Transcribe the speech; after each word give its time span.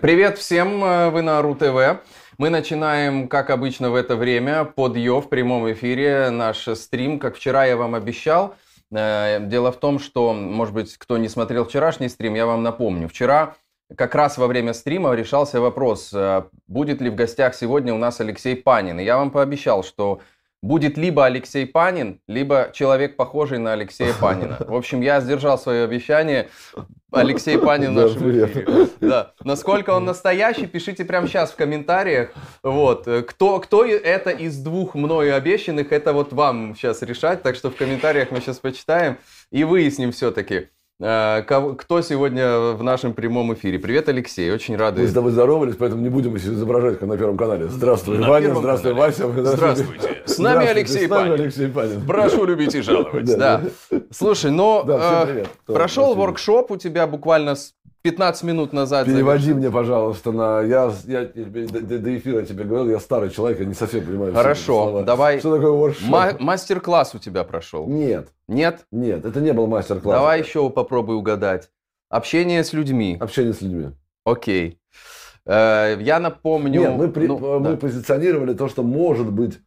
Привет 0.00 0.38
всем, 0.38 0.84
э, 0.84 1.10
вы 1.10 1.22
на 1.22 1.42
РУ-ТВ. 1.42 2.04
Мы 2.38 2.50
начинаем, 2.50 3.26
как 3.26 3.50
обычно 3.50 3.90
в 3.90 3.96
это 3.96 4.14
время, 4.14 4.64
под 4.64 4.96
Йо 4.96 5.20
в 5.20 5.28
прямом 5.28 5.72
эфире 5.72 6.30
наш 6.30 6.68
стрим. 6.78 7.18
Как 7.18 7.34
вчера 7.34 7.64
я 7.64 7.76
вам 7.76 7.96
обещал. 7.96 8.54
Э, 8.92 9.40
дело 9.40 9.72
в 9.72 9.78
том, 9.78 9.98
что, 9.98 10.32
может 10.32 10.72
быть, 10.72 10.96
кто 10.96 11.18
не 11.18 11.28
смотрел 11.28 11.64
вчерашний 11.64 12.08
стрим, 12.08 12.34
я 12.34 12.46
вам 12.46 12.62
напомню. 12.62 13.08
Вчера 13.08 13.56
как 13.96 14.14
раз 14.14 14.38
во 14.38 14.46
время 14.46 14.72
стрима 14.72 15.12
решался 15.14 15.60
вопрос, 15.60 16.12
э, 16.14 16.44
будет 16.68 17.00
ли 17.00 17.10
в 17.10 17.16
гостях 17.16 17.56
сегодня 17.56 17.92
у 17.92 17.98
нас 17.98 18.20
Алексей 18.20 18.54
Панин. 18.54 19.00
И 19.00 19.04
я 19.04 19.16
вам 19.16 19.32
пообещал, 19.32 19.82
что 19.82 20.20
будет 20.62 20.96
либо 20.96 21.24
Алексей 21.24 21.66
Панин, 21.66 22.20
либо 22.26 22.70
человек, 22.72 23.16
похожий 23.16 23.58
на 23.58 23.72
Алексея 23.72 24.12
Панина. 24.20 24.56
В 24.60 24.74
общем, 24.74 25.00
я 25.00 25.20
сдержал 25.20 25.58
свое 25.58 25.84
обещание. 25.84 26.48
Алексей 27.10 27.58
Панин 27.58 27.96
эфире. 27.96 28.88
Да. 29.00 29.32
Насколько 29.44 29.90
он 29.90 30.04
настоящий, 30.04 30.66
пишите 30.66 31.04
прямо 31.04 31.26
сейчас 31.26 31.52
в 31.52 31.56
комментариях. 31.56 32.30
Вот. 32.62 33.08
Кто, 33.28 33.60
кто 33.60 33.84
это 33.84 34.30
из 34.30 34.58
двух 34.58 34.94
мною 34.94 35.34
обещанных, 35.36 35.92
это 35.92 36.12
вот 36.12 36.32
вам 36.32 36.74
сейчас 36.76 37.02
решать. 37.02 37.42
Так 37.42 37.54
что 37.56 37.70
в 37.70 37.76
комментариях 37.76 38.30
мы 38.30 38.40
сейчас 38.40 38.58
почитаем 38.58 39.16
и 39.50 39.64
выясним 39.64 40.12
все-таки. 40.12 40.68
Э, 41.00 41.42
кто 41.42 42.00
сегодня 42.02 42.72
в 42.72 42.82
нашем 42.82 43.14
прямом 43.14 43.54
эфире? 43.54 43.78
Привет, 43.78 44.08
Алексей, 44.08 44.50
очень 44.50 44.76
рады. 44.76 45.02
Мы 45.02 45.06
с 45.06 45.12
тобой 45.12 45.30
здоровались, 45.30 45.76
поэтому 45.76 46.02
не 46.02 46.08
будем 46.08 46.36
изображать, 46.36 46.98
как 46.98 47.08
на 47.08 47.16
Первом 47.16 47.36
канале. 47.36 47.68
Здравствуй, 47.68 48.18
на 48.18 48.28
Ваня, 48.28 48.52
здравствуй, 48.52 48.94
канале. 48.94 49.12
Вася. 49.12 49.54
Здравствуйте. 49.54 50.22
С 50.26 50.38
нами 50.38 50.66
Алексей 50.66 51.06
с 51.06 51.10
нами 51.10 51.34
Алексей 51.34 51.68
Панин. 51.68 52.04
Прошу 52.04 52.44
любить 52.46 52.74
и 52.74 52.80
жаловать. 52.80 53.26
да. 53.26 53.62
Слушай, 54.10 54.50
но 54.50 54.82
да, 54.82 55.26
э, 55.28 55.44
прошел 55.66 56.16
воркшоп 56.16 56.72
у 56.72 56.76
тебя 56.76 57.06
буквально 57.06 57.54
15 58.02 58.42
минут 58.44 58.72
назад. 58.72 59.06
Переводи 59.06 59.52
мне, 59.52 59.70
пожалуйста, 59.70 60.32
на... 60.32 60.60
Я, 60.62 60.92
я 61.06 61.24
до, 61.24 61.98
до 61.98 62.16
эфира 62.16 62.42
тебе 62.42 62.64
говорил, 62.64 62.90
я 62.90 63.00
старый 63.00 63.30
человек, 63.30 63.60
я 63.60 63.66
не 63.66 63.74
совсем 63.74 64.04
понимаю. 64.04 64.32
Хорошо, 64.34 65.02
давай. 65.02 65.40
Что 65.40 65.56
такое 65.56 65.72
воркшоп? 65.72 66.08
Ма- 66.08 66.36
мастер-класс 66.38 67.14
у 67.14 67.18
тебя 67.18 67.44
прошел. 67.44 67.86
Нет. 67.86 68.28
Нет? 68.46 68.86
Нет, 68.92 69.24
это 69.24 69.40
не 69.40 69.52
был 69.52 69.66
мастер-класс. 69.66 70.16
Давай 70.16 70.40
еще 70.40 70.70
попробуй 70.70 71.16
угадать. 71.16 71.70
Общение 72.08 72.62
с 72.62 72.72
людьми. 72.72 73.16
Общение 73.20 73.52
с 73.52 73.60
людьми. 73.60 73.90
Окей. 74.24 74.78
Э, 75.44 75.96
я 76.00 76.20
напомню... 76.20 76.80
Нет, 76.80 76.96
мы, 76.96 77.08
при, 77.08 77.26
ну, 77.26 77.58
мы 77.58 77.70
да. 77.70 77.76
позиционировали 77.76 78.54
то, 78.54 78.68
что 78.68 78.82
может 78.82 79.30
быть... 79.30 79.58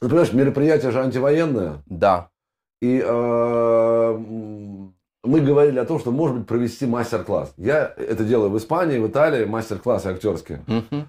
Ну, 0.00 0.08
понимаешь, 0.08 0.32
мероприятие 0.32 0.90
же 0.90 1.00
антивоенное. 1.00 1.82
Да. 1.86 2.28
И 2.82 3.02
э, 3.02 4.18
мы 5.26 5.40
говорили 5.40 5.78
о 5.78 5.84
том, 5.84 5.98
что 5.98 6.10
может 6.10 6.36
быть 6.36 6.46
провести 6.46 6.86
мастер-класс. 6.86 7.52
Я 7.56 7.92
это 7.96 8.24
делаю 8.24 8.50
в 8.50 8.58
Испании, 8.58 8.98
в 8.98 9.06
Италии, 9.06 9.44
мастер-классы 9.44 10.06
актерские. 10.08 10.62
Угу. 10.68 11.04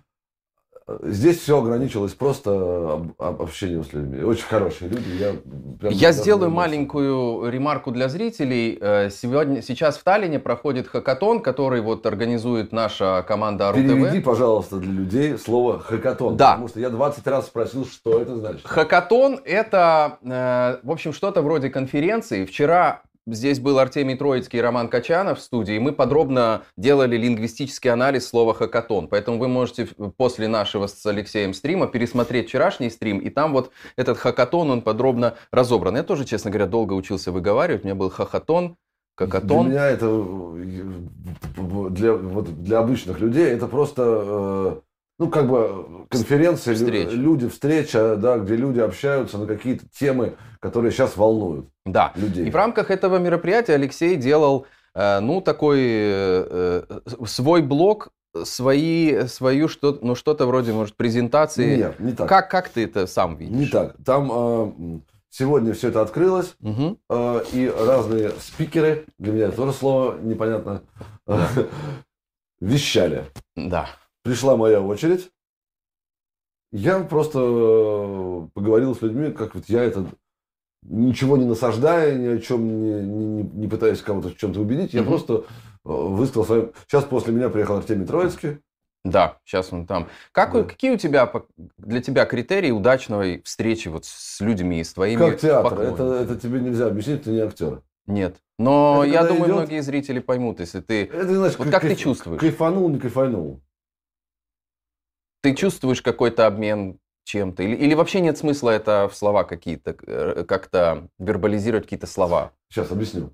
Здесь 1.04 1.42
все 1.42 1.60
ограничилось 1.60 2.14
просто 2.14 3.06
общением 3.18 3.84
с 3.84 3.92
людьми. 3.92 4.24
Очень 4.24 4.46
хорошие 4.46 4.90
люди. 4.90 5.10
Я, 5.20 5.90
я 5.90 6.12
сделаю 6.14 6.50
маленькую 6.50 7.50
ремарку 7.52 7.92
для 7.92 8.08
зрителей. 8.08 8.78
Э, 8.80 9.10
сегодня, 9.10 9.62
сейчас 9.62 9.98
в 9.98 10.04
Таллине 10.06 10.40
проходит 10.40 10.88
хакатон, 10.88 11.42
который 11.42 11.82
вот 11.82 12.06
организует 12.06 12.72
наша 12.72 13.26
команда 13.28 13.68
АРУ 13.68 13.80
Переведи, 13.80 14.22
пожалуйста, 14.22 14.78
для 14.78 14.94
людей 14.94 15.38
слово 15.38 15.80
хакатон. 15.80 16.38
Да. 16.38 16.52
Потому 16.52 16.70
что 16.70 16.80
я 16.80 16.90
20 16.90 17.28
раз 17.28 17.48
спросил, 17.48 17.86
что 17.86 18.22
это 18.22 18.38
значит. 18.38 18.66
Хакатон 18.66 19.42
это, 19.44 20.20
э, 20.24 20.78
в 20.84 20.90
общем, 20.92 21.12
что-то 21.12 21.42
вроде 21.42 21.70
конференции. 21.70 22.46
Вчера 22.46 23.02
Здесь 23.30 23.60
был 23.60 23.78
Артемий 23.78 24.16
Троицкий 24.16 24.60
и 24.60 24.62
Роман 24.62 24.88
Качанов 24.88 25.40
в 25.40 25.42
студии. 25.42 25.78
Мы 25.78 25.92
подробно 25.92 26.64
делали 26.78 27.18
лингвистический 27.18 27.92
анализ 27.92 28.26
слова 28.26 28.54
«хакатон». 28.54 29.10
Поэтому 29.10 29.38
вы 29.38 29.50
можете 29.50 29.90
после 30.16 30.48
нашего 30.48 30.88
с 30.88 31.06
Алексеем 31.06 31.54
стрима 31.54 31.88
пересмотреть 31.88 32.48
вчерашний 32.48 32.90
стрим. 32.90 33.20
И 33.20 33.30
там 33.30 33.52
вот 33.52 33.72
этот 33.98 34.18
хакатон, 34.18 34.72
он 34.72 34.82
подробно 34.82 35.36
разобран. 35.52 35.98
Я 35.98 36.04
тоже, 36.04 36.24
честно 36.24 36.52
говоря, 36.52 36.68
долго 36.68 36.94
учился 36.94 37.34
выговаривать. 37.34 37.84
У 37.84 37.88
меня 37.88 37.96
был 37.96 38.10
хахатон, 38.10 38.78
какатон. 39.16 39.66
Для 39.66 39.72
меня 39.72 39.88
это, 39.88 40.08
для, 41.90 42.14
вот, 42.14 42.64
для 42.64 42.80
обычных 42.80 43.20
людей, 43.20 43.48
это 43.48 43.68
просто 43.68 44.04
э, 44.06 44.76
ну, 45.20 45.30
как 45.30 45.50
бы 45.50 46.06
конференция, 46.10 46.76
Встреч. 46.76 47.10
люди, 47.12 47.48
встреча, 47.48 48.16
да, 48.18 48.38
где 48.38 48.56
люди 48.56 48.80
общаются 48.80 49.38
на 49.38 49.48
какие-то 49.48 49.86
темы, 49.90 50.36
которые 50.60 50.92
сейчас 50.92 51.18
волнуют 51.18 51.68
да. 51.86 52.14
людей. 52.16 52.46
И 52.48 52.52
в 52.52 52.56
рамках 52.56 52.92
этого 52.92 53.18
мероприятия 53.18 53.74
Алексей 53.74 54.16
делал, 54.16 54.68
э, 54.94 55.20
ну, 55.20 55.42
такой 55.42 55.80
э, 55.82 56.84
э, 56.90 57.26
свой 57.26 57.62
блог, 57.62 58.10
свои, 58.44 59.26
свою 59.28 59.68
что 59.68 59.98
ну, 60.02 60.16
что-то 60.16 60.46
вроде, 60.46 60.72
может, 60.72 60.96
презентации. 60.96 61.78
Нет, 61.78 62.00
не 62.00 62.14
так. 62.14 62.30
Как, 62.30 62.52
как 62.52 62.70
ты 62.70 62.84
это 62.84 63.08
сам 63.08 63.38
видишь? 63.38 63.56
Не 63.56 63.66
так. 63.68 63.96
Там 64.06 64.30
э, 64.32 65.00
сегодня 65.30 65.74
все 65.74 65.90
это 65.90 66.02
открылось, 66.02 66.56
угу. 66.62 67.00
э, 67.10 67.44
и 67.54 67.68
разные 67.70 68.32
спикеры, 68.40 69.06
для 69.18 69.32
меня 69.32 69.46
это 69.48 69.58
тоже 69.58 69.74
слово 69.74 70.18
непонятно, 70.20 70.84
да. 71.26 71.50
вещали. 72.60 73.26
Да. 73.56 73.90
Пришла 74.28 74.58
моя 74.58 74.82
очередь. 74.82 75.32
Я 76.74 77.00
просто 77.00 77.40
э, 77.40 78.48
поговорил 78.54 78.94
с 78.94 79.02
людьми, 79.02 79.32
как 79.32 79.56
вот 79.56 79.70
я 79.70 79.82
это 79.82 80.06
ничего 80.84 81.38
не 81.38 81.46
насаждая, 81.46 82.14
ни 82.18 82.28
о 82.28 82.38
чем 82.40 82.68
не, 82.68 83.02
не, 83.08 83.44
не 83.44 83.68
пытаясь 83.70 84.02
кого-то 84.02 84.28
в 84.28 84.36
чем-то 84.36 84.60
убедить, 84.60 84.94
я 84.94 85.04
просто 85.04 85.34
э, 85.34 85.44
высказал 85.86 86.44
свое... 86.44 86.72
Сейчас 86.88 87.06
после 87.06 87.34
меня 87.34 87.48
приехал 87.48 87.78
Артемий 87.78 88.06
Троицкий. 88.06 88.58
Да, 89.06 89.38
сейчас 89.46 89.72
он 89.72 89.86
там. 89.88 90.10
Как, 90.34 90.52
да. 90.52 90.64
Какие 90.64 90.92
у 90.92 90.98
тебя 90.98 91.32
для 91.78 92.02
тебя 92.02 92.26
критерии 92.26 92.72
удачной 92.72 93.42
встречи 93.46 93.88
вот 93.88 94.04
с 94.04 94.42
людьми, 94.42 94.84
с 94.84 94.92
твоими 94.92 95.20
Как 95.20 95.40
театр. 95.40 95.80
Это, 95.80 96.04
это 96.04 96.36
тебе 96.38 96.60
нельзя 96.60 96.88
объяснить, 96.88 97.24
ты 97.24 97.30
не 97.30 97.40
актер. 97.40 97.82
Нет. 98.08 98.36
Но 98.60 99.06
это 99.06 99.14
я 99.14 99.24
думаю, 99.24 99.46
идет... 99.46 99.56
многие 99.56 99.82
зрители 99.82 100.20
поймут, 100.20 100.60
если 100.60 100.82
ты... 100.82 101.06
Это, 101.06 101.34
значит, 101.34 101.60
вот 101.60 101.70
как 101.70 101.82
кайф... 101.84 101.94
ты 101.94 102.04
чувствуешь? 102.04 102.42
Кайфанул, 102.42 102.90
не 102.90 103.00
кайфанул. 103.00 103.62
Ты 105.42 105.54
чувствуешь 105.56 106.02
какой-то 106.02 106.48
обмен 106.48 107.00
чем-то? 107.24 107.64
Или, 107.64 107.76
или 107.76 107.94
вообще 107.94 108.22
нет 108.22 108.38
смысла 108.38 108.72
это 108.72 109.08
в 109.12 109.16
слова 109.16 109.44
какие-то, 109.44 109.96
э, 110.06 110.44
как-то 110.46 111.10
вербализировать 111.20 111.86
какие-то 111.86 112.08
слова? 112.08 112.54
Сейчас 112.70 112.92
объясню. 112.92 113.34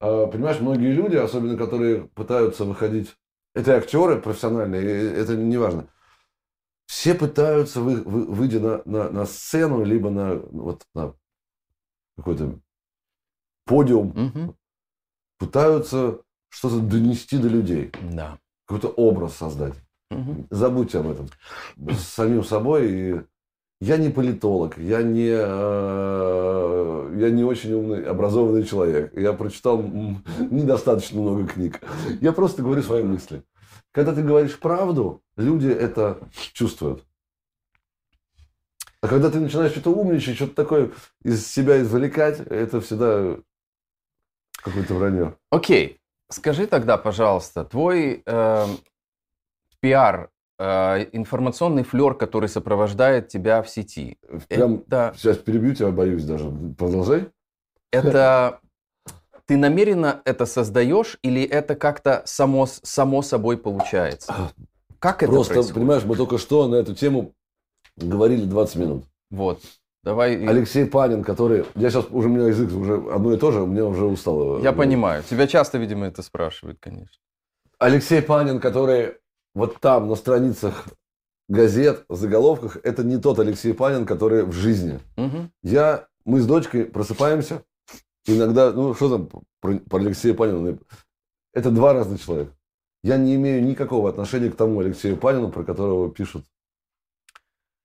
А, 0.00 0.26
понимаешь, 0.26 0.60
многие 0.60 0.92
люди, 0.92 1.16
особенно 1.16 1.56
которые 1.56 2.04
пытаются 2.08 2.64
выходить, 2.64 3.14
это 3.54 3.76
актеры 3.76 4.20
профессиональные, 4.20 5.12
это 5.14 5.36
не 5.36 5.56
важно. 5.56 5.88
Все 6.86 7.14
пытаются, 7.14 7.80
вы, 7.80 8.02
вы, 8.02 8.26
выйдя 8.26 8.60
на, 8.60 8.82
на, 8.84 9.10
на 9.10 9.26
сцену, 9.26 9.84
либо 9.84 10.10
на, 10.10 10.34
вот, 10.36 10.82
на 10.94 11.14
какой-то 12.16 12.58
подиум, 13.64 14.08
угу. 14.10 14.56
пытаются 15.38 16.20
что-то 16.48 16.80
донести 16.80 17.38
до 17.38 17.48
людей. 17.48 17.92
Да. 18.12 18.38
Какой-то 18.66 18.88
образ 18.88 19.36
создать. 19.36 19.74
Угу. 20.10 20.46
Забудьте 20.50 20.98
об 20.98 21.10
этом. 21.10 21.28
С 21.76 22.00
самим 22.00 22.44
собой. 22.44 22.90
И 22.90 23.20
я 23.80 23.96
не 23.96 24.10
политолог, 24.10 24.76
я 24.76 25.02
не, 25.02 25.30
э, 25.30 27.16
я 27.18 27.30
не 27.30 27.44
очень 27.44 27.72
умный, 27.72 28.04
образованный 28.04 28.64
человек. 28.64 29.16
Я 29.16 29.32
прочитал 29.32 29.82
недостаточно 29.82 31.18
много 31.20 31.46
книг. 31.46 31.80
Я 32.20 32.32
просто 32.32 32.62
говорю 32.62 32.82
свои 32.82 33.02
мысли. 33.02 33.42
Когда 33.92 34.14
ты 34.14 34.22
говоришь 34.22 34.58
правду, 34.58 35.22
люди 35.36 35.68
это 35.68 36.18
чувствуют. 36.52 37.04
А 39.00 39.08
когда 39.08 39.30
ты 39.30 39.40
начинаешь 39.40 39.72
что-то 39.72 39.92
умничать, 39.92 40.36
что-то 40.36 40.54
такое 40.54 40.90
из 41.22 41.46
себя 41.46 41.80
извлекать, 41.80 42.40
это 42.40 42.82
всегда 42.82 43.38
какое-то 44.62 44.94
вранье. 44.94 45.36
Окей. 45.50 45.98
Скажи 46.28 46.66
тогда, 46.66 46.98
пожалуйста, 46.98 47.64
твой 47.64 48.22
э, 48.24 48.66
пиар, 49.80 50.30
э, 50.58 51.06
информационный 51.12 51.82
флер, 51.82 52.14
который 52.14 52.48
сопровождает 52.48 53.28
тебя 53.28 53.62
в 53.62 53.68
сети. 53.68 54.18
Прям 54.48 54.84
это... 54.86 55.12
Сейчас 55.16 55.38
перебью 55.38 55.74
тебя, 55.74 55.90
боюсь 55.90 56.24
даже. 56.24 56.50
Продолжай. 56.76 57.28
Это 57.92 58.60
ты 59.50 59.56
намеренно 59.56 60.22
это 60.24 60.46
создаешь 60.46 61.18
или 61.22 61.42
это 61.42 61.74
как-то 61.74 62.22
само, 62.24 62.66
само 62.66 63.20
собой 63.20 63.58
получается? 63.58 64.32
Как 65.00 65.24
это 65.24 65.32
Просто, 65.32 65.54
происходит? 65.54 65.74
понимаешь, 65.74 66.04
мы 66.04 66.14
только 66.14 66.38
что 66.38 66.68
на 66.68 66.76
эту 66.76 66.94
тему 66.94 67.34
говорили 67.96 68.44
20 68.44 68.76
минут. 68.76 69.04
Вот. 69.28 69.60
Давай. 70.04 70.36
Алексей 70.46 70.86
Панин, 70.86 71.24
который... 71.24 71.64
Я 71.74 71.90
сейчас 71.90 72.06
уже, 72.10 72.28
у 72.28 72.30
меня 72.30 72.46
язык 72.46 72.72
уже 72.72 72.94
одно 73.12 73.32
и 73.32 73.36
то 73.38 73.50
же, 73.50 73.66
мне 73.66 73.82
уже 73.82 74.04
устало. 74.04 74.60
Я 74.60 74.72
понимаю. 74.72 75.24
Тебя 75.28 75.48
часто, 75.48 75.78
видимо, 75.78 76.06
это 76.06 76.22
спрашивают, 76.22 76.78
конечно. 76.80 77.16
Алексей 77.80 78.22
Панин, 78.22 78.60
который 78.60 79.14
вот 79.54 79.80
там 79.80 80.08
на 80.08 80.14
страницах 80.14 80.86
газет, 81.48 82.04
в 82.08 82.16
заголовках, 82.16 82.78
это 82.82 83.02
не 83.02 83.18
тот 83.18 83.38
Алексей 83.38 83.74
Панин, 83.74 84.06
который 84.06 84.44
в 84.44 84.52
жизни. 84.52 85.00
Угу. 85.16 85.50
Я, 85.62 86.06
мы 86.24 86.40
с 86.40 86.46
дочкой 86.46 86.84
просыпаемся, 86.84 87.64
иногда, 88.26 88.72
ну 88.72 88.94
что 88.94 89.18
там 89.18 89.42
про, 89.60 89.78
про 89.78 89.98
Алексея 89.98 90.34
Панина, 90.34 90.78
это 91.52 91.70
два 91.70 91.92
разных 91.92 92.22
человека. 92.22 92.52
Я 93.02 93.16
не 93.16 93.34
имею 93.34 93.64
никакого 93.64 94.08
отношения 94.10 94.50
к 94.50 94.56
тому 94.56 94.80
Алексею 94.80 95.16
Панину, 95.16 95.50
про 95.50 95.64
которого 95.64 96.10
пишут 96.10 96.44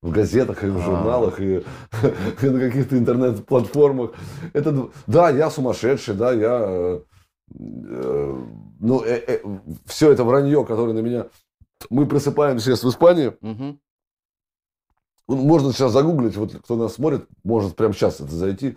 в 0.02 0.12
газетах 0.12 0.62
и 0.62 0.68
в 0.68 0.76
А. 0.76 0.80
журналах 0.80 1.40
и, 1.40 1.64
и 2.42 2.46
на 2.46 2.60
каких-то 2.60 2.96
интернет-платформах. 2.96 4.12
Это 4.52 4.90
да, 5.06 5.30
я 5.30 5.50
сумасшедший, 5.50 6.14
да, 6.14 6.32
я 6.32 6.60
э, 6.68 7.00
э, 7.58 8.42
ну 8.78 9.04
все 9.86 10.12
это 10.12 10.22
вранье, 10.22 10.64
которое 10.64 10.92
на 10.92 11.00
меня. 11.00 11.26
Мы 11.90 12.06
просыпаемся 12.06 12.66
сейчас 12.66 12.84
в 12.84 12.88
Испании. 12.90 13.32
Ну, 13.42 13.78
Можно 15.28 15.72
сейчас 15.72 15.92
загуглить, 15.92 16.36
вот 16.36 16.54
кто 16.54 16.76
нас 16.76 16.94
смотрит, 16.94 17.26
может 17.42 17.74
прямо 17.74 17.92
сейчас 17.94 18.20
это 18.20 18.32
зайти. 18.34 18.76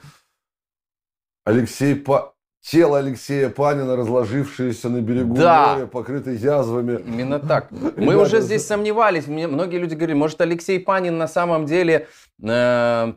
Алексей 1.45 1.95
Па... 1.95 2.33
Тело 2.61 2.97
Алексея 2.97 3.49
Панина, 3.49 3.95
разложившееся 3.95 4.89
на 4.89 4.99
берегу 4.99 5.33
Да. 5.35 5.75
моря, 5.75 5.85
покрытое 5.87 6.35
язвами. 6.35 6.99
Именно 7.07 7.39
так. 7.39 7.71
Мы 7.95 8.17
уже 8.17 8.41
здесь 8.41 8.65
сомневались. 8.65 9.27
Мне 9.27 9.47
многие 9.47 9.77
люди 9.77 9.93
говорили, 9.95 10.17
может, 10.17 10.41
Алексей 10.41 10.77
Панин 10.77 11.17
на 11.17 11.27
самом 11.29 11.65
деле 11.65 12.07
э, 12.43 13.13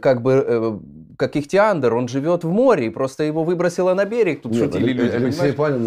как 0.00 0.22
бы 0.22 0.32
э, 0.32 0.78
как 1.18 1.36
Ихтиандр, 1.36 1.92
он 1.94 2.08
живет 2.08 2.44
в 2.44 2.48
море, 2.48 2.86
и 2.86 2.90
просто 2.90 3.24
его 3.24 3.44
выбросило 3.44 3.92
на 3.92 4.06
берег. 4.06 4.40
Тут 4.42 4.52
Нет, 4.52 4.72
шутили 4.72 4.84
Але- 4.84 4.92
люди. 4.94 5.14
Алексей 5.14 5.52
понимаешь? 5.52 5.56
Панин 5.56 5.86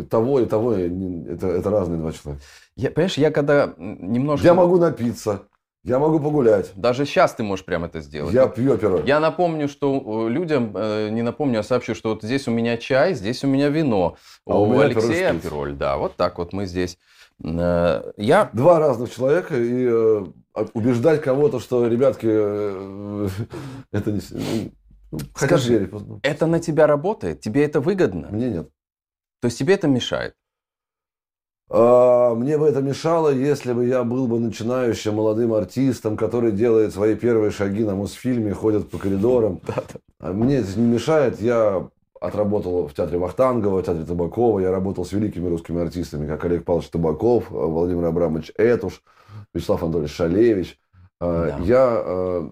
э, 0.00 0.02
того 0.08 0.40
и 0.40 0.46
того, 0.46 0.72
это, 0.72 1.48
это 1.48 1.70
разные 1.70 1.98
два 2.00 2.12
человека. 2.12 2.42
Я, 2.76 2.90
понимаешь, 2.90 3.18
я 3.18 3.30
когда 3.30 3.74
немножко... 3.76 4.46
Я 4.46 4.54
могу 4.54 4.78
напиться, 4.78 5.42
я 5.84 5.98
могу 5.98 6.20
погулять, 6.20 6.72
Даже 6.76 7.04
сейчас 7.04 7.34
ты 7.34 7.42
можешь 7.42 7.64
прямо 7.64 7.86
это 7.86 8.00
сделать. 8.00 8.32
я 8.32 8.46
пью 8.46 8.74
опероль. 8.74 9.06
Я 9.06 9.18
напомню, 9.20 9.68
что 9.68 10.28
людям, 10.28 10.72
э, 10.76 11.08
не 11.10 11.22
напомню, 11.22 11.60
а 11.60 11.62
сообщу, 11.64 11.94
что 11.94 12.10
вот 12.10 12.22
здесь 12.22 12.46
у 12.46 12.50
меня 12.52 12.76
чай, 12.76 13.14
здесь 13.14 13.42
у 13.44 13.48
меня 13.48 13.68
вино. 13.68 14.16
А 14.46 14.58
у 14.58 14.62
у 14.62 14.72
меня 14.72 14.84
Алексея 14.84 15.30
Апероль 15.32 15.74
да, 15.74 15.96
вот 15.96 16.16
так 16.16 16.38
вот 16.38 16.52
мы 16.52 16.66
здесь. 16.66 16.98
Э, 17.44 18.12
Я 18.16 18.48
Два 18.52 18.78
разных 18.78 19.12
человека 19.12 19.56
и 19.56 19.86
э, 19.90 20.24
убеждать 20.72 21.20
кого-то, 21.20 21.58
что, 21.58 21.86
ребятки, 21.86 22.26
это 23.92 24.12
не... 24.12 24.20
ну, 25.10 25.18
хотя 25.34 25.58
Скажи. 25.58 25.88
ну, 25.90 26.20
это 26.22 26.46
на 26.46 26.60
тебя 26.60 26.86
работает, 26.86 27.40
тебе 27.40 27.64
это 27.64 27.80
выгодно, 27.80 28.28
Мне 28.30 28.48
нет. 28.50 28.70
то 29.40 29.46
есть 29.46 29.58
тебе 29.58 29.74
это 29.74 29.88
мешает. 29.88 30.34
А, 31.74 32.34
Мне 32.34 32.58
бы 32.58 32.66
это 32.66 32.82
мешало, 32.82 33.30
если 33.30 33.72
бы 33.72 33.86
я 33.86 34.04
был 34.04 34.26
бы 34.26 34.38
начинающим 34.38 35.14
молодым 35.14 35.54
артистом, 35.54 36.18
который 36.18 36.52
делает 36.52 36.92
свои 36.92 37.14
первые 37.14 37.50
шаги 37.50 37.82
на 37.82 37.94
Мосфильме, 37.94 38.52
ходит 38.52 38.90
по 38.90 38.98
коридорам. 38.98 39.60
А 40.20 40.32
Мне 40.32 40.56
это 40.58 40.78
не 40.78 40.86
мешает. 40.86 41.40
Я 41.40 41.88
отработал 42.20 42.86
в 42.88 42.94
театре 42.94 43.18
Вахтангова, 43.18 43.82
в 43.82 43.86
театре 43.86 44.04
Табакова. 44.04 44.60
Я 44.60 44.70
работал 44.70 45.04
с 45.06 45.12
великими 45.12 45.48
русскими 45.48 45.80
артистами, 45.80 46.26
как 46.26 46.44
Олег 46.44 46.64
Павлович 46.64 46.90
Табаков, 46.90 47.50
э, 47.50 47.54
Владимир 47.54 48.04
Абрамович 48.04 48.52
Этуш, 48.56 49.02
Вячеслав 49.54 49.82
Анатольевич 49.82 50.12
Шалевич. 50.14 50.78
А, 51.20 51.58
Да. 51.58 51.64
Я 51.64 52.02
э, 52.04 52.48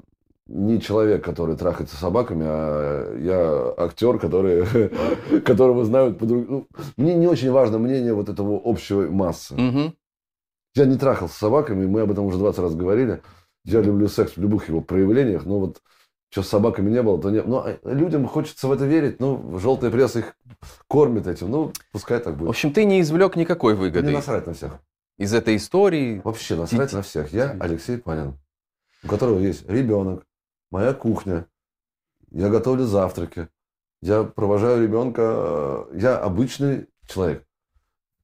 не 0.52 0.80
человек, 0.80 1.24
который 1.24 1.56
трахается 1.56 1.96
с 1.96 2.00
собаками, 2.00 2.44
а 2.44 3.16
я 3.18 3.84
актер, 3.84 4.18
который, 4.18 5.40
которого 5.40 5.84
знают 5.84 6.18
по 6.18 6.26
друг- 6.26 6.48
ну, 6.48 6.66
Мне 6.96 7.14
не 7.14 7.26
очень 7.28 7.50
важно 7.52 7.78
мнение 7.78 8.12
вот 8.14 8.28
этого 8.28 8.60
общего 8.64 9.02
массы. 9.10 9.54
Мгм. 9.54 9.94
Я 10.74 10.84
не 10.86 10.96
трахался 10.98 11.34
с 11.34 11.38
собаками, 11.38 11.86
мы 11.86 12.00
об 12.02 12.10
этом 12.10 12.24
уже 12.26 12.38
20 12.38 12.58
раз 12.60 12.74
говорили. 12.74 13.22
Я 13.64 13.80
люблю 13.80 14.08
секс 14.08 14.32
в 14.36 14.38
любых 14.40 14.68
его 14.68 14.80
проявлениях, 14.80 15.44
но 15.44 15.60
вот 15.60 15.82
что 16.30 16.42
с 16.42 16.48
собаками 16.48 16.90
не 16.90 17.02
было, 17.02 17.20
то 17.20 17.30
не... 17.30 17.42
Ну, 17.42 17.58
а 17.58 17.76
людям 17.84 18.26
хочется 18.26 18.68
в 18.68 18.72
это 18.72 18.84
верить, 18.86 19.18
ну, 19.20 19.58
желтая 19.58 19.90
пресса 19.90 20.20
их 20.20 20.36
кормит 20.88 21.26
этим, 21.26 21.50
ну, 21.50 21.72
пускай 21.92 22.20
так 22.20 22.34
В 22.34 22.38
будет. 22.38 22.50
общем, 22.50 22.72
ты 22.72 22.84
не 22.84 23.00
извлек 23.00 23.34
никакой 23.36 23.74
Мне 23.74 23.82
выгоды 23.82 24.10
насрать 24.10 24.46
на 24.46 24.54
всех. 24.54 24.78
из 25.18 25.34
этой 25.34 25.56
истории. 25.56 26.20
Вообще 26.24 26.54
насрать 26.56 26.92
на 26.92 27.02
всех. 27.02 27.32
Я 27.32 27.56
Алексей 27.58 27.98
Панин, 27.98 28.34
у 29.04 29.08
которого 29.08 29.38
есть 29.40 29.68
ребенок, 29.68 30.24
моя 30.70 30.94
кухня, 30.94 31.46
я 32.30 32.48
готовлю 32.48 32.84
завтраки, 32.84 33.48
я 34.02 34.22
провожаю 34.24 34.82
ребенка, 34.82 35.22
э, 35.92 35.98
я 35.98 36.18
обычный 36.18 36.86
человек. 37.06 37.44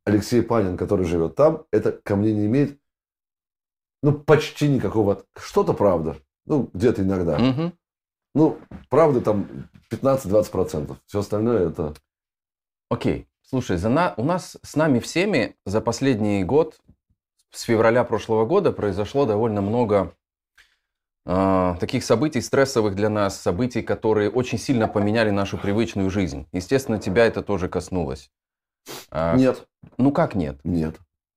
Алексей 0.04 0.42
Панин, 0.42 0.76
который 0.76 1.04
живет 1.04 1.34
там, 1.34 1.66
это 1.72 1.92
ко 1.92 2.16
мне 2.16 2.32
не 2.32 2.46
имеет, 2.46 2.78
ну, 4.02 4.12
почти 4.12 4.68
никакого... 4.68 5.12
от- 5.14 5.26
Что-то 5.36 5.72
правда. 5.72 6.16
Ну, 6.44 6.70
где-то 6.72 7.02
иногда. 7.02 7.38
Мгм. 7.38 7.72
Ну, 8.34 8.58
правда 8.88 9.20
там 9.20 9.68
15-20%. 9.90 10.96
Все 11.06 11.18
остальное 11.18 11.70
это... 11.70 11.94
Окей. 12.88 13.26
Слушай, 13.42 13.78
за 13.78 13.88
на- 13.88 14.14
у 14.16 14.24
нас 14.24 14.56
с 14.62 14.76
нами 14.76 15.00
всеми 15.00 15.56
за 15.64 15.80
последний 15.80 16.44
год, 16.44 16.78
с 17.50 17.62
февраля 17.62 18.04
прошлого 18.04 18.44
года, 18.46 18.70
произошло 18.70 19.26
довольно 19.26 19.60
много 19.60 20.14
таких 21.26 22.04
событий 22.04 22.40
стрессовых 22.40 22.94
для 22.94 23.08
нас, 23.08 23.40
событий, 23.40 23.82
которые 23.82 24.30
очень 24.30 24.58
сильно 24.58 24.86
поменяли 24.86 25.30
нашу 25.30 25.58
привычную 25.58 26.08
жизнь. 26.10 26.46
Естественно, 26.52 26.98
тебя 26.98 27.26
это 27.26 27.42
тоже 27.42 27.68
коснулось. 27.68 28.30
А, 29.10 29.36
Нет, 29.36 29.66
Ну 29.98 30.12
как 30.12 30.34
нет? 30.36 30.58
нет. 30.62 30.94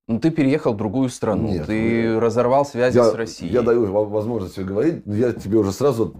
Ну 0.07 0.19
ты 0.19 0.31
переехал 0.31 0.74
в 0.74 0.77
другую 0.77 1.09
страну, 1.09 1.50
Нет, 1.50 1.68
ты 1.68 2.13
ну, 2.13 2.19
разорвал 2.19 2.65
связи 2.65 2.97
я, 2.97 3.03
с 3.03 3.13
Россией. 3.13 3.51
я 3.51 3.62
даю 3.62 3.86
во- 3.86 4.06
возможность 4.06 4.56
тебе 4.56 4.65
говорить, 4.65 5.03
я 5.06 5.33
тебе 5.33 5.57
уже 5.57 5.71
сразу... 5.71 6.15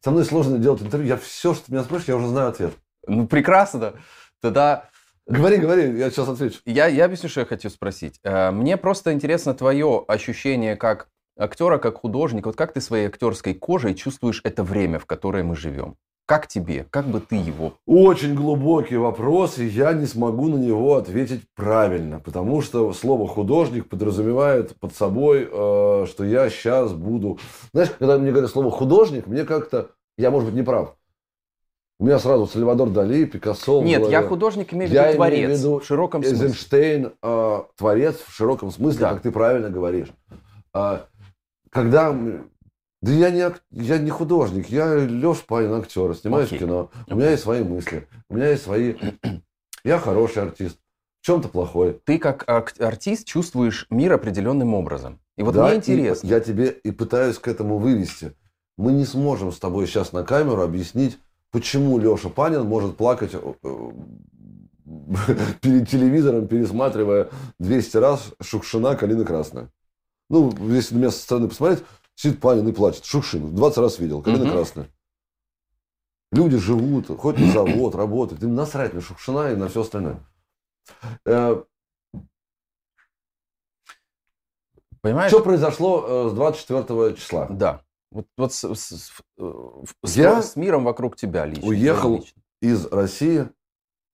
Со 0.00 0.10
мной 0.10 0.24
сложно 0.24 0.58
делать 0.58 0.82
интервью. 0.82 1.08
Я 1.08 1.16
все, 1.16 1.54
что 1.54 1.66
ты 1.66 1.72
меня 1.72 1.82
спросишь, 1.84 2.08
я 2.08 2.16
уже 2.16 2.28
знаю 2.28 2.48
ответ. 2.48 2.72
Ну 3.06 3.26
прекрасно. 3.26 3.94
Тогда 4.40 4.88
Говори, 5.26 5.58
говори, 5.58 5.98
я 5.98 6.10
сейчас 6.10 6.28
отвечу. 6.28 6.58
Я, 6.66 6.88
я 6.88 7.04
объясню, 7.04 7.28
что 7.28 7.40
я 7.40 7.46
хочу 7.46 7.70
спросить. 7.70 8.18
Э, 8.24 8.50
Мне 8.50 8.76
просто 8.76 9.12
интересно 9.12 9.54
твое 9.54 10.04
ощущение 10.08 10.74
как 10.76 11.08
актера, 11.38 11.78
как 11.78 11.98
художника. 12.00 12.48
Вот 12.48 12.56
как 12.56 12.72
ты 12.72 12.80
своей 12.80 13.06
актерской 13.06 13.54
кожей 13.54 13.94
чувствуешь 13.94 14.40
это 14.44 14.62
время, 14.62 14.98
в 14.98 15.06
которое 15.06 15.42
мы 15.44 15.56
живем? 15.56 15.96
Как 16.24 16.46
тебе? 16.46 16.86
Как 16.90 17.06
бы 17.06 17.20
ты 17.20 17.34
его? 17.36 17.74
Очень 17.84 18.34
глубокий 18.34 18.96
вопрос, 18.96 19.58
и 19.58 19.66
я 19.66 19.92
не 19.92 20.06
смогу 20.06 20.48
на 20.48 20.56
него 20.56 20.96
ответить 20.96 21.42
правильно, 21.56 22.20
потому 22.20 22.62
что 22.62 22.92
слово 22.92 23.26
художник 23.26 23.88
подразумевает 23.88 24.76
под 24.78 24.94
собой, 24.94 25.48
э, 25.50 26.06
что 26.08 26.24
я 26.24 26.48
сейчас 26.48 26.92
буду... 26.92 27.38
Знаешь, 27.72 27.90
когда 27.98 28.18
мне 28.18 28.30
говорят 28.30 28.50
слово 28.50 28.70
художник, 28.70 29.26
мне 29.26 29.44
как-то... 29.44 29.90
Я, 30.16 30.30
может 30.30 30.50
быть, 30.50 30.56
не 30.56 30.62
прав. 30.62 30.94
У 31.98 32.04
меня 32.06 32.18
сразу 32.18 32.46
Сальвадор 32.46 32.90
Дали, 32.90 33.24
Пикассо... 33.26 33.82
Нет, 33.82 34.08
я 34.08 34.22
художник 34.22 34.72
имею 34.74 34.90
в 34.90 34.92
Я 34.94 35.12
виду 35.12 35.22
имею 35.24 35.32
в 35.32 35.46
творец. 35.48 35.58
виду 35.58 35.78
в 35.80 35.84
широком 35.84 36.22
смысле. 36.22 36.46
Эйзенштейн 36.46 37.12
э, 37.20 37.62
творец 37.76 38.16
в 38.26 38.32
широком 38.32 38.70
смысле, 38.70 39.00
Да. 39.00 39.10
как 39.12 39.22
ты 39.22 39.32
правильно 39.32 39.70
говоришь. 39.70 40.08
А, 40.72 41.06
когда... 41.72 42.14
Да 43.00 43.10
я 43.10 43.30
не, 43.30 43.52
я 43.72 43.98
не 43.98 44.10
художник, 44.10 44.68
я 44.68 44.94
Леш 44.94 45.40
Панин, 45.44 45.72
актер, 45.72 46.14
снимаюсь 46.14 46.52
в 46.52 46.56
кино. 46.58 46.90
У 47.08 47.16
меня 47.16 47.30
есть 47.30 47.42
свои 47.42 47.64
мысли, 47.64 48.06
у 48.28 48.36
меня 48.36 48.50
есть 48.50 48.62
свои... 48.62 48.94
Я 49.84 49.98
хороший 49.98 50.44
артист. 50.44 50.78
В 51.20 51.26
чем-то 51.26 51.48
плохой. 51.48 52.00
Ты 52.04 52.18
как 52.20 52.48
ак- 52.48 52.80
артист 52.80 53.26
чувствуешь 53.26 53.86
мир 53.90 54.12
определенным 54.12 54.74
образом. 54.74 55.18
И 55.36 55.42
вот 55.42 55.54
Да, 55.54 55.64
мне 55.64 55.74
и 55.74 55.76
интересно. 55.78 56.26
я 56.28 56.38
тебе 56.38 56.68
и 56.68 56.92
пытаюсь 56.92 57.38
к 57.38 57.48
этому 57.48 57.78
вывести. 57.78 58.36
Мы 58.78 58.92
не 58.92 59.04
сможем 59.04 59.50
с 59.50 59.58
тобой 59.58 59.88
сейчас 59.88 60.12
на 60.12 60.22
камеру 60.22 60.62
объяснить, 60.62 61.18
почему 61.50 61.98
Леша 61.98 62.28
Панин 62.28 62.64
может 62.64 62.96
плакать 62.96 63.34
э, 63.34 63.38
э, 63.64 63.90
перед 65.60 65.88
телевизором, 65.88 66.46
пересматривая 66.46 67.28
200 67.58 67.96
раз 67.96 68.32
Шукшина 68.40 68.94
«Калина 68.94 69.24
красная». 69.24 69.68
Ну, 70.32 70.50
если 70.70 70.94
на 70.94 70.98
меня 71.00 71.10
со 71.10 71.18
стороны 71.20 71.48
посмотреть, 71.48 71.84
сидит 72.14 72.40
Панин 72.40 72.66
и 72.66 72.72
плачет. 72.72 73.04
Шукшин, 73.04 73.54
20 73.54 73.78
раз 73.78 73.98
видел, 73.98 74.22
«Калина 74.22 74.44
Мгм. 74.44 74.50
красная». 74.54 74.88
Люди 76.32 76.56
живут, 76.56 77.08
ходят 77.20 77.38
на 77.42 77.50
завод, 77.52 77.94
работают. 77.94 78.42
Им 78.42 78.54
насрать 78.54 78.94
на 78.94 79.02
Шукшина 79.02 79.52
и 79.52 79.56
на 79.56 79.68
все 79.68 79.82
остальное. 79.82 80.20
Э, 81.26 81.62
Понимаешь? 85.02 85.30
Что 85.30 85.42
произошло 85.42 86.26
э, 86.26 86.30
с 86.30 86.32
24 86.32 87.14
числа? 87.16 87.46
Да. 87.50 87.82
Вот, 88.10 88.26
вот 88.38 88.54
с, 88.54 88.74
с- 88.74 88.96
с- 89.08 89.12
э, 89.36 89.82
Я 90.04 90.40
с 90.42 90.56
миром 90.56 90.84
вокруг 90.84 91.16
тебя 91.16 91.44
лично. 91.44 91.66
уехал 91.68 92.16
лично. 92.16 92.40
из 92.62 92.86
России 92.86 93.50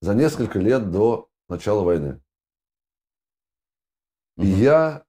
за 0.00 0.14
несколько 0.14 0.58
лет 0.58 0.90
до 0.90 1.28
начала 1.48 1.82
войны. 1.84 2.20
И 4.38 4.46
Мгм. 4.46 4.60
я... 4.60 5.04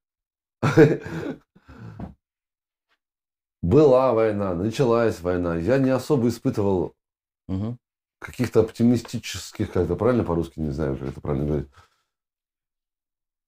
Была 3.62 4.14
война, 4.14 4.54
началась 4.56 5.20
война. 5.22 5.58
Я 5.58 5.78
не 5.80 5.90
особо 5.90 6.30
испытывал 6.30 6.96
Мгм. 7.48 7.78
каких-то 8.20 8.62
оптимистических, 8.62 9.72
как 9.72 9.86
это 9.86 9.96
правильно 9.96 10.24
по-русски, 10.24 10.60
не 10.60 10.72
знаю, 10.72 10.98
как 10.98 11.10
это 11.10 11.22
правильно 11.22 11.48
говорить. 11.48 11.70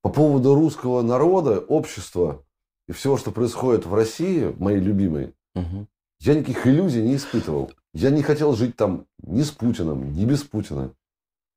По 0.02 0.10
поводу 0.10 0.56
русского 0.56 1.02
народа, 1.02 1.60
общества 1.60 2.44
и 2.88 2.92
всего, 2.92 3.18
что 3.18 3.32
происходит 3.32 3.86
в 3.86 3.94
России, 3.94 4.54
моей 4.58 4.80
любимой, 4.80 5.34
Мгм. 5.56 5.88
я 6.20 6.34
никаких 6.34 6.68
иллюзий 6.68 7.04
не 7.04 7.16
испытывал. 7.16 7.72
Я 7.94 8.10
не 8.10 8.24
хотел 8.24 8.54
жить 8.54 8.76
там 8.76 9.06
ни 9.20 9.44
с 9.44 9.52
Путиным, 9.52 10.14
ни 10.14 10.26
без 10.26 10.44
Путина. 10.44 10.94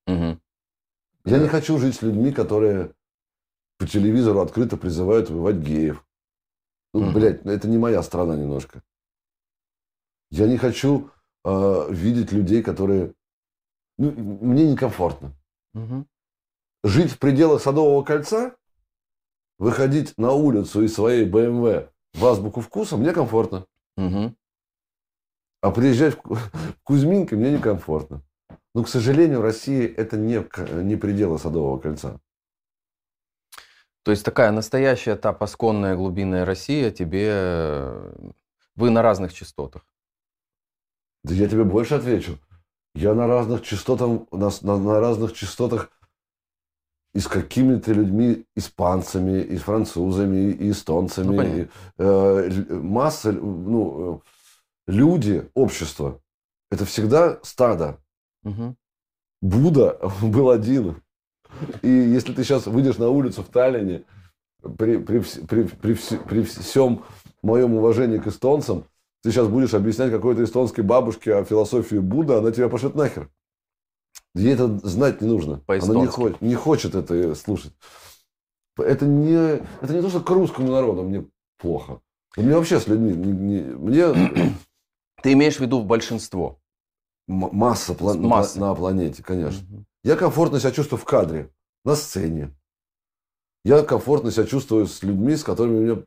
Мгм. 0.07 0.41
Я 1.25 1.39
не 1.39 1.49
хочу 1.49 1.79
жить 1.79 1.95
с 1.95 2.03
людьми, 2.03 2.33
которые 2.33 2.93
по 3.79 3.87
телевизору 3.87 4.41
открыто 4.41 4.77
призывают 4.77 5.31
убивать 5.31 5.57
геев. 5.57 6.05
Ну, 6.93 7.13
блядь, 7.13 7.45
это 7.45 7.69
не 7.69 7.79
моя 7.79 8.03
страна 8.03 8.37
немножко. 8.37 8.83
Я 10.31 10.47
не 10.47 10.57
хочу 10.57 11.11
э, 11.45 11.87
видеть 11.91 12.33
людей, 12.33 12.63
которые... 12.63 13.15
Ну, 13.99 14.13
мне 14.13 14.71
некомфортно. 14.71 15.33
Мгм. 15.73 16.07
Жить 16.85 17.13
в 17.13 17.19
пределах 17.19 17.63
Садового 17.63 18.05
кольца, 18.05 18.57
выходить 19.59 20.17
на 20.19 20.33
улицу 20.33 20.83
из 20.83 20.95
своей 20.95 21.25
БМВ 21.25 21.89
в 22.15 22.27
азбуку 22.27 22.61
вкуса, 22.61 22.97
мне 22.97 23.13
комфортно. 23.13 23.67
Мгм. 23.97 24.37
А 25.63 25.71
приезжать 25.71 26.15
в 26.15 26.19
Ку- 26.19 26.35
в 26.35 26.83
Кузьминки 26.85 27.35
мне 27.35 27.53
некомфортно. 27.53 28.23
Но, 28.75 28.83
к 28.85 28.89
сожалению, 28.89 29.39
в 29.39 29.43
России 29.45 29.87
это 29.87 30.17
не, 30.17 30.45
не 30.83 30.97
пределы 30.97 31.39
Садового 31.39 31.79
кольца. 31.79 32.21
То 34.05 34.11
есть 34.13 34.25
такая 34.25 34.53
настоящая 34.53 35.17
та 35.17 35.33
пасконная 35.33 35.97
глубинная 35.97 36.45
Россия 36.45 36.91
тебе... 36.91 37.29
э, 37.31 38.13
Вы 38.77 38.91
на 38.91 39.03
разных 39.03 39.33
частотах. 39.33 39.87
Да 41.25 41.35
я 41.35 41.49
тебе 41.49 41.65
больше 41.65 41.95
отвечу. 41.95 42.39
Я 42.95 43.15
на 43.15 43.27
разных 43.27 43.63
частотах, 43.63 44.31
на, 44.31 44.51
на- 44.63 44.79
на 44.79 45.01
разных 45.01 45.33
частотах 45.33 45.91
и 47.15 47.21
с 47.21 47.29
какими-то 47.29 47.93
людьми, 47.93 48.45
испанцами, 48.57 49.41
и 49.41 49.57
французами, 49.57 50.53
и 50.53 50.71
эстонцами. 50.71 51.37
Ну, 51.37 51.43
и, 51.61 51.69
э, 51.99 52.73
масса, 52.75 53.33
ну, 53.33 54.23
э, 54.89 54.93
люди, 54.93 55.49
общество. 55.55 56.21
Это 56.71 56.85
всегда 56.85 57.39
стадо. 57.43 58.01
Мгм. 58.43 58.77
Будда 59.41 59.99
был 60.23 60.51
один. 60.51 61.04
И 61.83 61.89
если 61.89 62.33
ты 62.33 62.45
сейчас 62.45 62.67
выйдешь 62.67 62.99
на 62.99 63.09
улицу 63.09 63.43
в 63.43 63.49
Таллине, 63.49 64.05
при, 64.79 64.97
при, 64.97 65.21
при, 65.21 65.63
при, 65.65 65.95
при 65.95 66.43
всем 66.43 67.05
моем 67.43 67.75
уважении 67.75 68.19
к 68.19 68.27
эстонцам, 68.27 68.85
ты 69.23 69.31
сейчас 69.31 69.49
будешь 69.49 69.75
объяснять 69.75 70.11
какой-то 70.11 70.43
эстонской 70.45 70.83
бабушке 70.83 71.35
о 71.35 71.45
философии 71.45 71.97
Будды, 71.97 72.35
она 72.35 72.51
тебя 72.51 72.69
пошлет 72.69 72.95
нахер. 72.95 73.31
Ей 74.35 74.55
это 74.55 74.69
знать 74.87 75.21
не 75.21 75.29
нужно. 75.29 75.63
Она 75.67 75.95
не, 76.01 76.07
хочет, 76.07 76.41
не 76.43 76.55
хочет 76.55 76.95
это 76.95 77.35
слушать. 77.35 77.73
Это 78.77 79.07
не, 79.07 79.61
это 79.81 79.93
не 79.95 80.03
то, 80.03 80.09
что 80.09 80.21
к 80.21 80.31
русскому 80.31 80.71
народу 80.71 81.05
мне 81.05 81.25
плохо. 81.59 82.01
Мне 82.37 82.55
вообще 82.57 82.81
с 82.81 82.89
людьми, 82.89 83.13
не- 83.13 83.33
не- 83.33 83.63
мне 83.77 84.53
Ты 85.23 85.33
имеешь 85.33 85.57
в 85.57 85.61
виду 85.61 85.83
большинство? 85.83 86.59
м- 87.29 87.49
масса, 87.53 87.93
пла- 87.93 88.15
на 88.15 88.29
Масса. 88.29 88.59
на 88.61 88.75
планете, 88.75 89.23
конечно. 89.23 89.65
Мгм. 89.71 89.87
Я 90.05 90.17
комфортно 90.17 90.61
себя 90.61 90.71
чувствую 90.71 91.01
в 91.01 91.05
кадре, 91.05 91.51
на 91.85 91.97
сцене. 91.97 92.55
Я 93.65 93.83
комфортно 93.83 94.31
себя 94.31 94.45
чувствую 94.45 94.87
с 94.87 95.03
людьми, 95.03 95.35
с 95.35 95.43
которыми 95.43 95.79
у 95.79 95.81
меня 95.81 96.03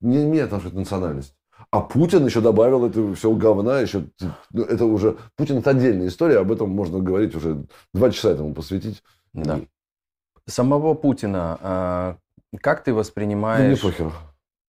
не 0.00 0.24
имеет 0.24 0.46
отношения 0.46 0.72
к 0.72 0.76
национальности. 0.78 1.34
А 1.70 1.80
Путин 1.80 2.24
еще 2.24 2.40
добавил 2.40 2.86
это 2.86 3.14
все 3.14 3.34
говна, 3.34 3.80
еще 3.80 4.06
ну, 4.50 4.62
это 4.62 4.86
уже 4.86 5.18
Путин 5.36 5.58
это 5.58 5.70
отдельная 5.70 6.08
история, 6.08 6.38
об 6.38 6.52
этом 6.52 6.70
можно 6.70 7.00
говорить 7.00 7.34
уже 7.34 7.66
два 7.92 8.10
часа 8.10 8.30
этому 8.30 8.54
посвятить. 8.54 9.02
Да. 9.34 9.60
Самого 10.46 10.94
Путина, 10.94 11.58
а, 11.60 12.16
как 12.62 12.84
ты 12.84 12.92
Ну, 12.92 12.98
воспринимаешь 12.98 13.82
похер. 13.82 14.12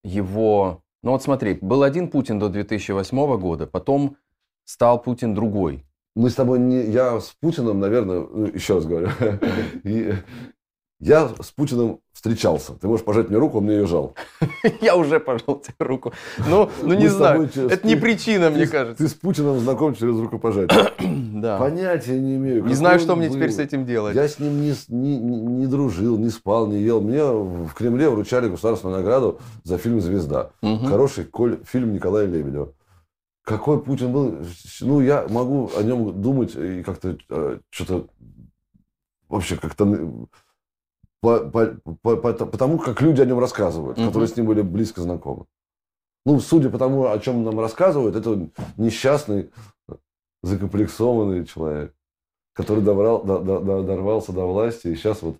его... 0.03 0.83
Ну 1.03 1.11
вот 1.11 1.23
смотри, 1.23 1.57
был 1.61 1.83
один 1.83 2.09
Путин 2.09 2.39
до 2.39 2.49
2008 2.49 3.37
года, 3.37 3.67
потом 3.67 4.17
стал 4.65 5.01
Путин 5.01 5.33
другой. 5.33 5.85
Мы 6.15 6.29
с 6.29 6.35
тобой 6.35 6.59
не, 6.59 6.83
я 6.91 7.19
с 7.19 7.33
Путиным, 7.39 7.79
наверное, 7.79 8.25
ну, 8.29 8.45
еще 8.47 8.75
раз 8.75 8.85
говорю, 8.85 9.09
я 10.99 11.29
с 11.41 11.51
Путиным 11.51 11.99
встречался. 12.19 12.73
Ты 12.73 12.87
можешь 12.87 13.05
пожать 13.05 13.29
мне 13.29 13.37
руку, 13.37 13.59
он 13.59 13.63
мне 13.63 13.75
ее 13.75 13.87
жал. 13.87 14.13
Я 14.81 14.97
уже 14.97 15.21
пожал 15.21 15.57
тебе 15.59 15.75
руку. 15.79 16.11
Ну, 16.49 16.69
ну 16.83 16.93
не 16.93 17.07
знаю. 17.07 17.49
Это 17.55 17.87
не 17.87 17.95
причина, 17.95 18.49
мне 18.49 18.67
кажется. 18.67 19.01
Ты 19.01 19.09
с 19.09 19.13
Путиным 19.13 19.57
знаком 19.59 19.95
через 19.95 20.19
рукопожатие. 20.19 20.91
Да. 21.39 21.57
Понятия 21.57 22.19
не 22.19 22.35
имею. 22.35 22.65
Не 22.65 22.73
знаю, 22.73 22.99
что 22.99 23.15
мне 23.15 23.29
теперь 23.29 23.51
с 23.51 23.59
этим 23.59 23.85
делать. 23.85 24.13
Я 24.13 24.27
с 24.27 24.39
ним 24.39 24.59
не, 24.61 24.73
не, 24.89 25.17
не- 25.17 25.67
дружил, 25.67 26.17
не 26.17 26.29
спал, 26.29 26.67
не 26.67 26.81
ел. 26.81 26.99
Мне 26.99 27.23
в 27.23 27.73
Кремле 27.73 28.09
вручали 28.09 28.49
государственную 28.49 28.97
награду 28.97 29.39
за 29.63 29.77
фильм 29.77 30.01
«Звезда». 30.01 30.51
Хороший 30.61 31.29
фильм 31.63 31.93
Николая 31.93 32.25
Лебедева. 32.25 32.73
Какой 33.49 33.81
Путин 33.81 34.13
был? 34.13 34.45
Ну, 34.81 35.01
я 35.01 35.27
могу 35.27 35.71
о 35.75 35.81
нем 35.81 36.21
думать 36.21 36.55
и 36.55 36.83
как-то 36.83 37.17
э, 37.29 37.59
что-то 37.69 38.07
вообще 39.27 39.57
как-то 39.57 39.85
по- 41.21 41.39
по- 41.39 41.75
по- 42.01 42.15
по- 42.17 42.45
потому, 42.45 42.77
как 42.77 43.01
люди 43.01 43.21
о 43.21 43.25
нем 43.25 43.39
рассказывают, 43.39 43.97
Мгм. 43.97 44.07
которые 44.07 44.27
с 44.27 44.37
ним 44.37 44.45
были 44.45 44.61
близко 44.61 45.01
знакомы. 45.01 45.45
Ну, 46.25 46.39
судя 46.39 46.69
по 46.69 46.77
тому, 46.77 47.07
о 47.07 47.17
чем 47.19 47.43
нам 47.43 47.59
рассказывают, 47.59 48.15
это 48.15 48.49
несчастный, 48.77 49.49
закомплексованный 50.43 51.45
человек, 51.45 51.93
который 52.53 52.83
добрал, 52.83 53.23
до- 53.23 53.39
до- 53.39 53.59
до- 53.61 53.83
дорвался 53.83 54.31
до 54.31 54.45
власти, 54.45 54.87
и 54.89 54.95
сейчас 54.95 55.21
вот 55.21 55.37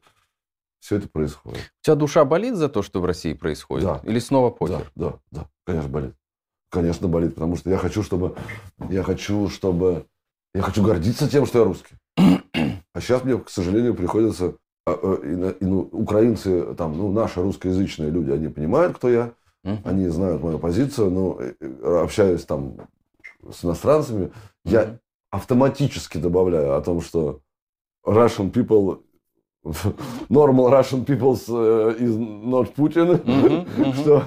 все 0.80 0.96
это 0.98 1.08
происходит. 1.10 1.60
У 1.82 1.86
тебя 1.86 1.96
душа 1.96 2.26
болит 2.26 2.56
за 2.56 2.70
то, 2.70 2.82
что 2.82 3.02
в 3.02 3.06
России 3.06 3.34
происходит? 3.34 3.86
Да. 3.86 4.02
Или 4.04 4.20
снова 4.20 4.50
Да, 4.50 4.56
покер? 4.56 4.92
да, 4.96 5.20
да, 5.32 5.46
конечно, 5.66 5.90
болит. 5.90 6.16
Конечно, 6.70 7.08
болит, 7.08 7.36
потому 7.36 7.56
что 7.56 7.70
я 7.70 7.78
хочу, 7.78 8.04
чтобы... 8.04 8.36
Я 8.90 9.04
хочу, 9.04 9.50
чтобы... 9.50 10.06
Я 10.54 10.62
хочу 10.62 10.84
гордиться 10.84 11.30
тем, 11.30 11.46
что 11.46 11.60
я 11.60 11.66
русский. 11.66 11.96
А 12.18 13.02
сейчас 13.02 13.24
мне, 13.24 13.38
к 13.38 13.50
сожалению, 13.50 13.96
приходится... 13.96 14.56
а, 14.86 14.92
а, 14.92 15.16
и 15.24 15.64
и, 15.64 15.66
ну, 15.66 15.90
украинцы, 15.92 16.74
там, 16.76 16.98
ну, 16.98 17.12
наши 17.12 17.42
русскоязычные 17.42 18.10
люди, 18.10 18.32
они 18.32 18.48
понимают, 18.50 18.98
кто 18.98 19.10
я, 19.10 19.32
они 19.84 20.08
знают 20.08 20.42
мою 20.44 20.58
позицию, 20.60 21.12
но 21.12 21.38
э, 21.40 21.54
э, 21.60 22.02
общаясь 22.04 22.46
там 22.46 22.76
с 23.52 23.66
иностранцами, 23.66 24.32
я 24.64 24.98
автоматически 25.32 26.18
добавляю 26.18 26.76
о 26.76 26.82
том, 26.82 27.02
что 27.02 27.42
Russian 28.06 28.52
people, 28.52 29.02
normal 30.30 30.70
Russian 30.72 31.06
people 31.06 31.36
э, 31.50 31.96
is 32.00 32.18
not 32.18 32.74
Putin, 32.76 33.22
Мгм, 33.26 33.68
мгм. 33.78 33.94
что 33.94 34.24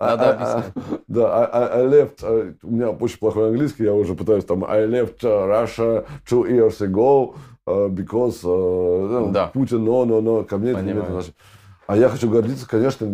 Надо 0.00 0.24
I- 0.24 0.28
I- 0.28 0.32
объяснять. 0.34 0.72
I- 0.76 1.00
да, 1.08 1.48
I, 1.52 1.80
I- 1.80 1.86
left, 1.86 2.56
у 2.62 2.70
меня 2.70 2.90
очень 2.90 3.18
плохой 3.18 3.48
английский, 3.48 3.84
я 3.84 3.94
уже 3.94 4.14
пытаюсь 4.14 4.44
там, 4.44 4.64
I 4.64 4.86
left 4.86 5.18
э, 5.22 5.26
Russia 5.28 6.06
two 6.28 6.44
years 6.48 6.78
ago 6.80 7.34
э, 7.66 7.88
because 7.88 8.40
э, 8.44 8.46
ну, 8.46 9.32
Да. 9.32 9.50
Putin, 9.54 9.84
no, 9.84 10.04
no, 10.04 10.20
no, 10.20 10.44
ко 10.44 10.58
мне 10.58 10.70
это 10.70 10.82
не 10.82 10.92
имеет. 10.92 11.34
А 11.86 11.96
я 11.96 12.08
хочу 12.10 12.28
гордиться, 12.30 12.68
конечно, 12.68 13.06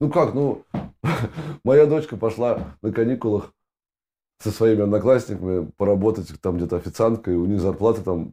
ну 0.00 0.10
как, 0.10 0.34
ну, 0.34 0.62
моя 1.64 1.86
дочка 1.86 2.16
пошла 2.16 2.60
на 2.82 2.90
каникулах 2.92 3.52
со 4.42 4.50
своими 4.50 4.82
одноклассниками 4.82 5.70
поработать 5.76 6.28
там 6.40 6.56
где-то 6.56 6.76
официанткой, 6.76 7.36
у 7.36 7.46
них 7.46 7.60
зарплата 7.60 8.02
там 8.02 8.32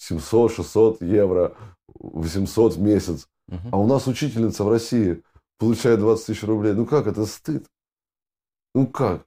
700-600 0.00 1.04
евро, 1.04 1.52
800 1.98 2.74
в 2.76 2.80
месяц. 2.80 3.26
Мгм. 3.48 3.68
А 3.72 3.78
у 3.78 3.86
нас 3.86 4.06
учительница 4.06 4.62
в 4.64 4.70
России 4.70 5.22
получает 5.58 6.00
20 6.00 6.26
тысяч 6.26 6.42
рублей. 6.44 6.72
Ну 6.72 6.86
как, 6.86 7.06
это 7.06 7.26
стыд. 7.26 7.66
Ну 8.74 8.86
как? 8.86 9.26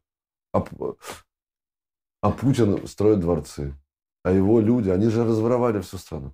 А, 0.54 0.66
а 2.22 2.32
Путин 2.32 2.88
строит 2.88 3.20
дворцы. 3.20 3.76
А 4.24 4.32
его 4.32 4.60
люди, 4.60 4.90
они 4.90 5.10
же 5.10 5.24
разворовали 5.24 5.82
всю 5.82 5.98
страну. 5.98 6.34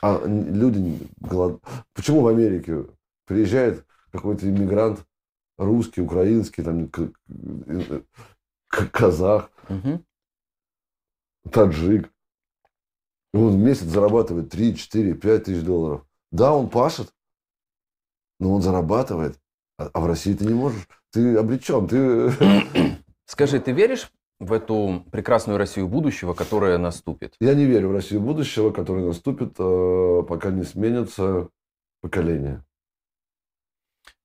А 0.00 0.20
люди 0.26 1.08
голод... 1.18 1.62
Почему 1.94 2.22
в 2.22 2.28
Америке 2.28 2.86
приезжает 3.24 3.86
какой-то 4.10 4.48
иммигрант, 4.48 5.06
русский, 5.56 6.02
украинский, 6.02 6.62
там, 6.64 6.90
казах, 8.68 9.50
Мгм. 9.68 10.04
таджик. 11.50 12.12
Он 13.32 13.52
в 13.52 13.56
месяц 13.56 13.84
зарабатывает 13.84 14.50
3, 14.50 14.76
4, 14.76 15.14
5 15.14 15.44
тысяч 15.44 15.62
долларов. 15.62 16.06
Да, 16.30 16.52
он 16.54 16.68
пашет, 16.68 17.14
но 18.42 18.54
он 18.54 18.60
зарабатывает. 18.60 19.38
А, 19.78 19.88
а 19.92 20.00
в 20.00 20.06
России 20.06 20.34
ты 20.34 20.44
не 20.44 20.54
можешь. 20.54 20.88
Ты 21.12 21.36
обречен. 21.36 21.86
Ты... 21.86 22.32
Скажи, 23.26 23.60
ты 23.60 23.70
веришь 23.70 24.10
в 24.40 24.52
эту 24.52 25.04
прекрасную 25.12 25.58
Россию 25.58 25.86
будущего, 25.86 26.34
которая 26.34 26.76
наступит? 26.76 27.36
Я 27.40 27.54
не 27.54 27.64
верю 27.64 27.90
в 27.90 27.92
Россию 27.92 28.20
будущего, 28.20 28.70
которое 28.72 29.06
наступит, 29.06 29.54
э, 29.58 30.22
пока 30.28 30.50
не 30.50 30.64
сменится 30.64 31.48
поколение. 32.00 32.64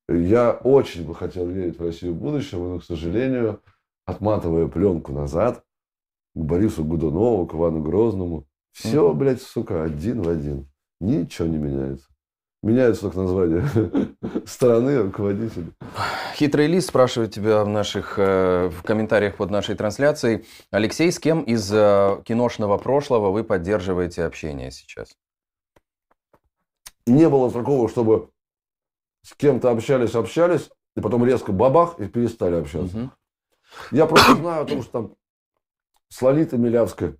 Я 0.09 0.51
очень 0.51 1.05
бы 1.05 1.13
хотел 1.13 1.47
верить 1.47 1.77
в 1.77 1.83
Россию 1.83 2.15
будущего, 2.15 2.73
но, 2.73 2.79
к 2.79 2.83
сожалению, 2.83 3.61
отматывая 4.05 4.67
пленку 4.67 5.11
назад, 5.11 5.63
к 6.33 6.39
Борису 6.39 6.83
Годунову, 6.83 7.45
к 7.45 7.53
Ивану 7.53 7.83
Грозному, 7.83 8.47
все, 8.71 9.09
Мгм. 9.09 9.19
блядь, 9.19 9.41
сука, 9.41 9.83
один 9.83 10.23
в 10.23 10.29
один. 10.29 10.67
Ничего 10.99 11.47
не 11.47 11.57
меняется. 11.57 12.07
Меняется 12.67 13.03
только 13.03 13.19
название 13.19 13.63
страны, 14.45 15.01
руководителей. 15.01 15.71
Хитрый 16.35 16.67
лис 16.67 16.87
спрашивает 16.87 17.33
тебя 17.33 17.63
в 17.63 17.69
наших 17.69 18.19
э, 18.19 18.69
в 18.69 18.83
комментариях 18.83 19.37
под 19.37 19.49
нашей 19.51 19.75
трансляцией. 19.75 20.45
Алексей, 20.71 21.11
с 21.11 21.19
кем 21.19 21.43
из 21.43 21.71
э, 21.71 22.21
киношного 22.25 22.77
прошлого 22.77 23.31
вы 23.31 23.43
поддерживаете 23.43 24.23
общение 24.23 24.71
сейчас? 24.71 25.15
не 27.07 27.29
было 27.29 27.51
такого, 27.51 27.89
чтобы 27.89 28.29
с 29.23 29.33
кем-то 29.33 29.71
общались, 29.71 30.15
общались, 30.15 30.69
и 30.95 31.01
потом 31.01 31.25
резко 31.25 31.51
бабах 31.51 31.99
и 31.99 32.07
перестали 32.07 32.55
общаться. 32.55 33.11
Я 33.91 34.05
просто 34.05 34.35
знаю 34.35 34.63
о 34.63 34.65
том, 34.65 34.81
что 34.83 34.91
там 34.91 35.15
с 36.09 36.21
Лолитой 36.21 36.59
Милявской 36.59 37.17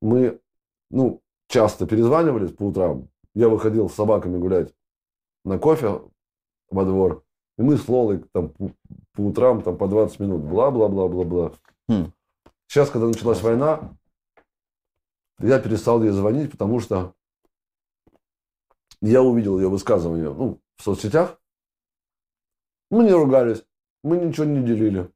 мы, 0.00 0.40
ну, 0.90 1.22
часто 1.48 1.86
перезванивались 1.86 2.52
по 2.52 2.64
утрам. 2.64 3.08
Я 3.34 3.48
выходил 3.48 3.88
с 3.88 3.94
собаками 3.94 4.38
гулять 4.38 4.72
на 5.44 5.58
кофе 5.58 6.02
во 6.70 6.84
двор. 6.84 7.24
И 7.58 7.62
мы 7.62 7.76
с 7.76 7.88
Лолой 7.88 8.20
там 8.32 8.48
по, 8.50 8.72
по 9.12 9.20
утрам 9.20 9.62
там 9.62 9.76
по 9.76 9.86
20 9.86 10.20
минут 10.20 10.42
бла-бла-бла-бла-бла. 10.42 11.52
Хм. 11.88 12.12
Сейчас, 12.66 12.90
когда 12.90 13.06
началась 13.06 13.42
война, 13.42 13.96
я 15.38 15.58
перестал 15.60 16.02
ей 16.02 16.10
звонить, 16.10 16.50
потому 16.50 16.80
что 16.80 17.14
я 19.00 19.22
увидел 19.22 19.58
ее 19.58 19.68
высказывание 19.68 20.32
ну, 20.32 20.60
в 20.76 20.82
соцсетях. 20.82 21.40
Мы 22.90 23.04
не 23.04 23.12
ругались, 23.12 23.64
мы 24.02 24.18
ничего 24.18 24.46
не 24.46 24.64
делили. 24.64 25.10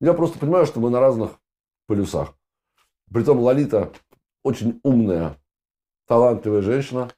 Я 0.00 0.14
просто 0.14 0.38
понимаю, 0.38 0.66
что 0.66 0.80
мы 0.80 0.90
на 0.90 1.00
разных 1.00 1.38
полюсах. 1.86 2.34
Притом 3.12 3.40
Лолита 3.40 3.92
очень 4.42 4.80
умная, 4.84 5.36
талантливая 6.08 6.62
женщина. 6.62 7.10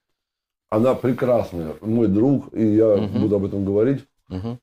Она 0.68 0.94
прекрасная, 0.94 1.76
мой 1.80 2.06
друг, 2.06 2.52
и 2.52 2.64
я 2.75 2.97
Мгм. 2.97 3.23
буду 3.23 3.37
об 3.37 3.44
этом 3.44 3.64
говорить. 3.64 4.06
Мгм. 4.28 4.61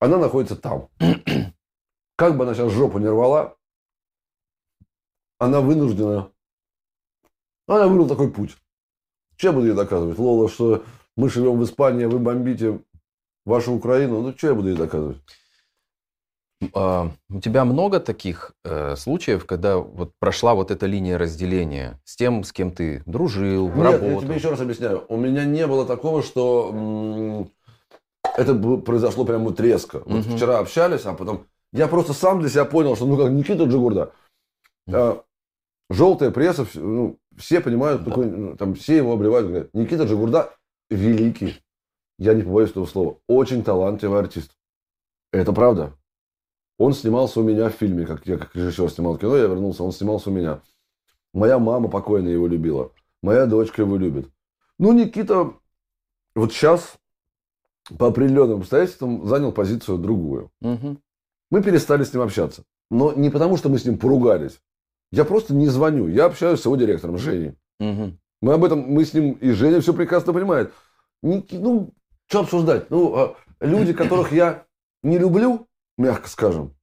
Она 0.00 0.16
находится 0.16 0.56
там. 0.56 0.88
Как 2.16 2.36
бы 2.36 2.44
она 2.44 2.54
сейчас 2.54 2.72
жопу 2.72 2.98
не 2.98 3.08
рвала, 3.08 3.56
она 5.38 5.60
вынуждена. 5.60 6.30
Она 7.66 7.86
выбрала 7.86 8.08
такой 8.08 8.30
путь. 8.30 8.56
Я 9.38 9.52
буду 9.52 9.66
ей 9.66 9.74
доказывать? 9.74 10.18
Лола, 10.18 10.48
что 10.48 10.84
мы 11.16 11.28
живем 11.28 11.58
в 11.58 11.64
Испании, 11.64 12.04
а 12.04 12.08
вы 12.08 12.18
бомбите 12.18 12.80
вашу 13.44 13.72
Украину. 13.72 14.20
Ну, 14.22 14.32
что 14.36 14.48
я 14.48 14.54
буду 14.54 14.68
ей 14.68 14.76
доказывать? 14.76 15.18
А, 16.74 17.10
у 17.30 17.40
тебя 17.40 17.64
много 17.64 18.00
таких 18.00 18.52
э, 18.64 18.96
случаев, 18.96 19.46
когда 19.46 19.78
вот 19.78 20.12
прошла 20.18 20.54
вот 20.54 20.70
эта 20.70 20.86
линия 20.86 21.18
разделения 21.18 22.00
с 22.04 22.16
тем, 22.16 22.44
с 22.44 22.52
кем 22.52 22.70
ты 22.70 23.02
дружил, 23.06 23.68
Нет, 23.68 23.76
работал? 23.76 24.08
я 24.08 24.20
тебе 24.20 24.34
еще 24.36 24.50
раз 24.50 24.60
объясняю. 24.60 25.04
У 25.08 25.16
меня 25.16 25.44
не 25.44 25.66
было 25.66 25.86
такого, 25.86 26.22
что 26.22 26.70
м, 26.72 27.50
это 28.36 28.54
произошло 28.78 29.24
прямо 29.24 29.44
вот 29.44 29.60
резко. 29.60 30.02
Вот 30.04 30.26
Мгм. 30.26 30.36
вчера 30.36 30.58
общались, 30.58 31.04
а 31.06 31.14
потом... 31.14 31.46
Я 31.72 31.88
просто 31.88 32.12
сам 32.12 32.40
для 32.40 32.50
себя 32.50 32.66
понял, 32.66 32.96
что, 32.96 33.06
ну, 33.06 33.16
как 33.16 33.30
Никита 33.30 33.64
Джигурда, 33.64 34.12
а, 34.92 35.22
желтая 35.88 36.30
пресса, 36.30 36.66
ну, 36.74 37.18
все 37.36 37.60
понимают, 37.60 38.04
Да. 38.04 38.10
такой, 38.10 38.26
ну, 38.26 38.56
там 38.56 38.74
все 38.74 38.98
его 38.98 39.14
обливают, 39.14 39.48
говорят, 39.48 39.70
Никита 39.72 40.04
Джигурда 40.04 40.54
великий, 40.90 41.62
я 42.18 42.34
не 42.34 42.42
побоюсь 42.42 42.70
этого 42.70 42.84
слова, 42.84 43.16
очень 43.26 43.64
талантливый 43.64 44.18
артист. 44.18 44.52
Это 45.32 45.52
правда. 45.54 45.94
Он 46.78 46.92
снимался 46.92 47.40
у 47.40 47.42
меня 47.42 47.68
в 47.68 47.74
фильме, 47.74 48.06
как 48.06 48.26
я 48.26 48.38
как 48.38 48.54
режиссер 48.56 48.90
снимал 48.90 49.16
кино, 49.16 49.36
я 49.36 49.44
вернулся, 49.44 49.84
он 49.84 49.92
снимался 49.92 50.30
у 50.30 50.32
меня. 50.32 50.60
Моя 51.32 51.58
мама 51.58 51.88
покойная 51.88 52.32
его 52.32 52.46
любила. 52.46 52.92
Моя 53.22 53.46
дочка 53.46 53.82
его 53.82 53.96
любит. 53.96 54.28
Ну, 54.78 54.92
Никита 54.92 55.52
вот 56.34 56.52
сейчас 56.52 56.96
по 57.98 58.08
определенным 58.08 58.60
обстоятельствам 58.60 59.26
занял 59.26 59.52
позицию 59.52 59.98
другую. 59.98 60.50
Мгм. 60.60 60.98
Мы 61.50 61.62
перестали 61.62 62.04
с 62.04 62.12
ним 62.12 62.22
общаться. 62.22 62.64
Но 62.90 63.12
не 63.12 63.30
потому, 63.30 63.56
что 63.56 63.68
мы 63.68 63.78
с 63.78 63.84
ним 63.84 63.98
поругались. 63.98 64.60
Я 65.10 65.24
просто 65.24 65.54
не 65.54 65.66
звоню. 65.66 66.08
Я 66.08 66.26
общаюсь 66.26 66.60
с 66.60 66.64
его 66.64 66.76
директором, 66.76 67.18
Женей. 67.18 67.54
Мгм. 67.78 68.18
Мы 68.40 68.54
об 68.54 68.64
этом, 68.64 68.80
мы 68.80 69.04
с 69.04 69.14
ним, 69.14 69.32
и 69.32 69.50
Женя 69.52 69.80
все 69.80 69.92
прекрасно 69.92 70.32
понимает. 70.32 70.72
Ники- 71.22 71.58
ну, 71.58 71.92
что 72.26 72.40
обсуждать? 72.40 72.90
Ну, 72.90 73.14
а, 73.14 73.36
люди, 73.60 73.92
которых 73.92 74.32
я 74.32 74.64
не 75.02 75.18
люблю, 75.18 75.68
мягко 75.98 76.28
скажем, 76.28 76.74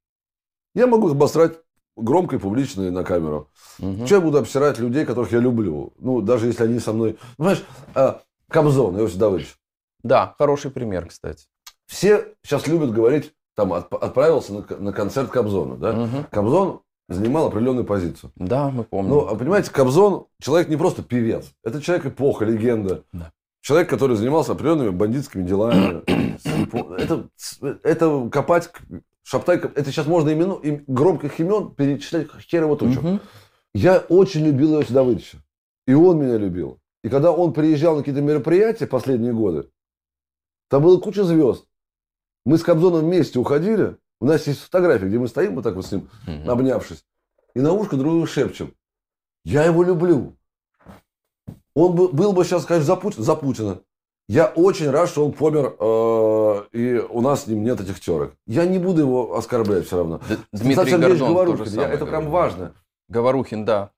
я 0.75 0.87
могу 0.87 1.07
их 1.07 1.13
обосрать 1.13 1.59
громко 1.95 2.35
и 2.35 2.39
публично 2.39 2.83
и 2.83 2.89
на 2.89 3.03
камеру. 3.03 3.49
Мгм. 3.79 4.05
Че 4.05 4.15
я 4.15 4.21
буду 4.21 4.37
обсирать 4.37 4.79
людей, 4.79 5.05
которых 5.05 5.31
я 5.31 5.39
люблю? 5.39 5.93
Ну, 5.99 6.21
даже 6.21 6.47
если 6.47 6.63
они 6.63 6.79
со 6.79 6.93
мной... 6.93 7.17
Ну, 7.37 7.45
Понимаешь, 7.45 7.63
а, 7.95 8.21
Кобзон, 8.49 8.97
Иосиф 8.99 9.17
Давыдович. 9.17 9.55
Да, 10.03 10.33
хороший 10.37 10.71
пример, 10.71 11.07
кстати. 11.07 11.45
Все 11.87 12.33
сейчас 12.43 12.67
любят 12.67 12.91
говорить, 12.93 13.33
там, 13.55 13.73
отп- 13.73 13.97
отправился 13.99 14.53
на, 14.53 14.77
на 14.77 14.93
концерт 14.93 15.29
Кобзона, 15.29 15.75
да? 15.75 15.91
Мгм. 15.93 16.23
Кобзон 16.31 16.81
занимал 17.09 17.47
определенную 17.47 17.85
позицию. 17.85 18.31
Да, 18.35 18.69
мы 18.69 18.83
помним. 18.83 19.11
Ну, 19.15 19.27
а 19.27 19.35
понимаете, 19.35 19.71
Кобзон 19.71 20.27
человек 20.39 20.69
не 20.69 20.77
просто 20.77 21.01
певец. 21.03 21.51
Это 21.63 21.81
человек 21.81 22.05
эпоха, 22.05 22.45
легенда. 22.45 23.03
Да. 23.11 23.31
Человек, 23.61 23.89
который 23.89 24.15
занимался 24.15 24.53
определенными 24.53 24.89
бандитскими 24.89 25.43
делами. 25.43 26.01
Это, 27.01 27.29
это 27.83 28.29
копать, 28.31 28.71
шаптай, 29.23 29.57
это 29.57 29.85
сейчас 29.85 30.07
можно 30.07 30.31
имену, 30.33 30.55
им 30.55 30.83
громких 30.87 31.39
имен 31.39 31.75
перечислять 31.75 32.27
хер 32.49 32.63
его 32.63 32.75
тучу. 32.75 33.01
Мгм. 33.01 33.21
Я 33.73 33.99
очень 34.09 34.45
любил 34.45 34.75
Иосифа 34.75 34.93
Давыдовича. 34.95 35.39
И 35.85 35.93
он 35.93 36.19
меня 36.19 36.37
любил. 36.37 36.79
И 37.03 37.09
когда 37.09 37.31
он 37.31 37.53
приезжал 37.53 37.95
на 37.95 38.01
какие-то 38.01 38.21
мероприятия 38.21 38.87
последние 38.87 39.33
годы, 39.33 39.69
там 40.69 40.83
было 40.83 40.99
куча 40.99 41.23
звезд. 41.23 41.65
Мы 42.45 42.57
с 42.57 42.63
Кобзоном 42.63 43.01
вместе 43.01 43.39
уходили. 43.39 43.97
У 44.21 44.25
нас 44.25 44.47
есть 44.47 44.61
фотография, 44.61 45.07
где 45.07 45.17
мы 45.17 45.27
стоим 45.27 45.55
вот 45.55 45.63
так 45.63 45.75
вот 45.75 45.85
с 45.85 45.91
ним, 45.91 46.09
обнявшись. 46.47 47.05
И 47.55 47.61
на 47.61 47.73
ушко 47.73 47.95
друг 47.95 48.11
другу 48.11 48.27
шепчем. 48.27 48.73
Я 49.43 49.63
его 49.63 49.83
люблю. 49.83 50.37
Он 51.75 51.95
бы, 51.95 52.07
был 52.09 52.33
бы 52.33 52.43
сейчас, 52.45 52.65
конечно, 52.65 52.85
за 52.87 52.95
Путина. 52.95 53.23
За 53.23 53.35
Путина. 53.35 53.79
Я 54.27 54.45
очень 54.47 54.89
рад, 54.91 55.09
что 55.09 55.25
он 55.25 55.31
помер, 55.31 55.75
э, 55.79 56.63
и 56.73 56.99
у 57.09 57.21
нас 57.21 57.43
с 57.43 57.47
ним 57.47 57.63
нет 57.63 57.81
этих 57.81 57.99
терок. 57.99 58.33
Я 58.45 58.65
не 58.65 58.77
буду 58.77 59.01
его 59.01 59.35
оскорблять 59.35 59.87
все 59.87 59.97
равно. 59.97 60.19
Д- 60.29 60.37
Дмитрий 60.51 60.75
Гордон 61.09 61.33
Говорухин, 61.33 61.65
я- 61.81 61.89
это 61.89 62.05
прям 62.05 62.29
важно. 62.29 62.73
Говорухин, 63.07 63.65
да. 63.65 63.89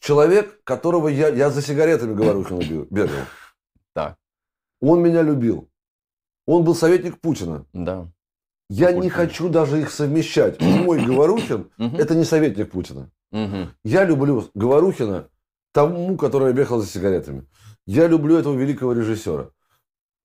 Человек, 0.00 0.62
которого 0.64 1.08
я, 1.08 1.28
я 1.28 1.50
за 1.50 1.62
сигаретами 1.62 2.14
Говорухина 2.14 2.58
бе- 2.58 2.86
бегал. 2.90 3.20
Так. 3.94 4.16
Он 4.80 5.00
меня 5.02 5.22
любил. 5.22 5.68
Он 6.46 6.64
был 6.64 6.74
советник 6.74 7.20
Путина. 7.20 7.64
Да. 7.72 8.08
Я 8.68 8.90
не 8.92 9.08
хочу 9.08 9.48
даже 9.48 9.80
их 9.80 9.90
совмещать. 9.92 10.60
Мой 10.60 11.04
Говорухин 11.04 11.70
это 11.78 12.14
не 12.16 12.24
советник 12.24 12.72
Путина. 12.72 13.10
Я 13.84 14.04
люблю 14.04 14.48
Говорухина, 14.54 15.28
тому, 15.76 16.16
который 16.16 16.54
бегал 16.54 16.80
за 16.80 16.86
сигаретами. 16.86 17.44
Я 17.86 18.06
люблю 18.08 18.36
этого 18.38 18.54
великого 18.56 18.94
режиссера. 18.94 19.50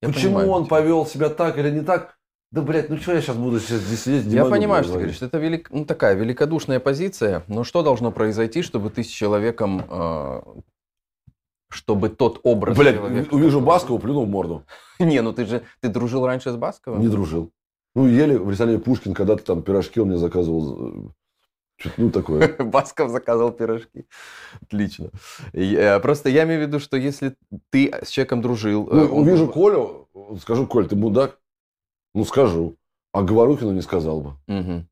Я 0.00 0.08
Почему 0.08 0.36
понимаю 0.38 0.50
он 0.50 0.62
тебя. 0.64 0.70
повел 0.70 1.06
себя 1.06 1.28
так 1.28 1.58
или 1.58 1.70
не 1.70 1.82
так? 1.82 2.16
Да, 2.52 2.62
блядь, 2.62 2.88
ну 2.88 2.96
что 2.96 3.12
я 3.12 3.20
сейчас 3.20 3.36
буду 3.36 3.60
сейчас 3.60 3.80
здесь 3.82 4.02
сидеть? 4.02 4.24
Я 4.24 4.30
демагогию 4.30 4.58
понимаю, 4.58 4.84
что 4.84 4.92
ты 4.94 4.98
говоришь. 4.98 5.22
Это 5.22 5.38
велик... 5.38 5.70
ну, 5.70 5.84
такая 5.84 6.14
великодушная 6.14 6.80
позиция. 6.80 7.44
Но 7.48 7.64
что 7.64 7.82
должно 7.82 8.10
произойти, 8.12 8.62
чтобы 8.62 8.88
ты 8.88 9.04
с 9.04 9.08
человеком, 9.08 9.84
э, 9.90 10.42
чтобы 11.70 12.08
тот 12.08 12.40
образ 12.42 12.76
Блядь, 12.78 12.96
человека, 12.96 13.34
увижу 13.34 13.58
который- 13.60 13.66
Баскова, 13.66 13.98
плюну 13.98 14.22
в 14.22 14.28
морду. 14.28 14.64
Не, 14.98 15.20
ну 15.20 15.32
ты 15.34 15.44
же 15.44 15.62
ты 15.80 15.88
дружил 15.90 16.26
раньше 16.26 16.50
с 16.50 16.56
Басковым? 16.56 17.00
Не 17.00 17.08
дружил. 17.08 17.50
Ну, 17.94 18.06
ели 18.06 18.36
в 18.36 18.48
ресторане 18.50 18.78
Пушкин, 18.78 19.12
когда-то 19.12 19.44
там 19.44 19.62
пирожки 19.62 20.00
он 20.00 20.08
мне 20.08 20.16
заказывал. 20.16 21.12
Что-то, 21.82 22.00
ну, 22.00 22.10
такое. 22.10 22.56
Басков 22.64 23.10
заказывал 23.10 23.50
пирожки. 23.52 24.06
Отлично. 24.62 25.10
Э, 25.52 25.98
Просто 26.00 26.28
я 26.28 26.44
имею 26.44 26.60
в 26.60 26.62
виду, 26.68 26.78
что 26.78 26.96
если 26.96 27.34
ты 27.70 27.92
с 28.02 28.08
человеком 28.08 28.40
дружил... 28.40 28.88
э, 28.88 28.94
Ну, 28.94 29.16
он 29.16 29.22
увижу 29.22 29.48
Колю, 29.48 30.08
скажу, 30.40 30.66
Коль, 30.68 30.86
ты 30.86 30.94
мудак? 30.94 31.40
Ну, 32.14 32.24
скажу. 32.24 32.76
А 33.12 33.22
Говорухину 33.22 33.72
не 33.72 33.82
сказал 33.82 34.20
бы. 34.20 34.86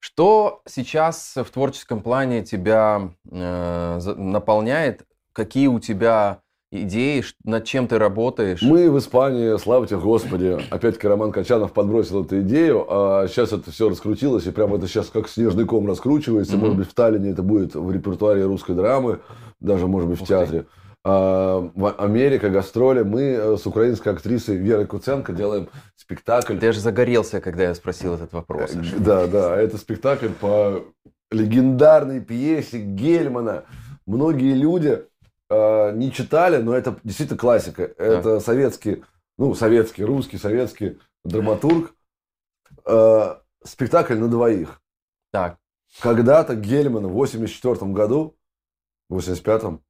Что 0.00 0.62
сейчас 0.68 1.34
в 1.36 1.44
творческом 1.44 2.02
плане 2.02 2.42
тебя 2.44 3.10
э, 3.30 4.00
наполняет? 4.16 5.06
Какие 5.32 5.68
у 5.68 5.78
тебя 5.78 6.42
идеи? 6.72 7.22
Над 7.44 7.64
чем 7.64 7.86
ты 7.86 7.98
работаешь? 7.98 8.62
Мы 8.62 8.90
в 8.90 8.98
Испании, 8.98 9.56
слава 9.58 9.86
тебе 9.86 10.00
Господи, 10.00 10.58
опять-таки 10.70 11.06
Роман 11.06 11.30
Качанов 11.30 11.72
подбросил 11.72 12.24
эту 12.24 12.40
идею, 12.40 12.86
а 12.88 13.28
сейчас 13.28 13.52
это 13.52 13.70
все 13.70 13.88
раскрутилось, 13.88 14.46
и 14.46 14.50
прямо 14.50 14.76
это 14.78 14.88
сейчас 14.88 15.08
как 15.08 15.28
снежный 15.28 15.66
ком 15.66 15.86
раскручивается. 15.86 16.54
Мгм. 16.54 16.60
Может 16.62 16.78
быть, 16.78 16.88
в 16.88 16.94
Таллине 16.94 17.30
это 17.30 17.42
будет 17.42 17.74
в 17.74 17.90
репертуаре 17.92 18.44
русской 18.44 18.74
драмы, 18.74 19.20
даже, 19.60 19.86
может 19.86 20.08
быть, 20.08 20.18
в 20.18 20.22
Ух 20.22 20.28
ты. 20.28 20.34
театре. 20.34 20.66
А, 21.04 21.68
в 21.74 21.90
Америка, 21.98 22.48
гастроли. 22.48 23.02
Мы 23.02 23.22
э, 23.22 23.56
с 23.56 23.66
украинской 23.66 24.10
актрисой 24.10 24.56
Верой 24.56 24.86
Куценко 24.86 25.32
делаем 25.32 25.68
спектакль. 25.96 26.56
Ты 26.58 26.68
аж 26.68 26.76
загорелся, 26.76 27.40
когда 27.40 27.64
я 27.64 27.74
спросил 27.74 28.14
этот 28.14 28.32
вопрос. 28.32 28.70
Э, 28.74 28.82
Да, 28.98 29.26
да, 29.26 29.60
это 29.60 29.78
спектакль 29.78 30.28
по 30.28 30.84
легендарной 31.32 32.20
пьесе 32.20 32.78
Гельмана. 32.78 33.64
Многие 34.06 34.54
люди 34.54 35.02
э, 35.52 35.92
не 35.96 36.10
читали, 36.12 36.56
но 36.62 36.74
это 36.74 36.98
действительно 37.04 37.38
классика. 37.38 37.82
Это 37.82 38.40
советский, 38.40 39.04
ну, 39.38 39.54
советский, 39.54 40.04
русский, 40.04 40.38
советский 40.38 40.98
драматург. 41.24 41.94
Э, 42.86 43.36
спектакль 43.64 44.16
на 44.16 44.28
двоих. 44.28 44.80
Так, 45.30 45.58
Когда-то 46.00 46.54
Гельман 46.56 47.06
в 47.06 47.12
84 47.12 47.92
году, 47.92 48.36
в 49.08 49.18
85-м, 49.18 49.82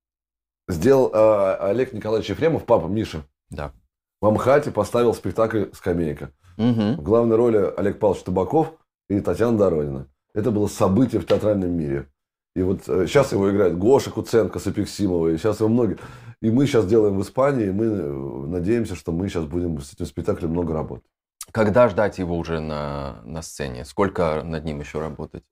сделал 0.68 1.10
э, 1.12 1.56
Олег 1.70 1.92
Николаевич 1.92 2.30
Ефремов, 2.30 2.64
папа 2.64 2.86
Миша. 2.86 3.24
Да. 3.50 3.72
В 4.20 4.26
Амхате 4.26 4.70
поставил 4.70 5.14
спектакль 5.14 5.64
«Скамейка». 5.72 6.32
Мгм. 6.56 6.96
В 6.96 7.02
главной 7.02 7.36
роли 7.36 7.72
Олег 7.76 7.98
Павлович 7.98 8.24
Табаков 8.24 8.74
и 9.08 9.20
Татьяна 9.20 9.58
Доронина. 9.58 10.08
Это 10.34 10.50
было 10.50 10.66
событие 10.66 11.20
в 11.20 11.26
театральном 11.26 11.70
мире. 11.70 12.08
И 12.54 12.62
вот 12.62 12.82
сейчас 12.84 13.32
его 13.32 13.50
играет 13.50 13.78
Гоша 13.78 14.10
Куценко 14.10 14.58
с 14.58 14.66
Эпиксимовой. 14.66 15.38
Сейчас 15.38 15.60
его 15.60 15.68
многие. 15.68 15.98
И 16.40 16.50
мы 16.50 16.66
сейчас 16.66 16.86
делаем 16.86 17.16
в 17.18 17.22
Испании. 17.22 17.68
И 17.68 17.72
мы 17.72 17.84
э, 17.86 18.46
надеемся, 18.48 18.94
что 18.94 19.12
мы 19.12 19.28
сейчас 19.28 19.44
будем 19.44 19.80
с 19.80 19.94
этим 19.94 20.06
спектаклем 20.06 20.50
много 20.50 20.74
работать. 20.74 21.06
Когда 21.50 21.88
ждать 21.88 22.18
его 22.18 22.36
уже 22.36 22.60
на, 22.60 23.22
на 23.24 23.42
сцене? 23.42 23.84
Сколько 23.84 24.42
над 24.44 24.64
ним 24.64 24.80
еще 24.80 25.00
работать? 25.00 25.44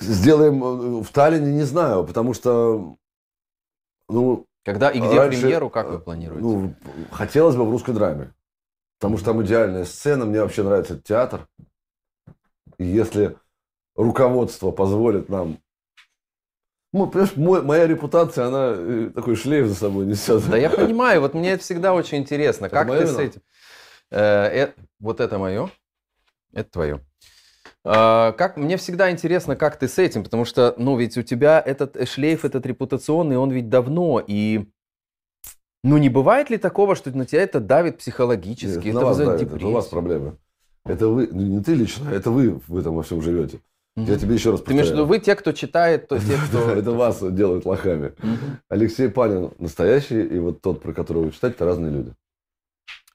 Сделаем 0.00 0.62
э, 0.62 1.02
в 1.02 1.08
Таллине, 1.10 1.52
не 1.52 1.64
знаю, 1.64 2.04
потому 2.04 2.34
что 2.34 2.96
ну, 4.08 4.46
Когда 4.64 4.90
и 4.90 4.98
где 4.98 5.18
Раньше, 5.18 5.40
премьеру, 5.40 5.70
как 5.70 5.88
вы 5.90 5.96
э, 5.96 5.98
планируете? 5.98 6.42
ну, 6.42 6.74
хотелось 7.10 7.56
бы 7.56 7.64
в 7.64 7.70
русской 7.70 7.94
драме. 7.94 8.32
Потому 8.98 9.16
что 9.16 9.26
там 9.26 9.42
идеальная 9.44 9.84
сцена. 9.84 10.24
Мне 10.24 10.42
вообще 10.42 10.62
нравится 10.62 10.94
этот 10.94 11.06
театр. 11.06 11.48
И 12.78 12.84
если 12.84 13.36
руководство 13.94 14.70
позволит 14.70 15.28
нам... 15.28 15.58
Ну, 16.92 17.06
понимаешь, 17.06 17.36
мой- 17.36 17.62
моя 17.62 17.86
репутация, 17.86 18.46
она 18.46 18.74
э, 18.74 19.10
такой 19.14 19.36
шлейф 19.36 19.66
за 19.66 19.74
собой 19.74 20.06
несет. 20.06 20.48
Да 20.48 20.56
я 20.56 20.70
понимаю, 20.70 21.20
вот 21.20 21.34
мне 21.34 21.52
это 21.52 21.62
всегда 21.62 21.92
очень 21.92 22.18
интересно, 22.18 22.66
Это 22.66 22.74
как 22.76 22.88
ты 22.90 23.06
с 23.06 23.10
вино? 23.10 23.20
этим... 23.20 23.42
Э, 24.10 24.66
э, 24.66 24.72
вот 24.98 25.20
это 25.20 25.38
мое, 25.38 25.70
это 26.54 26.70
твое. 26.70 27.00
А, 27.84 28.32
как, 28.32 28.56
мне 28.56 28.76
всегда 28.76 29.10
интересно, 29.10 29.54
как 29.54 29.78
ты 29.78 29.86
с 29.86 29.98
этим, 29.98 30.24
потому 30.24 30.44
что, 30.44 30.74
ну, 30.78 30.96
ведь 30.96 31.16
у 31.18 31.22
тебя 31.22 31.62
этот 31.64 31.96
э, 31.96 32.06
шлейф, 32.06 32.44
этот 32.44 32.64
репутационный, 32.64 33.36
он 33.36 33.50
ведь 33.50 33.68
давно, 33.68 34.22
и, 34.26 34.66
ну, 35.84 35.98
не 35.98 36.08
бывает 36.08 36.50
ли 36.50 36.56
такого, 36.56 36.96
что 36.96 37.16
на 37.16 37.26
тебя 37.26 37.42
это 37.42 37.60
давит 37.60 37.98
психологически, 37.98 38.86
Нет, 38.86 38.86
это 38.86 38.94
на 38.94 39.04
вас 39.04 39.16
давит, 39.18 39.52
это 39.52 39.66
у 39.66 39.72
вас 39.72 39.86
проблемы. 39.86 40.38
Это 40.84 41.08
вы, 41.08 41.28
ну, 41.30 41.42
не 41.42 41.62
ты 41.62 41.74
лично, 41.74 42.08
это 42.08 42.30
вы 42.30 42.60
в 42.66 42.76
этом 42.78 42.94
во 42.94 43.02
всем 43.02 43.20
живете. 43.20 43.60
Я 44.06 44.18
тебе 44.18 44.34
еще 44.34 44.50
раз 44.52 44.62
Ты 44.62 44.72
имеешь 44.72 44.88
в 44.88 44.90
виду, 44.92 45.02
повторяю. 45.02 45.06
вы 45.20 45.24
те, 45.24 45.34
кто 45.34 45.52
читает, 45.52 46.08
то 46.08 46.18
те, 46.18 46.36
кто... 46.48 46.70
Это 46.70 46.90
вас 46.92 47.22
делают 47.32 47.64
лохами. 47.66 48.12
Алексей 48.68 49.08
Панин 49.08 49.50
настоящий, 49.58 50.22
и 50.22 50.38
вот 50.38 50.60
тот, 50.60 50.80
про 50.82 50.92
которого 50.92 51.24
вы 51.24 51.30
читаете, 51.32 51.56
это 51.56 51.64
разные 51.64 51.90
люди. 51.92 52.12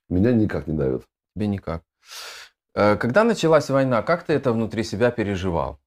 Меня 0.09 0.31
никак 0.31 0.67
не 0.67 0.75
давят. 0.77 1.03
Тебе 1.35 1.47
никак. 1.47 1.83
Э, 2.75 2.95
Когда 2.97 3.23
началась 3.23 3.69
война, 3.69 4.01
как 4.01 4.23
ты 4.23 4.33
это 4.33 4.51
внутри 4.51 4.83
себя 4.83 5.11
переживал? 5.11 5.79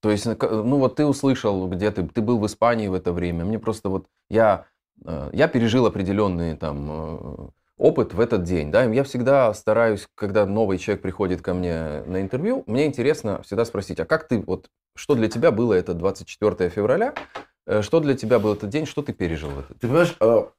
То 0.00 0.10
есть, 0.10 0.26
э, 0.26 0.34
к- 0.34 0.50
ну 0.50 0.78
вот 0.78 0.96
ты 0.96 1.04
услышал, 1.04 1.68
где 1.68 1.90
ты, 1.90 2.06
ты 2.06 2.20
был 2.22 2.38
в 2.38 2.46
Испании 2.46 2.88
в 2.88 2.94
это 2.94 3.12
время. 3.12 3.44
Мне 3.44 3.58
просто 3.58 3.88
вот, 3.88 4.06
я, 4.30 4.66
э, 5.04 5.30
я 5.32 5.48
пережил 5.48 5.86
определенный 5.86 6.56
там 6.56 6.88
э, 6.90 7.48
опыт 7.76 8.14
в 8.14 8.20
этот 8.20 8.44
день, 8.44 8.70
да, 8.70 8.84
я 8.84 9.04
всегда 9.04 9.52
стараюсь, 9.54 10.06
когда 10.14 10.46
новый 10.46 10.78
человек 10.78 11.02
приходит 11.02 11.42
ко 11.42 11.54
мне 11.54 12.02
на 12.06 12.20
интервью, 12.20 12.64
мне 12.66 12.86
интересно 12.86 13.42
всегда 13.42 13.64
спросить, 13.64 14.00
а 14.00 14.04
как 14.04 14.28
ты, 14.28 14.40
вот, 14.40 14.70
что 14.96 15.14
для 15.14 15.28
тебя 15.28 15.50
было 15.50 15.74
это 15.74 15.94
24 15.94 16.70
февраля, 16.70 17.14
Э, 17.66 17.82
что 17.82 18.00
для 18.00 18.14
тебя 18.14 18.38
был 18.38 18.54
этот 18.54 18.70
день, 18.70 18.86
что 18.86 19.02
ты 19.02 19.12
пережил 19.12 19.50
в 19.50 19.58
этот 19.60 19.78
Ты 19.78 19.86
понимаешь, 19.86 20.16
а, 20.20 20.52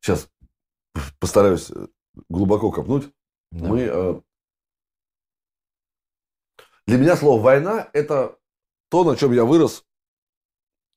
сейчас 0.00 0.30
постараюсь 1.18 1.70
э, 1.70 1.88
глубоко 2.28 2.70
копнуть. 2.70 3.12
день? 3.52 3.68
Мы, 3.68 3.80
э, 3.82 4.20
для 6.86 6.98
меня 6.98 7.16
слово 7.16 7.42
«война»– 7.42 7.90
это 7.92 8.38
то, 8.88 9.04
на 9.04 9.16
чем 9.16 9.32
я 9.32 9.44
вырос 9.44 9.84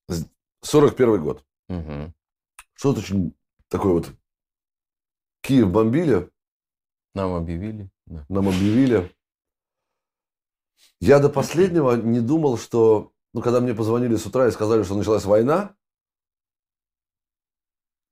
с 0.08 0.25
41 0.62 1.21
год. 1.21 1.43
Мгм. 1.67 2.13
Что-то 2.80 3.02
очень 3.02 3.36
такое 3.68 3.92
вот. 3.92 4.15
Киев 5.42 5.70
бомбили, 5.70 6.32
Нам 7.13 7.34
объявили. 7.34 7.89
да. 8.06 8.26
нам 8.30 8.48
объявили. 8.48 9.13
Я 11.02 11.20
до 11.20 11.28
последнего 11.28 11.96
не 11.96 12.22
думал, 12.22 12.58
что... 12.58 13.12
Ну, 13.34 13.42
когда 13.42 13.60
мне 13.60 13.74
позвонили 13.74 14.15
с 14.15 14.26
утра 14.26 14.48
и 14.48 14.52
сказали, 14.52 14.84
что 14.84 14.96
началась 14.96 15.26
война, 15.26 15.76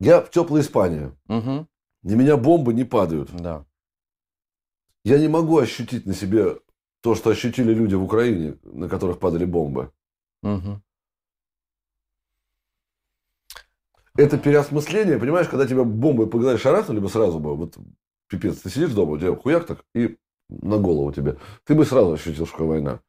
я 0.01 0.19
в 0.21 0.29
теплой 0.31 0.59
Испании. 0.59 1.17
Мгм. 1.27 1.69
На 2.03 2.13
меня 2.13 2.35
бомбы 2.35 2.73
не 2.73 2.83
падают. 2.83 3.31
Да. 3.31 3.65
Я 5.05 5.17
не 5.17 5.29
могу 5.29 5.59
ощутить 5.59 6.05
на 6.05 6.13
себе 6.13 6.59
то, 6.99 7.15
что 7.15 7.29
ощутили 7.29 7.73
люди 7.73 7.95
в 7.95 8.03
Украине, 8.03 8.57
на 8.63 8.89
которых 8.89 9.17
падали 9.19 9.45
бомбы. 9.45 9.93
Мгм. 10.41 10.83
Это 14.17 14.37
переосмысление, 14.37 15.19
понимаешь, 15.19 15.47
когда 15.47 15.67
тебя 15.67 15.83
бомбой 15.83 16.27
по 16.27 16.39
голове 16.39 16.57
шарахнули 16.57 16.99
бы 16.99 17.07
сразу 17.07 17.39
бы, 17.39 17.55
вот 17.55 17.77
пипец, 18.27 18.57
ты 18.57 18.69
сидишь 18.69 18.91
дома, 18.91 19.11
у 19.13 19.17
тебя 19.19 19.35
хуяк 19.35 19.65
так, 19.67 19.85
и 19.93 20.17
на 20.49 20.77
голову 20.77 21.11
тебе. 21.11 21.37
Ты 21.65 21.75
бы 21.75 21.85
сразу 21.85 22.13
ощутил, 22.13 22.47
что 22.47 22.65
война. 22.65 22.99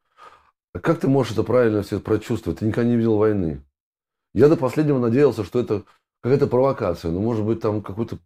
А 0.74 0.80
как 0.80 1.00
ты 1.00 1.08
можешь 1.08 1.32
это 1.32 1.42
правильно 1.44 1.82
все 1.82 1.98
прочувствовать? 1.98 2.58
Ты 2.58 2.66
никогда 2.66 2.90
не 2.90 2.96
видел 2.96 3.16
войны. 3.16 3.64
Я 4.34 4.48
до 4.48 4.56
последнего 4.56 4.98
надеялся, 4.98 5.44
что 5.44 5.58
это 5.60 5.84
какая-то 6.20 6.46
провокация. 6.46 7.10
Ну, 7.10 7.20
может 7.20 7.44
быть, 7.44 7.60
там 7.60 7.82
какой-то 7.82 8.18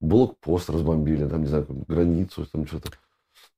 блокпост 0.00 0.70
разбомбили, 0.70 1.28
там, 1.28 1.42
не 1.42 1.46
знаю, 1.46 1.66
границу, 1.86 2.46
там 2.46 2.66
что-то. 2.66 2.90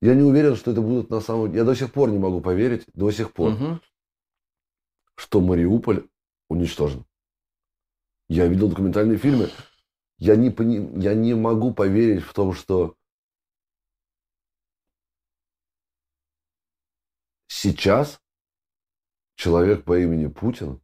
Я 0.03 0.14
не 0.14 0.23
уверен, 0.23 0.55
что 0.57 0.70
это 0.70 0.83
будут 0.83 1.09
на 1.09 1.20
самом 1.20 1.53
Я 1.55 1.64
до 1.64 1.75
сих 1.75 1.92
пор 1.92 2.11
не 2.11 2.18
могу 2.18 2.40
поверить, 2.40 2.85
до 2.92 3.11
сих 3.11 3.33
пор, 3.33 3.53
Мгм. 3.53 3.81
что 5.16 5.40
Мариуполь 5.40 6.07
уничтожен. 6.49 7.05
Я 8.30 8.46
видел 8.46 8.68
документальные 8.68 9.18
фильмы. 9.18 9.50
Я 10.18 10.36
не, 10.36 10.50
пони- 10.50 11.02
я 11.02 11.14
не 11.14 11.34
могу 11.34 11.74
поверить 11.74 12.22
в 12.22 12.32
том, 12.32 12.52
что 12.52 12.94
сейчас 17.48 18.20
человек 19.34 19.82
по 19.84 19.98
имени 19.98 20.28
Путин, 20.28 20.80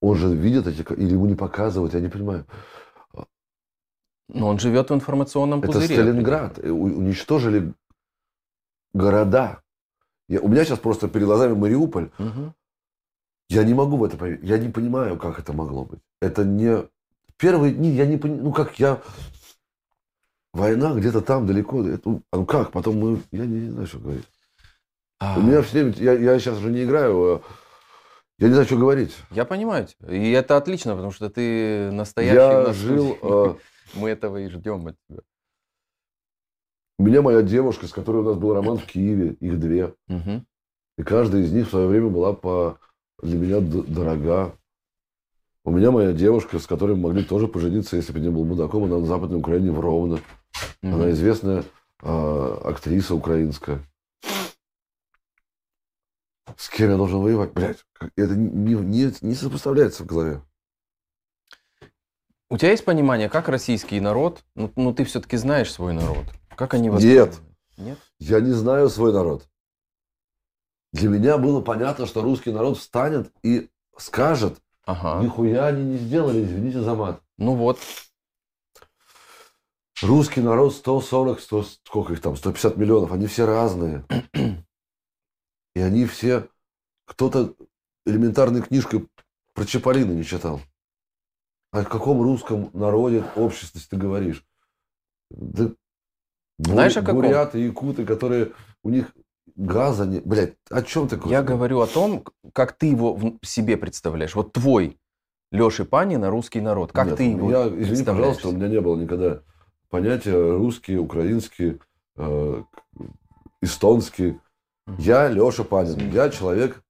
он 0.00 0.16
же 0.16 0.32
видит 0.32 0.68
эти... 0.68 0.82
Или 0.92 1.14
ему 1.14 1.26
не 1.26 1.34
показывают, 1.34 1.92
я 1.94 2.00
не 2.00 2.08
понимаю. 2.08 2.46
Но 4.28 4.46
он 4.46 4.60
живет 4.60 4.90
в 4.90 4.94
информационном 4.94 5.58
Это 5.58 5.72
пузыре. 5.72 5.94
Сталинград. 5.96 6.60
Э, 6.60 6.68
у- 6.70 6.84
Уничтожили 6.84 7.74
города. 8.92 9.60
Я- 10.28 10.40
у 10.40 10.46
меня 10.46 10.64
сейчас 10.64 10.78
просто 10.78 11.08
перед 11.08 11.26
глазами 11.26 11.54
Мариуполь. 11.54 12.12
Мгм. 12.18 12.54
Я 13.50 13.64
не 13.64 13.74
могу 13.74 13.96
в 13.96 14.04
это 14.04 14.16
поверить. 14.16 14.44
Я 14.44 14.58
не 14.58 14.68
понимаю, 14.68 15.18
как 15.18 15.40
это 15.40 15.52
могло 15.52 15.84
быть. 15.84 15.98
Это 16.22 16.44
не... 16.44 16.88
Первые 17.36 17.74
дни 17.74 17.90
я 17.90 18.06
не 18.06 18.16
понимаю... 18.16 18.44
Ну, 18.44 18.52
как 18.52 18.78
я... 18.78 19.02
Война 20.52 20.94
где-то 20.94 21.20
там 21.20 21.48
далеко. 21.48 21.84
Это... 21.84 22.20
А 22.30 22.36
ну 22.36 22.46
как? 22.46 22.70
Потом 22.70 22.98
мы... 22.98 23.20
Я 23.32 23.46
не, 23.46 23.70
знаю, 23.70 23.88
что 23.88 23.98
говорить. 23.98 24.26
А, 25.18 25.36
У 25.36 25.42
меня 25.42 25.62
все 25.62 25.82
время... 25.82 25.94
Я, 25.96 26.12
я 26.12 26.38
сейчас 26.38 26.58
уже 26.58 26.70
не 26.70 26.84
играю. 26.84 27.16
а 27.16 27.42
Я 28.38 28.46
не 28.46 28.52
знаю, 28.52 28.66
что 28.66 28.76
говорить. 28.76 29.16
Я 29.32 29.44
понимаю 29.44 29.88
тебя. 29.88 30.14
И 30.14 30.30
это 30.30 30.56
отлично, 30.56 30.94
потому 30.94 31.10
что 31.10 31.28
ты 31.28 31.90
настоящий 31.90 32.36
я 32.36 32.62
на 32.68 32.72
жил... 32.72 33.18
э, 33.20 33.54
Мы 33.94 34.10
этого 34.10 34.36
и 34.36 34.48
ждем 34.48 34.86
от 34.86 34.96
тебя. 35.08 35.22
У 37.00 37.02
меня 37.02 37.20
моя 37.20 37.42
девушка, 37.42 37.88
с 37.88 37.92
которой 37.92 38.18
у 38.18 38.24
нас 38.24 38.36
был 38.36 38.54
роман 38.54 38.78
в 38.78 38.86
Киеве. 38.86 39.32
Их 39.40 39.58
две. 39.58 39.92
Мгм. 40.06 40.46
И 40.98 41.02
каждая 41.02 41.42
из 41.42 41.50
них 41.50 41.66
в 41.66 41.70
свое 41.70 41.88
время 41.88 42.10
была 42.10 42.32
по... 42.32 42.78
для 43.22 43.38
меня 43.38 43.60
дорога. 43.60 44.54
У 45.64 45.70
меня 45.70 45.90
моя 45.90 46.12
девушка, 46.12 46.58
с 46.58 46.66
которой 46.66 46.96
мы 46.96 47.08
могли 47.08 47.24
тоже 47.24 47.46
пожениться, 47.46 47.96
если 47.96 48.12
бы 48.12 48.20
не 48.20 48.30
был 48.30 48.44
мудаком. 48.44 48.84
Она 48.84 48.98
на 48.98 49.06
Западной 49.06 49.38
Украине 49.38 49.70
в 49.70 49.80
Ровно. 49.80 50.20
Мгм. 50.82 50.94
Она 50.94 51.10
известная 51.10 51.64
а, 52.02 52.62
актриса 52.64 53.14
украинская. 53.14 53.80
С 56.56 56.68
кем 56.68 56.90
я 56.90 56.96
должен 56.96 57.20
воевать? 57.20 57.52
Блядь, 57.52 57.84
это 58.16 58.34
не, 58.34 58.74
не, 58.74 59.12
не 59.20 59.34
сопоставляется 59.34 60.02
в 60.04 60.06
голове. 60.06 60.42
У 62.48 62.58
тебя 62.58 62.70
есть 62.70 62.84
понимание, 62.84 63.28
как 63.28 63.48
российский 63.48 64.00
народ, 64.00 64.42
ну, 64.56 64.72
ну, 64.74 64.92
ты 64.92 65.04
все-таки 65.04 65.36
знаешь 65.36 65.72
свой 65.72 65.92
народ, 65.92 66.24
как 66.56 66.74
они 66.74 66.88
Нет. 66.88 67.38
Нет. 67.76 67.98
Я 68.18 68.40
не 68.40 68.52
знаю 68.52 68.88
свой 68.88 69.12
народ. 69.12 69.46
Для 70.92 71.08
меня 71.08 71.38
было 71.38 71.60
понятно, 71.60 72.06
что 72.06 72.22
русский 72.22 72.50
народ 72.52 72.78
встанет 72.78 73.32
и 73.42 73.68
скажет, 73.96 74.60
Ага. 74.84 75.22
нихуя 75.22 75.66
они 75.66 75.84
не 75.84 75.98
сделали, 75.98 76.42
извините 76.44 76.80
за 76.80 76.94
мат. 76.94 77.22
Ну 77.38 77.54
вот. 77.54 77.78
Русский 80.02 80.40
народ 80.40 80.74
140, 80.74 81.40
100, 81.40 81.62
сколько 81.84 82.12
их 82.14 82.20
там, 82.22 82.34
150 82.36 82.76
миллионов, 82.76 83.12
они 83.12 83.26
все 83.26 83.44
разные. 83.46 84.04
И 85.74 85.80
они 85.80 86.06
все, 86.06 86.48
кто-то 87.04 87.54
элементарной 88.06 88.62
книжкой 88.62 89.08
про 89.54 89.64
Чаполина 89.66 90.12
не 90.12 90.24
читал. 90.24 90.60
О 91.70 91.84
каком 91.84 92.20
русском 92.22 92.70
народе, 92.72 93.24
обществе 93.36 93.80
ты 93.88 93.96
говоришь? 93.96 94.44
Да, 95.30 95.70
Знаешь, 96.58 96.96
о 96.96 97.02
каком? 97.02 97.16
буряты, 97.16 97.58
якуты, 97.60 98.04
которые 98.04 98.52
у 98.82 98.90
них 98.90 99.12
газа 99.60 100.06
не... 100.06 100.20
Блядь, 100.20 100.54
о 100.70 100.82
чем 100.82 101.06
ты 101.08 101.18
Я 101.26 101.42
говорю 101.42 101.80
о 101.80 101.86
том, 101.86 102.24
как 102.52 102.72
ты 102.72 102.86
его 102.86 103.14
в 103.14 103.38
себе 103.42 103.76
представляешь. 103.76 104.34
Вот 104.34 104.52
твой 104.52 104.98
Леши 105.52 105.84
Панина 105.84 106.30
русский 106.30 106.60
народ. 106.60 106.92
Как 106.92 107.06
Нет, 107.08 107.16
ты 107.16 107.24
его 107.24 107.50
я, 107.50 107.68
извини, 107.68 108.04
пожалуйста, 108.04 108.48
у 108.48 108.52
меня 108.52 108.68
не 108.68 108.80
было 108.80 108.96
никогда 108.96 109.42
понятия 109.90 110.32
русский, 110.56 110.96
украинский, 110.96 111.80
э, 112.16 112.62
эстонский. 113.62 114.38
Мгм. 114.86 114.96
Я 114.98 115.28
Леша 115.28 115.64
Панин. 115.64 115.92
Извини. 115.98 116.12
Я 116.12 116.28
человек, 116.30 116.82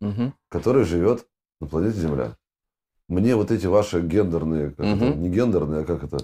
Мгм. 0.00 0.34
который 0.48 0.84
живет 0.84 1.26
на 1.60 1.66
планете 1.66 1.98
Земля. 1.98 2.36
Мне 3.08 3.34
вот 3.36 3.50
эти 3.50 3.66
ваши 3.66 4.00
гендерные, 4.00 4.70
как 4.70 4.86
это, 4.86 5.04
Мгм. 5.04 5.22
не 5.22 5.28
гендерные, 5.28 5.80
а 5.82 5.84
как 5.84 6.04
это, 6.04 6.18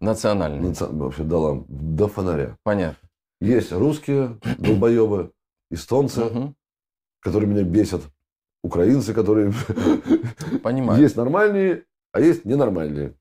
Национальный. 0.00 0.70
наци- 0.70 0.90
вообще 0.92 1.22
до, 1.22 1.38
лам- 1.38 1.64
до 1.68 2.08
фонаря. 2.08 2.56
Понятно. 2.64 3.08
Есть 3.42 3.72
русские 3.72 4.38
долбоебы, 4.58 5.32
эстонцы, 5.68 6.24
Мгм. 6.24 6.54
которые 7.20 7.50
меня 7.50 7.64
бесят, 7.64 8.02
украинцы, 8.62 9.12
которые... 9.12 9.52
Понимаю. 10.62 11.00
Есть 11.00 11.16
нормальные, 11.16 11.82
а 12.12 12.20
есть 12.20 12.44
ненормальные. 12.44 13.14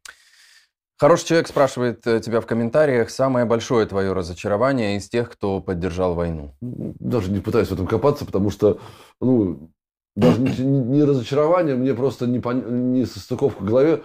Хороший 0.99 1.25
человек 1.25 1.47
спрашивает 1.47 2.05
э, 2.05 2.19
тебя 2.19 2.39
в 2.39 2.45
комментариях, 2.45 3.09
самое 3.09 3.45
большое 3.47 3.87
твое 3.87 4.13
разочарование 4.13 4.97
из 4.97 5.09
тех, 5.09 5.31
кто 5.31 5.59
поддержал 5.59 6.13
войну. 6.13 6.53
Даже 6.61 7.31
не 7.31 7.39
пытаюсь 7.39 7.69
в 7.69 7.73
этом 7.73 7.87
копаться, 7.87 8.23
потому 8.23 8.51
что, 8.51 8.79
ну, 9.19 9.71
даже 10.15 10.39
не, 10.39 10.51
не- 10.55 10.83
не 10.97 11.03
разочарование, 11.03 11.75
мне 11.75 11.95
просто 11.95 12.27
не, 12.27 12.37
пон- 12.37 12.69
не 12.69 13.05
состыковка 13.07 13.63
в 13.63 13.65
голове. 13.65 14.03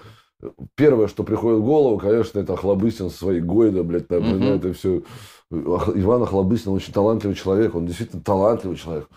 Первое, 0.74 1.08
что 1.08 1.24
приходит 1.24 1.60
в 1.60 1.64
голову, 1.64 1.98
конечно, 1.98 2.38
это 2.38 2.52
Охлобыстин 2.54 3.10
со 3.10 3.16
своей 3.16 3.40
Гойда, 3.40 3.82
блядь, 3.82 4.08
там, 4.08 4.22
ну, 4.38 4.54
это 4.54 4.72
все. 4.74 5.02
Иван 5.50 6.22
Охлобыстин 6.22 6.72
очень 6.72 6.92
талантливый 6.92 7.36
человек, 7.36 7.74
он 7.74 7.86
действительно 7.86 8.22
талантливый 8.22 8.76
человек. 8.76 9.08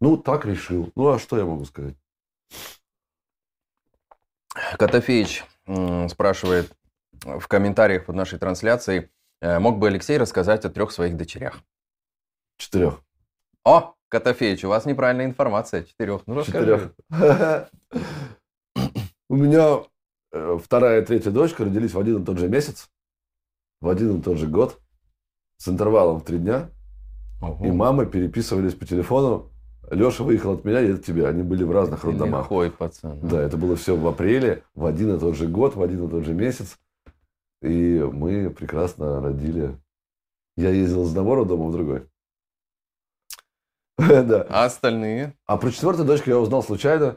Ну, 0.00 0.16
так 0.16 0.44
решил. 0.44 0.90
Ну, 0.94 1.08
а 1.08 1.18
что 1.18 1.38
я 1.38 1.44
могу 1.44 1.64
сказать? 1.64 1.94
Котофеич 4.78 5.44
спрашивает 6.08 6.72
в 7.24 7.46
комментариях 7.48 8.06
под 8.06 8.16
нашей 8.16 8.38
трансляцией, 8.38 9.10
э, 9.40 9.58
мог 9.58 9.78
бы 9.78 9.88
Алексей 9.88 10.18
рассказать 10.18 10.64
о 10.64 10.70
трех 10.70 10.90
своих 10.90 11.16
дочерях? 11.16 11.62
Четырех. 12.58 13.00
О, 13.64 13.94
Котофеич, 14.08 14.64
у 14.64 14.68
вас 14.68 14.86
неправильная 14.86 15.26
информация. 15.26 15.84
Четырех. 15.84 16.22
Ну, 16.26 16.34
расскажи. 16.34 16.92
Четырех. 17.10 17.70
У 19.32 19.36
меня 19.36 19.80
э, 20.30 20.58
вторая 20.62 21.00
и 21.00 21.04
третья 21.06 21.30
дочка 21.30 21.64
родились 21.64 21.94
в 21.94 21.98
один 21.98 22.20
и 22.20 22.24
тот 22.26 22.36
же 22.36 22.50
месяц, 22.50 22.90
в 23.80 23.88
один 23.88 24.18
и 24.18 24.22
тот 24.22 24.36
же 24.36 24.46
год, 24.46 24.78
с 25.56 25.68
интервалом 25.68 26.20
в 26.20 26.24
три 26.24 26.36
дня. 26.36 26.68
Ого. 27.40 27.64
И 27.64 27.70
мамы 27.70 28.04
переписывались 28.04 28.74
по 28.74 28.84
телефону. 28.84 29.50
Леша 29.90 30.22
выехал 30.22 30.52
от 30.52 30.66
меня, 30.66 30.80
едет 30.80 31.00
к 31.00 31.06
тебе. 31.06 31.26
Они 31.26 31.42
были 31.42 31.64
в 31.64 31.70
разных 31.70 32.04
роддомах. 32.04 32.42
лихой 32.42 32.70
пацан. 32.72 33.20
Да, 33.22 33.40
это 33.40 33.56
было 33.56 33.74
все 33.74 33.96
в 33.96 34.06
апреле, 34.06 34.64
в 34.74 34.84
один 34.84 35.16
и 35.16 35.18
тот 35.18 35.34
же 35.34 35.48
год, 35.48 35.76
в 35.76 35.82
один 35.82 36.04
и 36.04 36.10
тот 36.10 36.26
же 36.26 36.34
месяц. 36.34 36.78
И 37.62 38.06
мы 38.12 38.50
прекрасно 38.50 39.22
родили. 39.22 39.78
Я 40.58 40.68
ездил 40.68 41.04
из 41.04 41.08
одного 41.08 41.36
роддома 41.36 41.68
в 41.68 41.72
другой. 41.72 42.06
Да. 43.96 44.46
А 44.50 44.66
остальные? 44.66 45.38
А 45.46 45.56
про 45.56 45.70
четвертую 45.70 46.06
дочку 46.06 46.28
я 46.28 46.38
узнал 46.38 46.62
случайно. 46.62 47.16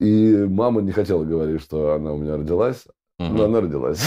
И 0.00 0.46
мама 0.48 0.82
не 0.82 0.92
хотела 0.92 1.24
говорить, 1.24 1.62
что 1.62 1.92
она 1.92 2.12
у 2.12 2.18
меня 2.18 2.36
родилась. 2.36 2.84
Мгм. 3.18 3.36
Но 3.36 3.44
она 3.44 3.60
родилась. 3.60 4.04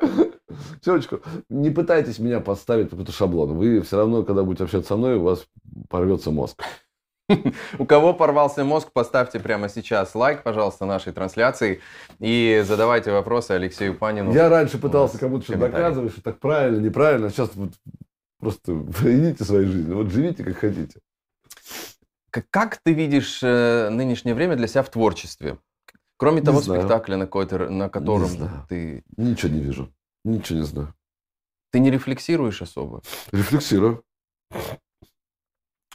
Девочку, 0.84 1.20
не 1.48 1.70
пытайтесь 1.70 2.18
меня 2.18 2.40
подставить 2.40 2.90
под 2.90 2.98
какой-то 2.98 3.12
шаблон. 3.12 3.56
Вы 3.56 3.80
все 3.82 3.96
равно, 3.96 4.22
когда 4.22 4.42
будете 4.42 4.64
общаться 4.64 4.88
со 4.88 4.96
мной, 4.96 5.16
у 5.16 5.22
вас 5.22 5.46
порвется 5.88 6.30
мозг. 6.30 6.62
У 7.78 7.86
кого 7.86 8.12
порвался 8.14 8.64
мозг, 8.64 8.90
поставьте 8.92 9.40
прямо 9.40 9.68
сейчас 9.68 10.14
лайк, 10.14 10.42
пожалуйста, 10.42 10.84
нашей 10.86 11.12
трансляции 11.12 11.80
и 12.18 12.62
задавайте 12.66 13.12
вопросы 13.12 13.52
Алексею 13.52 13.96
Панину. 13.96 14.32
Я 14.32 14.48
раньше 14.48 14.78
пытался 14.78 15.18
кому-то 15.18 15.44
что-то 15.44 15.60
доказывать, 15.60 16.12
что 16.12 16.22
так 16.22 16.38
правильно, 16.40 16.80
неправильно. 16.80 17.30
Сейчас 17.30 17.50
вот 17.54 17.70
просто 18.40 18.72
идите 19.02 19.44
своей 19.44 19.66
жизнью. 19.66 19.96
Вот 19.96 20.10
живите 20.10 20.44
как 20.44 20.56
хотите. 20.56 21.00
Как 22.30 22.78
ты 22.82 22.92
видишь 22.92 23.40
э, 23.42 23.88
нынешнее 23.90 24.34
время 24.34 24.56
для 24.56 24.66
себя 24.66 24.82
в 24.82 24.90
творчестве? 24.90 25.58
Кроме 26.16 26.40
Не 26.40 26.46
того 26.46 26.60
знаю. 26.60 26.80
спектакля, 26.82 27.16
на, 27.16 27.26
который- 27.26 27.70
на 27.70 27.88
котором 27.88 28.26
знаю. 28.28 28.66
ты, 28.68 29.04
Ничего 29.16 29.52
не 29.52 29.60
вижу. 29.60 29.92
Ничего 30.24 30.58
не 30.60 30.64
знаю. 30.66 30.94
ты 31.72 31.78
не 31.80 31.90
рефлексируешь 31.90 32.62
особо. 32.62 33.02
Рефлексирую. 33.32 34.04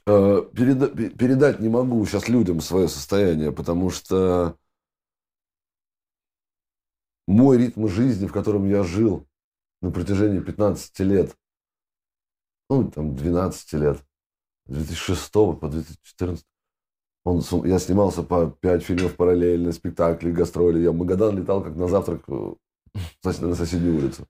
Э, 0.08 0.42
переда- 0.54 0.88
пе- 0.96 1.10
передать 1.10 1.60
не 1.60 1.70
могу 1.70 2.06
сейчас 2.06 2.30
людям 2.30 2.62
свое 2.62 2.88
состояние, 2.88 3.52
потому 3.52 3.90
что 3.90 4.56
мой 7.28 7.58
ритм 7.58 7.88
жизни, 7.88 8.28
в 8.28 8.32
котором 8.32 8.70
я 8.70 8.84
жил 8.84 9.28
на 9.82 9.92
протяжении 9.92 10.40
15 10.40 11.00
лет, 11.00 11.36
ну, 12.70 12.90
там, 12.92 13.16
12 13.16 13.74
лет, 13.74 14.05
2006 14.68 15.32
по 15.32 15.68
2014, 15.70 16.46
он, 17.26 17.42
я 17.66 17.80
снимался 17.80 18.22
по 18.22 18.48
5 18.48 18.84
фильмов 18.84 19.16
параллельно, 19.16 19.72
спектакли, 19.72 20.32
гастроли. 20.32 20.80
Я 20.80 20.92
в 20.92 20.96
Магадан 20.96 21.38
летал 21.38 21.64
как 21.64 21.76
на 21.76 21.88
завтрак 21.88 22.24
э, 22.28 22.54
на 23.24 23.56
соседнюю 23.56 23.98
улицу. 23.98 24.28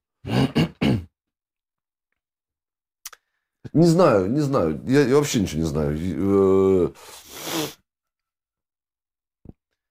Не 3.73 3.85
знаю, 3.87 4.31
не 4.31 4.39
знаю. 4.39 4.81
Я, 4.85 5.01
я 5.01 5.15
вообще 5.17 5.41
ничего 5.41 5.61
не 5.61 5.67
знаю. 5.67 6.93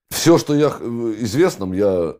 Все, 0.09 0.37
что 0.39 0.55
я 0.55 0.69
в 0.69 1.23
известном, 1.23 1.73
я... 1.73 2.15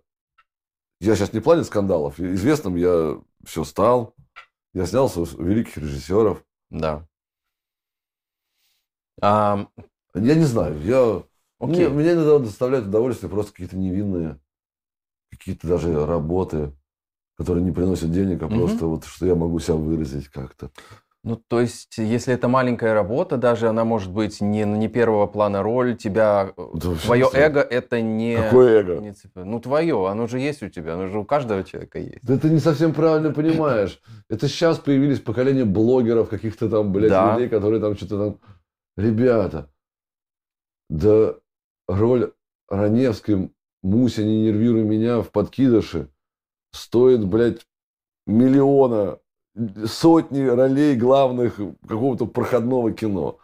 Я 1.01 1.15
сейчас 1.15 1.33
не 1.33 1.39
в 1.39 1.43
плане 1.43 1.63
скандалов. 1.63 2.19
Известным 2.19 2.75
я 2.75 3.19
все 3.43 3.63
стал. 3.63 4.13
Я 4.73 4.85
снялся 4.85 5.21
у 5.21 5.43
великих 5.43 5.77
режиссеров. 5.77 6.43
Да. 6.69 7.07
А, 9.21 9.67
Я 10.13 10.35
не 10.35 10.43
знаю. 10.45 10.79
Я... 10.81 11.23
окей. 11.59 11.87
Мне, 11.87 11.89
мне 11.89 12.11
иногда 12.13 12.39
доставляют 12.39 12.87
удовольствие 12.87 13.29
просто 13.29 13.51
какие-то 13.51 13.77
невинные, 13.77 14.39
какие-то 15.31 15.67
даже 15.67 16.05
работы, 16.05 16.71
которые 17.37 17.63
не 17.63 17.71
приносят 17.71 18.11
денег, 18.11 18.41
а 18.43 18.47
Мгм. 18.47 18.59
просто 18.59 18.85
вот 18.85 19.05
что 19.05 19.25
я 19.25 19.35
могу 19.35 19.59
себя 19.59 19.75
выразить 19.75 20.27
как-то. 20.29 20.69
Ну, 21.27 21.37
то 21.47 21.59
есть, 21.59 21.97
если 21.97 22.35
это 22.35 22.47
маленькая 22.47 22.93
работа, 22.93 23.37
даже 23.37 23.67
она 23.67 23.83
может 23.83 24.11
быть 24.11 24.41
не, 24.41 24.63
не 24.63 24.87
первого 24.87 25.25
плана 25.25 25.63
роль, 25.63 25.97
тебя, 25.97 26.53
э, 26.55 26.67
Это 26.75 26.89
вообще 26.89 27.05
твое 27.07 27.25
знаю. 27.31 27.45
эго 27.47 27.61
это 27.61 27.99
не... 27.99 28.37
Какое 28.37 28.79
эго? 28.81 28.97
не 29.01 29.09
цепь- 29.11 29.31
Ну, 29.43 29.59
твое, 29.59 30.07
оно 30.07 30.27
же 30.27 30.37
есть 30.39 30.61
у 30.61 30.69
тебя, 30.69 30.93
оно 30.93 31.07
же 31.07 31.17
у 31.17 31.25
каждого 31.25 31.63
человека 31.63 31.97
есть. 31.97 32.19
Да 32.23 32.37
ты 32.37 32.47
не 32.51 32.59
совсем 32.59 32.93
правильно 32.93 33.31
понимаешь. 33.33 33.99
Это 34.29 34.47
сейчас 34.47 34.77
появились 34.77 35.19
поколения 35.19 35.65
блогеров, 35.65 36.29
каких-то 36.29 36.69
там, 36.69 36.91
блядь, 36.93 37.09
Да. 37.09 37.33
людей, 37.33 37.49
которые 37.49 37.81
там 37.81 37.97
что-то 37.97 38.17
там... 38.17 38.39
Ребята, 38.97 39.69
да 40.89 41.35
роль 41.87 42.33
Раневской 42.69 43.51
«Муся, 43.83 44.23
не 44.23 44.45
нервируй 44.45 44.83
меня» 44.83 45.21
в 45.21 45.31
«Подкидыше» 45.31 46.09
стоит, 46.71 47.25
блядь, 47.25 47.67
миллиона, 48.25 49.19
сотни 49.85 50.43
ролей 50.43 50.95
главных 50.95 51.59
какого-то 51.87 52.25
проходного 52.25 52.91
кино. 52.93 53.39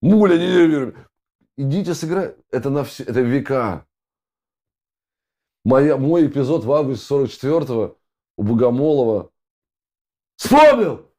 Муля, 0.00 0.38
не 0.38 0.46
нервируй. 0.46 0.92
меня». 0.92 1.06
Идите 1.56 1.94
сыграть. 1.94 2.36
Это 2.50 2.70
на 2.70 2.84
все, 2.84 3.04
это 3.04 3.20
века. 3.20 3.86
Моя, 5.64 5.98
мой 5.98 6.26
эпизод 6.26 6.64
в 6.64 6.72
августе 6.72 7.14
44-го 7.14 7.98
у 8.38 8.42
Богомолова. 8.42 9.30
Вспомнил! 10.36 11.09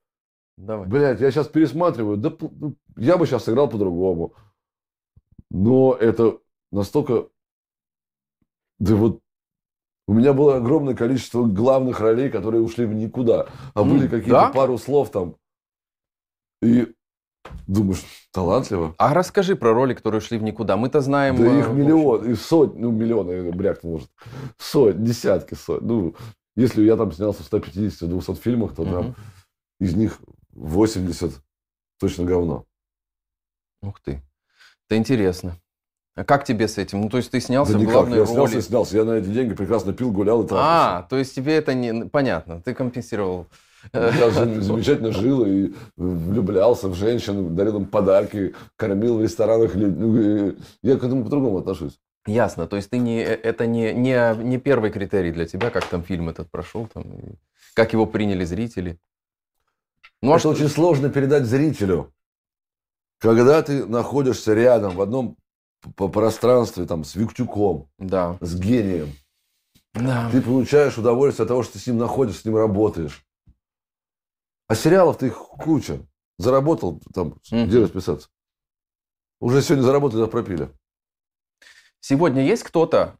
Давай. 0.57 0.87
Блять, 0.87 1.21
я 1.21 1.31
сейчас 1.31 1.47
пересматриваю. 1.47 2.17
Да 2.17 2.31
ну, 2.39 2.75
я 2.97 3.17
бы 3.17 3.25
сейчас 3.25 3.45
сыграл 3.45 3.69
по-другому. 3.69 4.33
Но 5.49 5.93
это 5.93 6.37
настолько... 6.71 7.27
Да 8.79 8.95
вот 8.95 9.21
у 10.07 10.13
меня 10.13 10.33
было 10.33 10.57
огромное 10.57 10.95
количество 10.95 11.45
главных 11.45 11.99
ролей, 11.99 12.29
которые 12.29 12.61
ушли 12.61 12.85
в 12.85 12.93
никуда. 12.93 13.47
А 13.73 13.83
были 13.83 14.07
какие-то 14.07 14.29
да? 14.29 14.49
пару 14.49 14.77
слов 14.77 15.09
там. 15.11 15.35
И 16.61 16.93
думаешь, 17.67 18.03
талантливо. 18.31 18.93
А 18.97 19.13
расскажи 19.13 19.55
про 19.55 19.73
роли, 19.73 19.93
которые 19.93 20.21
шли 20.21 20.37
в 20.37 20.43
никуда. 20.43 20.77
Мы-то 20.77 21.01
знаем... 21.01 21.37
Да 21.37 21.45
э, 21.45 21.59
их 21.59 21.69
миллион, 21.69 22.29
и 22.29 22.35
сотни, 22.35 22.79
ну 22.81 22.91
миллионы, 22.91 23.31
я 23.31 23.51
брякнул, 23.51 23.93
может. 23.93 24.09
Сотни, 24.57 25.05
десятки, 25.05 25.53
сотни. 25.53 25.87
Ну, 25.87 26.15
если 26.55 26.83
я 26.83 26.97
там 26.97 27.11
снялся 27.11 27.43
в 27.43 27.51
150-200 27.51 28.35
фильмах, 28.35 28.75
то 28.75 28.81
общем. 28.81 28.93
там 28.93 29.15
из 29.79 29.95
них 29.95 30.19
80 30.61 31.33
точно 31.99 32.25
говно. 32.25 32.65
Ух 33.81 33.99
ты. 34.01 34.21
Это 34.87 34.97
интересно. 34.97 35.57
А 36.15 36.23
как 36.23 36.43
тебе 36.43 36.67
с 36.67 36.77
этим? 36.77 37.01
Ну, 37.01 37.09
то 37.09 37.17
есть 37.17 37.31
ты 37.31 37.39
снялся 37.39 37.73
да 37.73 37.79
в 37.79 37.83
главной 37.83 38.19
я 38.19 38.25
снялся 38.25 38.53
роли. 38.53 38.59
и 38.59 38.61
снялся. 38.61 38.97
Я 38.97 39.05
на 39.05 39.11
эти 39.11 39.27
деньги 39.27 39.53
прекрасно 39.53 39.93
пил, 39.93 40.11
гулял 40.11 40.43
и 40.43 40.47
трахался. 40.47 40.97
А, 40.97 41.03
то 41.03 41.17
есть 41.17 41.33
тебе 41.33 41.55
это 41.55 41.73
не... 41.73 42.05
Понятно, 42.05 42.61
ты 42.61 42.73
компенсировал 42.73 43.47
Я 43.93 44.29
замечательно 44.29 45.11
жил 45.11 45.45
и 45.45 45.73
влюблялся 45.95 46.89
в 46.89 46.95
женщин, 46.95 47.55
дарил 47.55 47.77
им 47.77 47.85
подарки, 47.85 48.53
кормил 48.75 49.17
в 49.17 49.21
ресторанах. 49.21 49.73
Ну, 49.73 50.55
я 50.83 50.97
к 50.97 51.03
этому 51.03 51.23
по-другому 51.23 51.59
отношусь. 51.59 51.99
Ясно. 52.27 52.67
То 52.67 52.75
есть 52.75 52.89
ты 52.89 52.99
не, 52.99 53.19
э, 53.19 53.33
это 53.33 53.65
не, 53.65 53.93
не, 53.93 54.35
не 54.43 54.59
первый 54.59 54.91
критерий 54.91 55.31
для 55.31 55.47
тебя, 55.47 55.71
как 55.71 55.85
там 55.85 56.03
фильм 56.03 56.29
этот 56.29 56.51
прошел, 56.51 56.87
там, 56.93 57.03
как 57.73 57.93
его 57.93 58.05
приняли 58.05 58.45
зрители. 58.45 58.99
Ну, 60.21 60.31
а 60.31 60.35
это 60.35 60.39
что... 60.39 60.49
очень 60.49 60.67
сложно 60.67 61.09
передать 61.09 61.45
зрителю. 61.45 62.13
Когда 63.19 63.61
ты 63.61 63.85
находишься 63.85 64.53
рядом 64.53 64.95
в 64.95 65.01
одном 65.01 65.37
по 65.95 66.07
пространстве 66.09 66.85
там, 66.85 67.03
с 67.03 67.15
Виктюком, 67.15 67.89
да. 67.97 68.37
с 68.39 68.55
гением, 68.59 69.13
да. 69.93 70.29
ты 70.31 70.41
получаешь 70.41 70.97
удовольствие 70.97 71.43
от 71.43 71.49
того, 71.49 71.63
что 71.63 71.73
ты 71.73 71.79
с 71.79 71.87
ним 71.87 71.97
находишься, 71.97 72.41
с 72.41 72.45
ним 72.45 72.57
работаешь. 72.57 73.25
А 74.67 74.75
сериалов-то 74.75 75.25
их 75.25 75.37
куча. 75.37 75.99
Заработал, 76.37 76.99
там, 77.13 77.35
mm 77.51 77.65
где 77.65 77.83
расписаться? 77.83 78.29
Уже 79.39 79.61
сегодня 79.61 79.83
заработали, 79.83 80.25
пропили. 80.27 80.69
Сегодня 81.99 82.43
есть 82.43 82.63
кто-то 82.63 83.19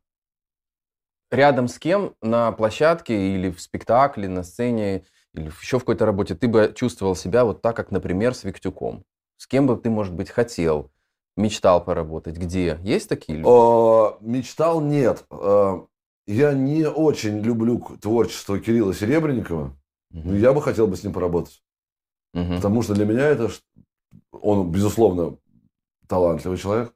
рядом 1.30 1.68
с 1.68 1.78
кем 1.78 2.16
на 2.22 2.52
площадке 2.52 3.36
или 3.36 3.52
в 3.52 3.62
спектакле, 3.62 4.28
на 4.28 4.44
сцене, 4.44 5.06
или 5.34 5.46
еще 5.62 5.78
в 5.78 5.82
какой-то 5.82 6.06
работе, 6.06 6.36
ты 6.36 6.48
бы 6.48 6.74
чувствовал 6.76 7.16
себя 7.16 7.46
вот 7.46 7.62
так, 7.62 7.76
как, 7.76 7.92
например, 7.92 8.34
с 8.34 8.44
Виктюком? 8.44 9.04
С 9.38 9.48
кем 9.48 9.66
бы 9.68 9.78
ты, 9.78 9.90
может 9.90 10.14
быть, 10.14 10.30
хотел, 10.30 10.92
мечтал 11.38 11.84
поработать? 11.84 12.38
Где? 12.38 12.80
Есть 12.84 13.10
такие 13.10 13.38
люди? 13.38 13.48
О, 13.48 14.18
мечтал 14.22 14.82
нет. 14.82 15.26
Я 16.28 16.54
не 16.54 16.88
очень 16.88 17.40
люблю 17.40 17.80
творчество 18.00 18.60
Кирилла 18.60 18.94
Серебренникова, 18.94 19.78
угу. 20.14 20.30
но 20.30 20.36
я 20.36 20.54
бы 20.54 20.62
хотел 20.62 20.88
бы 20.88 20.96
с 20.96 21.04
ним 21.04 21.14
поработать. 21.14 21.64
Угу. 22.34 22.56
Потому 22.58 22.82
что 22.84 22.94
для 22.94 23.06
меня 23.06 23.26
это, 23.26 23.50
он, 24.32 24.72
безусловно, 24.72 25.38
талантливый 26.08 26.58
человек. 26.58 26.94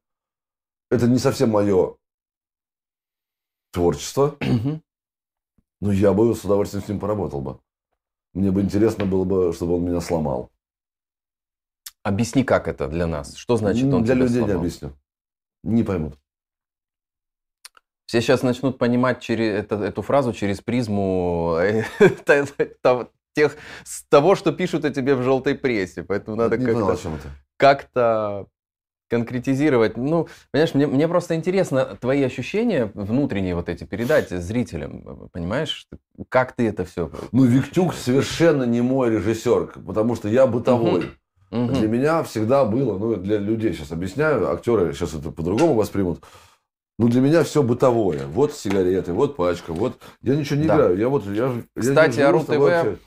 Это 0.91 1.07
не 1.07 1.17
совсем 1.17 1.49
мое 1.49 1.95
творчество, 3.71 4.37
угу. 4.39 4.81
но 5.81 5.91
я 5.91 6.13
бы 6.13 6.35
с 6.35 6.45
удовольствием 6.45 6.83
с 6.83 6.87
ним 6.87 6.99
поработал 6.99 7.41
бы. 7.41 7.59
Мне 8.35 8.51
бы 8.51 8.61
интересно 8.61 9.05
было 9.05 9.23
бы, 9.23 9.53
чтобы 9.53 9.75
он 9.77 9.85
меня 9.85 10.01
сломал. 10.01 10.51
Объясни, 12.03 12.43
как 12.43 12.67
это 12.67 12.87
для 12.87 13.07
нас. 13.07 13.35
Что 13.35 13.55
значит 13.55 13.91
он 13.91 14.03
Для 14.03 14.13
людей 14.13 14.39
сломал? 14.39 14.49
не 14.49 14.55
объясню. 14.59 14.93
Не 15.63 15.83
поймут. 15.83 16.19
Все 18.05 18.21
сейчас 18.21 18.43
начнут 18.43 18.77
понимать 18.77 19.21
через 19.21 19.63
это, 19.63 19.77
эту 19.77 20.01
фразу 20.01 20.33
через 20.33 20.61
призму 20.61 21.55
э, 21.59 21.85
тех, 23.33 23.57
с 23.83 24.03
того, 24.03 24.35
что 24.35 24.51
пишут 24.51 24.85
о 24.85 24.91
тебе 24.91 25.15
в 25.15 25.23
желтой 25.23 25.55
прессе. 25.55 26.03
Поэтому 26.03 26.37
надо 26.37 26.57
как-то, 26.57 26.99
как-то 27.57 28.47
конкретизировать. 29.09 29.97
Ну, 29.97 30.27
понимаешь, 30.51 30.73
мне, 30.73 30.87
мне 30.87 31.07
просто 31.07 31.35
интересно 31.35 31.97
твои 31.99 32.23
ощущения 32.23 32.91
внутренние 32.93 33.55
вот 33.55 33.69
эти 33.69 33.83
передать 33.83 34.29
зрителям. 34.29 35.29
Понимаешь, 35.31 35.87
как 36.29 36.53
ты 36.53 36.67
это 36.67 36.85
все... 36.85 37.11
Ну, 37.31 37.43
Виктюк 37.45 37.93
совершенно 37.93 38.63
не 38.63 38.81
мой 38.81 39.11
режиссер, 39.11 39.73
потому 39.85 40.15
что 40.15 40.27
я 40.27 40.47
бытовой. 40.47 41.05
Угу. 41.51 41.63
Угу. 41.63 41.73
Для 41.73 41.87
меня 41.87 42.23
всегда 42.23 42.65
было, 42.65 42.97
ну, 42.97 43.15
для 43.15 43.37
людей 43.37 43.73
сейчас 43.73 43.91
объясняю, 43.91 44.51
актеры 44.51 44.93
сейчас 44.93 45.13
это 45.13 45.31
по-другому 45.31 45.75
воспримут. 45.75 46.23
Ну, 46.97 47.07
для 47.09 47.21
меня 47.21 47.43
все 47.43 47.61
бытовое. 47.61 48.25
Вот 48.25 48.53
сигареты, 48.53 49.13
вот 49.13 49.35
пачка, 49.35 49.73
вот... 49.73 49.99
Я 50.21 50.35
ничего 50.35 50.59
не 50.59 50.67
да. 50.67 50.75
играю. 50.75 50.97
Я 50.97 51.09
вот... 51.09 51.25
Я, 51.27 51.51
Кстати, 51.77 52.19
я 52.19 52.29
Ару 52.29 52.43
ТВ 52.43 52.99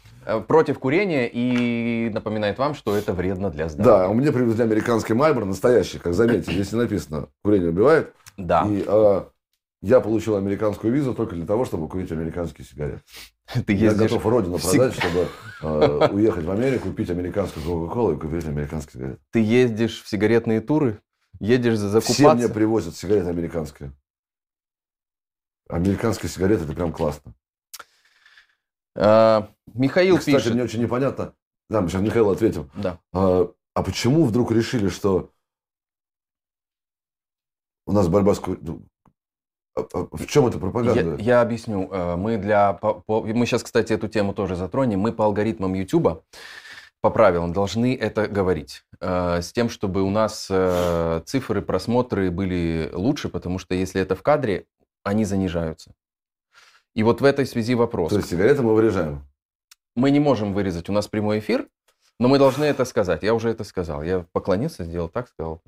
против 0.46 0.78
курения 0.78 1.28
и 1.28 2.10
напоминает 2.10 2.58
вам, 2.58 2.74
что 2.74 2.96
это 2.96 3.12
вредно 3.12 3.50
для 3.50 3.68
здоровья. 3.68 4.02
Да, 4.04 4.08
у 4.08 4.14
меня 4.14 4.32
привезли 4.32 4.62
американский 4.62 5.14
Мальбор, 5.14 5.44
настоящий, 5.44 5.98
как 5.98 6.14
заметьте, 6.14 6.52
здесь 6.52 6.72
не 6.72 6.78
написано 6.78 7.28
«курение 7.42 7.70
убивает». 7.70 8.12
Да. 8.36 8.66
И 8.68 8.84
а, 8.86 9.28
я 9.80 10.00
получил 10.00 10.36
американскую 10.36 10.92
визу 10.92 11.14
только 11.14 11.36
для 11.36 11.46
того, 11.46 11.64
чтобы 11.64 11.88
курить 11.88 12.10
американские 12.10 12.66
сигареты. 12.66 13.00
Ты 13.66 13.72
я 13.74 13.94
готов 13.94 14.24
родину 14.26 14.58
продать, 14.58 14.94
чтобы 14.94 15.28
э, 15.62 16.08
уехать 16.12 16.44
в 16.44 16.50
Америку, 16.50 16.88
купить 16.88 17.10
американскую 17.10 17.64
Кока-Колу 17.64 18.14
и 18.14 18.18
купить 18.18 18.46
американские 18.46 18.92
сигареты. 18.92 19.20
Ты 19.30 19.40
ездишь 19.40 20.02
в 20.02 20.08
сигаретные 20.08 20.60
туры? 20.60 21.00
Едешь 21.40 21.78
закупаться? 21.78 22.12
Все 22.12 22.34
мне 22.34 22.48
привозят 22.48 22.96
сигареты 22.96 23.28
американские. 23.28 23.92
Американские 25.68 26.30
сигареты– 26.30 26.64
это 26.64 26.72
прям 26.72 26.92
классно. 26.92 27.34
А, 29.00 29.48
Михаил 29.74 30.18
кстати, 30.18 30.36
пишет. 30.36 30.54
мне 30.54 30.62
очень 30.64 30.82
непонятно. 30.82 31.34
Да, 31.70 31.80
мы 31.80 31.88
сейчас 31.88 32.02
Михаил 32.02 32.30
ответим. 32.30 32.70
Да. 32.74 32.98
А, 33.12 33.48
а 33.74 33.82
почему 33.82 34.24
вдруг 34.24 34.50
решили, 34.50 34.88
что 34.88 35.30
у 37.86 37.92
нас 37.92 38.08
борьба 38.08 38.34
с 38.34 38.40
а, 39.76 39.86
а 39.92 40.16
в 40.16 40.26
чем 40.26 40.46
это 40.46 40.58
пропаганда? 40.58 41.16
Я, 41.22 41.36
я 41.36 41.40
объясню. 41.40 41.88
Э, 41.92 42.16
мы 42.16 42.36
для 42.36 42.72
по, 42.72 42.94
по, 42.94 43.22
мы 43.22 43.46
сейчас, 43.46 43.62
кстати, 43.62 43.92
эту 43.92 44.08
тему 44.08 44.34
тоже 44.34 44.56
затронем. 44.56 44.98
Мы 44.98 45.12
по 45.12 45.24
алгоритмам 45.24 45.74
YouTube 45.74 46.24
по 47.00 47.10
правилам 47.10 47.52
должны 47.52 47.94
это 47.94 48.26
говорить 48.26 48.82
э, 49.00 49.40
с 49.40 49.52
тем, 49.52 49.68
чтобы 49.68 50.02
у 50.02 50.10
нас 50.10 50.48
э, 50.50 51.22
цифры 51.26 51.62
просмотры 51.62 52.32
были 52.32 52.90
лучше, 52.92 53.28
потому 53.28 53.60
что 53.60 53.74
если 53.74 54.00
это 54.00 54.16
в 54.16 54.22
кадре, 54.22 54.66
они 55.04 55.24
занижаются. 55.24 55.94
И 56.98 57.04
вот 57.04 57.20
в 57.20 57.24
этой 57.24 57.46
связи 57.46 57.76
вопрос. 57.76 58.10
То 58.10 58.16
есть 58.16 58.28
сигареты 58.28 58.62
мы 58.62 58.74
вырежаем? 58.74 59.24
Мы 59.94 60.10
не 60.10 60.18
можем 60.18 60.52
вырезать. 60.52 60.88
У 60.88 60.92
нас 60.92 61.06
прямой 61.06 61.38
эфир, 61.38 61.68
но 62.18 62.26
мы 62.26 62.40
должны 62.40 62.64
это 62.64 62.84
сказать. 62.84 63.22
Я 63.22 63.34
уже 63.34 63.50
это 63.50 63.62
сказал. 63.62 64.02
Я 64.02 64.26
поклонился, 64.32 64.84
сделал 64.84 65.08
так, 65.08 65.28
сказал. 65.28 65.62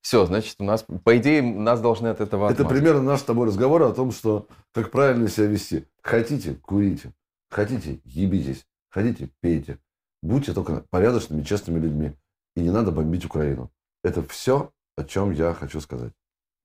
Все, 0.00 0.24
значит, 0.24 0.56
у 0.60 0.64
нас, 0.64 0.86
по 1.04 1.18
идее, 1.18 1.42
нас 1.42 1.82
должны 1.82 2.08
от 2.08 2.22
этого 2.22 2.50
Это 2.50 2.64
примерно 2.64 3.02
наш 3.02 3.20
с 3.20 3.24
тобой 3.24 3.48
разговор 3.48 3.82
о 3.82 3.92
том, 3.92 4.10
что 4.10 4.48
как 4.72 4.90
правильно 4.90 5.28
себя 5.28 5.48
вести. 5.48 5.84
Хотите– 6.00 6.54
курите. 6.62 7.12
Хотите– 7.50 8.00
ебитесь. 8.06 8.66
Хотите– 8.88 9.28
пейте. 9.42 9.78
Будьте 10.22 10.54
только 10.54 10.86
порядочными, 10.88 11.42
честными 11.42 11.78
людьми. 11.78 12.16
И 12.56 12.62
не 12.62 12.70
надо 12.70 12.90
бомбить 12.90 13.26
Украину. 13.26 13.70
Это 14.02 14.22
все, 14.22 14.70
о 14.96 15.04
чем 15.04 15.30
я 15.30 15.52
хочу 15.52 15.82
сказать. 15.82 16.14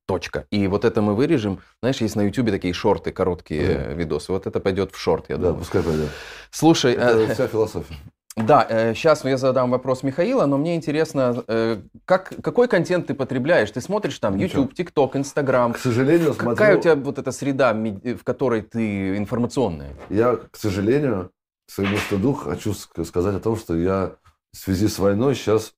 Точка. 0.10 0.48
И 0.50 0.66
вот 0.66 0.86
это 0.86 1.04
мы 1.04 1.14
вырежем. 1.14 1.60
Знаешь, 1.84 2.02
есть 2.02 2.16
на 2.16 2.22
YouTube 2.22 2.50
такие 2.50 2.74
шорты, 2.74 3.12
короткие 3.12 3.78
да. 3.78 3.94
видосы. 3.94 4.32
Вот 4.32 4.48
это 4.48 4.60
пойдет 4.60 4.92
в 4.92 4.98
шорт, 4.98 5.26
я 5.30 5.36
да, 5.36 5.42
думаю. 5.42 5.54
Да, 5.54 5.60
пускай 5.60 5.84
пойдет. 5.84 6.10
Слушай... 6.50 6.94
Это 6.94 7.20
э... 7.20 7.34
вся 7.36 7.48
философия. 7.48 7.94
Да, 8.36 8.66
сейчас 8.96 9.24
э, 9.24 9.30
я 9.30 9.38
задам 9.38 9.70
вопрос 9.70 10.02
Михаила, 10.02 10.48
но 10.48 10.58
мне 10.58 10.76
интересно, 10.76 11.44
э, 11.48 11.82
как, 12.06 12.34
какой 12.42 12.68
контент 12.68 13.06
ты 13.06 13.14
потребляешь? 13.14 13.70
Ты 13.70 13.82
смотришь 13.82 14.18
там 14.18 14.36
YouTube, 14.36 14.74
TikTok, 14.74 15.12
Instagram? 15.14 15.74
К 15.74 15.78
сожалению, 15.78 16.34
смотрю... 16.34 16.56
Какая 16.56 16.78
у 16.78 16.82
тебя 16.82 16.96
вот 16.96 17.20
эта 17.20 17.32
среда, 17.32 17.74
в 17.74 18.24
которой 18.24 18.64
ты 18.64 19.16
информационная? 19.16 19.94
Я, 20.10 20.38
к 20.38 20.58
сожалению, 20.58 21.30
своему 21.68 21.98
стыду 21.98 22.34
хочу 22.34 22.74
сказать 22.74 23.36
о 23.36 23.40
том, 23.40 23.56
что 23.56 23.78
я 23.78 24.16
в 24.54 24.58
связи 24.58 24.88
с 24.88 24.98
войной 24.98 25.36
сейчас 25.36 25.76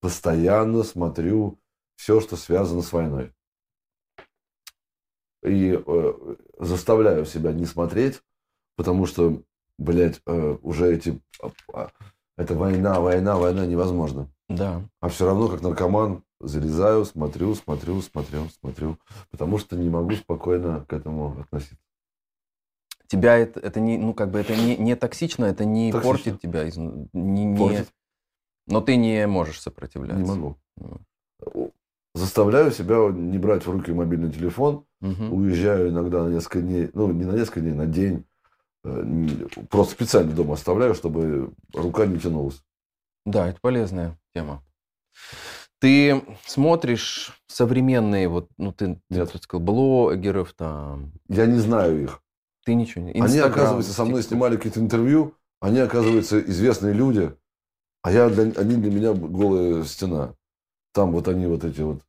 постоянно 0.00 0.82
смотрю 0.82 1.60
все, 1.96 2.20
что 2.20 2.36
связано 2.36 2.82
с 2.82 2.92
войной. 2.92 3.32
И 5.42 5.80
э, 5.86 6.34
заставляю 6.58 7.24
себя 7.24 7.52
не 7.52 7.66
смотреть, 7.66 8.22
потому 8.76 9.06
что 9.06 9.42
блядь, 9.78 10.20
э, 10.26 10.56
уже 10.62 10.94
эти... 10.94 11.20
Э, 11.72 11.88
это 12.36 12.54
война, 12.54 13.00
война, 13.00 13.36
война 13.36 13.66
невозможно. 13.66 14.28
Да. 14.48 14.82
А 15.00 15.08
все 15.08 15.26
равно, 15.26 15.48
как 15.48 15.62
наркоман, 15.62 16.22
залезаю, 16.40 17.04
смотрю, 17.04 17.54
смотрю, 17.54 18.02
смотрю, 18.02 18.48
смотрю. 18.60 18.98
Потому 19.30 19.58
что 19.58 19.76
не 19.76 19.88
могу 19.88 20.12
спокойно 20.12 20.84
к 20.86 20.92
этому 20.92 21.40
относиться. 21.40 21.76
Тебя 23.06 23.38
это, 23.38 23.60
это 23.60 23.80
не, 23.80 23.98
ну, 23.98 24.14
как 24.14 24.30
бы 24.30 24.38
это 24.38 24.54
не, 24.56 24.76
не 24.76 24.96
токсично, 24.96 25.44
это 25.44 25.64
не 25.64 25.92
токсично. 25.92 26.12
портит 26.12 26.40
тебя. 26.40 26.64
Не, 26.64 27.44
не... 27.44 27.56
Портит. 27.56 27.88
Но 28.66 28.80
ты 28.80 28.96
не 28.96 29.26
можешь 29.26 29.60
сопротивляться. 29.60 30.22
Не 30.22 30.28
могу. 30.28 30.58
Заставляю 32.16 32.72
себя 32.72 32.96
не 33.12 33.38
брать 33.38 33.66
в 33.66 33.70
руки 33.70 33.92
мобильный 33.92 34.32
телефон. 34.32 34.84
Угу. 35.02 35.36
Уезжаю 35.36 35.90
иногда 35.90 36.24
на 36.24 36.28
несколько 36.28 36.60
дней, 36.60 36.90
ну, 36.94 37.12
не 37.12 37.24
на 37.24 37.32
несколько 37.32 37.60
дней, 37.60 37.74
на 37.74 37.86
день 37.86 38.24
Э, 38.86 39.48
просто 39.68 39.94
специально 39.94 40.32
дома 40.32 40.54
оставляю, 40.54 40.94
чтобы 40.94 41.52
рука 41.74 42.06
не 42.06 42.18
тянулась. 42.18 42.62
Да, 43.24 43.48
это 43.48 43.58
полезная 43.60 44.16
тема. 44.32 44.62
Ты 45.80 46.22
смотришь 46.46 47.32
современные, 47.48 48.28
вот, 48.28 48.48
ну, 48.56 48.72
ты, 48.72 49.00
Нет. 49.10 49.32
ты 49.32 49.38
сказал, 49.38 49.64
блогеров 49.64 50.52
там. 50.54 51.12
Я 51.28 51.46
не 51.46 51.58
знаю 51.58 52.04
их. 52.04 52.22
Ты 52.64 52.74
ничего 52.74 53.04
не... 53.04 53.10
Инстаграм, 53.10 53.30
они, 53.30 53.38
оказывается, 53.40 53.92
со 53.92 54.04
мной 54.04 54.22
снимали 54.22 54.56
какие-то 54.56 54.80
интервью, 54.80 55.34
они, 55.60 55.80
оказывается, 55.80 56.40
известные 56.40 56.94
люди, 56.94 57.34
а 58.02 58.12
я 58.12 58.28
для, 58.28 58.44
они 58.60 58.76
для 58.76 58.90
меня 58.90 59.12
голая 59.12 59.84
стена. 59.84 60.34
Там 60.92 61.12
вот 61.12 61.28
они 61.28 61.46
вот 61.46 61.64
эти 61.64 61.80
вот. 61.80 62.00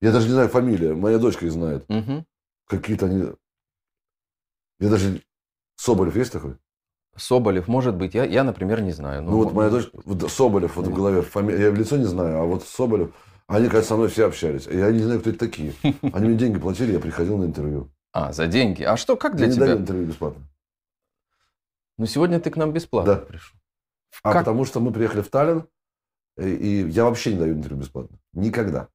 Я 0.00 0.12
даже 0.12 0.26
не 0.26 0.32
знаю 0.32 0.48
фамилия, 0.48 0.94
моя 0.94 1.18
дочка 1.18 1.46
их 1.46 1.52
знает. 1.52 1.84
Угу. 1.88 2.24
Какие-то 2.68 3.06
они... 3.06 3.32
Я 4.78 4.90
даже 4.90 5.22
Соболев 5.76 6.16
есть 6.16 6.32
такой? 6.32 6.56
Соболев, 7.16 7.66
может 7.66 7.94
быть, 7.96 8.14
я, 8.14 8.24
я 8.24 8.44
например, 8.44 8.82
не 8.82 8.92
знаю. 8.92 9.22
Ну, 9.22 9.36
вот 9.42 9.52
моя 9.54 9.70
дочь, 9.70 9.88
Соболев 10.28 10.76
вот 10.76 10.86
в 10.86 10.94
голове, 10.94 11.22
фами... 11.22 11.52
я 11.52 11.70
в 11.70 11.74
лицо 11.74 11.96
не 11.96 12.04
знаю, 12.04 12.40
а 12.40 12.44
вот 12.44 12.64
Соболев, 12.64 13.14
они, 13.46 13.68
кажется, 13.68 13.90
со 13.90 13.96
мной 13.96 14.08
все 14.08 14.26
общались. 14.26 14.66
Я 14.66 14.90
не 14.92 14.98
знаю, 15.02 15.20
кто 15.20 15.30
это 15.30 15.38
такие. 15.38 15.72
Они 16.12 16.28
мне 16.28 16.36
деньги 16.36 16.58
платили, 16.58 16.92
я 16.92 17.00
приходил 17.00 17.38
на 17.38 17.44
интервью. 17.44 17.90
А, 18.12 18.32
за 18.32 18.46
деньги. 18.46 18.82
А 18.82 18.96
что, 18.96 19.16
как 19.16 19.36
для 19.36 19.46
я 19.46 19.52
тебя? 19.52 19.64
не 19.66 19.68
даю 19.72 19.80
интервью 19.82 20.06
бесплатно. 20.06 20.42
Ну, 21.98 22.06
сегодня 22.06 22.38
ты 22.40 22.50
к 22.50 22.56
нам 22.56 22.72
бесплатно 22.72 23.14
Да. 23.14 23.20
пришел. 23.20 23.58
А 24.22 24.32
Как? 24.32 24.44
потому 24.44 24.64
что 24.64 24.80
мы 24.80 24.92
приехали 24.92 25.22
в 25.22 25.28
Таллин, 25.30 25.66
и 26.38 26.86
я 26.90 27.04
вообще 27.04 27.32
не 27.32 27.38
даю 27.38 27.54
интервью 27.54 27.80
бесплатно. 27.80 28.18
Никогда. 28.32 28.88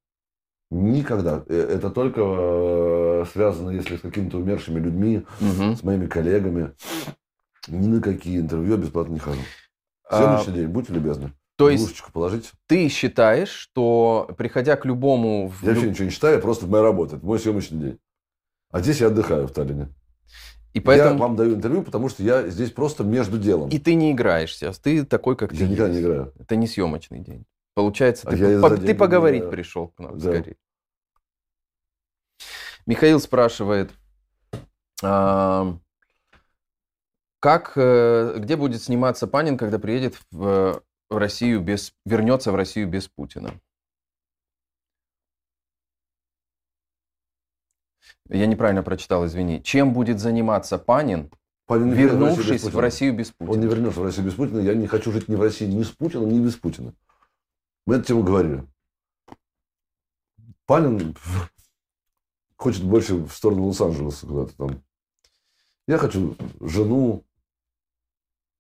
Никогда. 0.72 1.44
Э, 1.48 1.76
Это 1.76 1.90
только 1.90 2.22
э, 2.24 3.26
связано, 3.32 3.72
если 3.72 3.98
с 3.98 4.02
какими-то 4.02 4.38
умершими 4.38 4.80
людьми, 4.80 5.24
Мгм. 5.40 5.76
с 5.76 5.84
моими 5.84 6.08
коллегами. 6.08 6.72
Ни 7.68 7.88
на 7.88 8.02
какие 8.02 8.40
интервью 8.40 8.72
я 8.72 8.78
бесплатно 8.78 9.14
не 9.14 9.20
хожу. 9.20 9.42
А, 10.10 10.18
Сегодняшний 10.40 10.54
день, 10.56 10.68
будьте 10.68 10.94
любезны. 10.94 11.32
То 11.58 11.70
есть 11.70 12.02
положите. 12.12 12.50
ты 12.68 12.88
считаешь, 12.90 13.50
что 13.50 14.28
приходя 14.38 14.76
к 14.78 14.86
любому... 14.86 15.50
в 15.50 15.62
Я 15.64 15.74
вообще 15.74 15.90
ничего 15.92 16.06
не 16.06 16.12
читаю, 16.12 16.42
просто 16.42 16.66
моя 16.66 16.82
работа, 16.84 17.18
это 17.18 17.26
мой 17.26 17.38
съемочный 17.38 17.78
день. 17.80 18.00
А 18.72 18.80
здесь 18.80 19.00
я 19.02 19.08
отдыхаю 19.08 19.48
в 19.48 19.52
Таллине. 19.52 19.90
И 20.74 20.80
поэтому... 20.80 21.16
Я 21.16 21.20
вам 21.22 21.36
даю 21.36 21.54
интервью, 21.56 21.84
потому 21.84 22.08
что 22.10 22.24
я 22.24 22.48
здесь 22.50 22.72
просто 22.72 23.04
между 23.04 23.38
делом. 23.38 23.70
И 23.70 23.78
ты 23.78 23.94
не 23.94 24.12
играешься, 24.14 24.72
ты 24.82 25.06
такой, 25.06 25.36
как 25.36 25.52
ты 25.52 25.58
Я 25.58 25.68
никогда 25.68 25.90
не 25.90 25.96
есть. 25.98 26.06
играю. 26.08 26.34
Это 26.40 26.56
не 26.56 26.66
съемочный 26.66 27.20
день. 27.20 27.46
Получается, 27.74 28.28
А 28.28 28.32
ты, 28.32 28.62
по- 28.62 28.70
ты 28.70 28.78
деньги 28.78 28.94
поговорить 28.94 29.40
играю. 29.42 29.52
пришел 29.52 29.88
к 29.90 30.00
нам 30.00 30.18
Да. 30.18 30.34
скорее. 30.34 30.58
Михаил 32.86 33.20
спрашивает, 33.20 33.92
а, 35.04 35.78
как, 37.40 37.74
э, 37.76 38.36
где 38.40 38.56
будет 38.56 38.82
сниматься 38.82 39.28
Панин, 39.28 39.58
когда 39.58 39.80
приедет 39.80 40.20
в, 40.32 40.84
в 41.10 41.18
Россию 41.18 41.62
без, 41.62 41.94
вернется 42.06 42.52
в 42.52 42.56
Россию 42.56 42.88
без 42.90 43.08
Путина? 43.08 43.54
Я 48.30 48.46
неправильно 48.48 48.84
прочитал, 48.84 49.26
извини. 49.26 49.62
Чем 49.64 49.94
будет 49.94 50.20
заниматься 50.20 50.78
Панин, 50.78 51.32
Панин 51.68 51.92
вернувшись 51.94 52.64
в. 52.64 52.80
Россию 52.80 53.14
без 53.16 53.32
Путина? 53.32 53.52
Он 53.54 53.60
не 53.62 53.68
вернется 53.68 54.00
в 54.00 54.04
Россию 54.04 54.26
без 54.26 54.34
Путина. 54.34 54.60
Я 54.60 54.74
не 54.74 54.88
хочу 54.88 55.12
жить 55.12 55.28
ни 55.28 55.36
в 55.36 55.42
России 55.42 55.66
ни 55.66 55.84
с 55.84 55.90
Путиным, 55.92 56.30
ни 56.30 56.40
без 56.40 56.56
Путина. 56.56 56.94
Мы 57.86 57.96
эту 57.96 58.06
тему 58.06 58.24
говорили. 58.24 58.68
Панин 60.66 61.16
хочет 62.56 62.84
больше 62.84 63.16
в 63.16 63.32
сторону 63.32 63.66
Лос-Анджелеса 63.66 64.28
куда-то 64.28 64.56
там. 64.56 64.84
Я 65.88 65.98
хочу 65.98 66.38
жену 66.60 67.26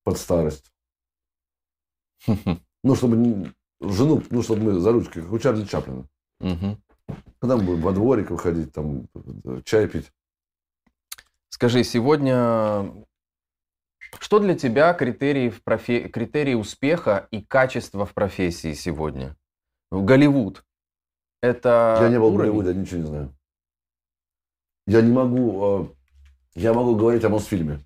под 0.04 0.18
старость. 0.18 0.72
Ну, 2.84 2.96
чтобы 2.96 3.54
жену, 3.80 4.24
ну, 4.32 4.42
чтобы 4.42 4.62
мы 4.64 4.80
за 4.80 4.92
ручкой, 4.92 5.22
как 5.22 5.32
у 5.32 5.38
Чарли 5.38 5.66
Чаплина. 5.66 6.10
Когда 6.40 7.56
мы 7.56 7.64
будем 7.64 7.82
во 7.82 7.92
дворик 7.92 8.32
выходить, 8.32 8.74
там, 8.74 9.08
чай 9.66 9.88
пить. 9.88 10.12
Скажи, 11.50 11.84
сегодня 11.84 12.92
что 14.20 14.40
для 14.40 14.56
тебя 14.56 14.94
критерии, 14.94 15.50
в 15.50 15.62
профе- 15.64 16.10
критерии 16.10 16.54
успеха 16.54 17.28
и 17.32 17.42
качества 17.42 18.06
в 18.06 18.14
профессии 18.14 18.74
сегодня? 18.74 19.36
Голливуд. 19.92 20.64
Это 21.42 21.98
Я 22.02 22.10
не 22.10 22.20
был 22.20 22.32
в? 22.32 22.38
Голливуде, 22.38 22.70
я 22.70 22.76
ничего 22.76 23.00
не 23.02 23.08
знаю. 23.08 23.36
Я 24.88 25.02
не 25.02 25.12
могу... 25.12 25.86
э, 26.56 26.60
Я 26.60 26.74
могу 26.74 26.96
говорить 26.96 27.24
о 27.24 27.30
Мосфильме. 27.30 27.80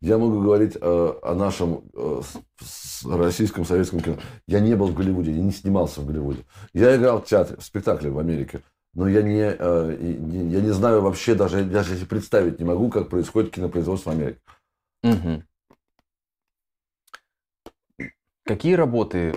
Я 0.00 0.18
могу 0.18 0.40
говорить 0.40 0.76
э, 0.80 0.80
о 1.22 1.34
нашем 1.34 1.84
э, 1.94 2.22
с- 2.60 3.04
российском 3.06 3.64
советском 3.64 4.00
кино. 4.00 4.16
Я 4.46 4.60
не 4.60 4.74
был 4.74 4.88
в 4.88 4.94
Голливуде, 4.94 5.30
я 5.32 5.40
не 5.42 5.52
снимался 5.52 6.00
в 6.00 6.06
Голливуде. 6.06 6.44
Я 6.72 6.96
играл 6.96 7.20
в 7.22 7.26
театре, 7.26 7.56
в 7.56 7.62
спектакле 7.64 8.10
в 8.10 8.18
Америке. 8.18 8.62
Но 8.94 9.08
я 9.08 9.22
не, 9.22 9.38
я 9.38 10.60
не 10.60 10.70
знаю 10.72 11.00
вообще, 11.00 11.34
даже, 11.34 11.64
даже 11.64 11.92
если 11.94 12.04
представить 12.04 12.58
не 12.58 12.64
могу, 12.64 12.90
как 12.90 13.08
происходит 13.08 13.52
кинопроизводство 13.54 14.10
в 14.10 14.14
Америке. 14.14 14.40
Мгм. 15.02 15.44
Какие 18.44 18.74
работы, 18.74 19.36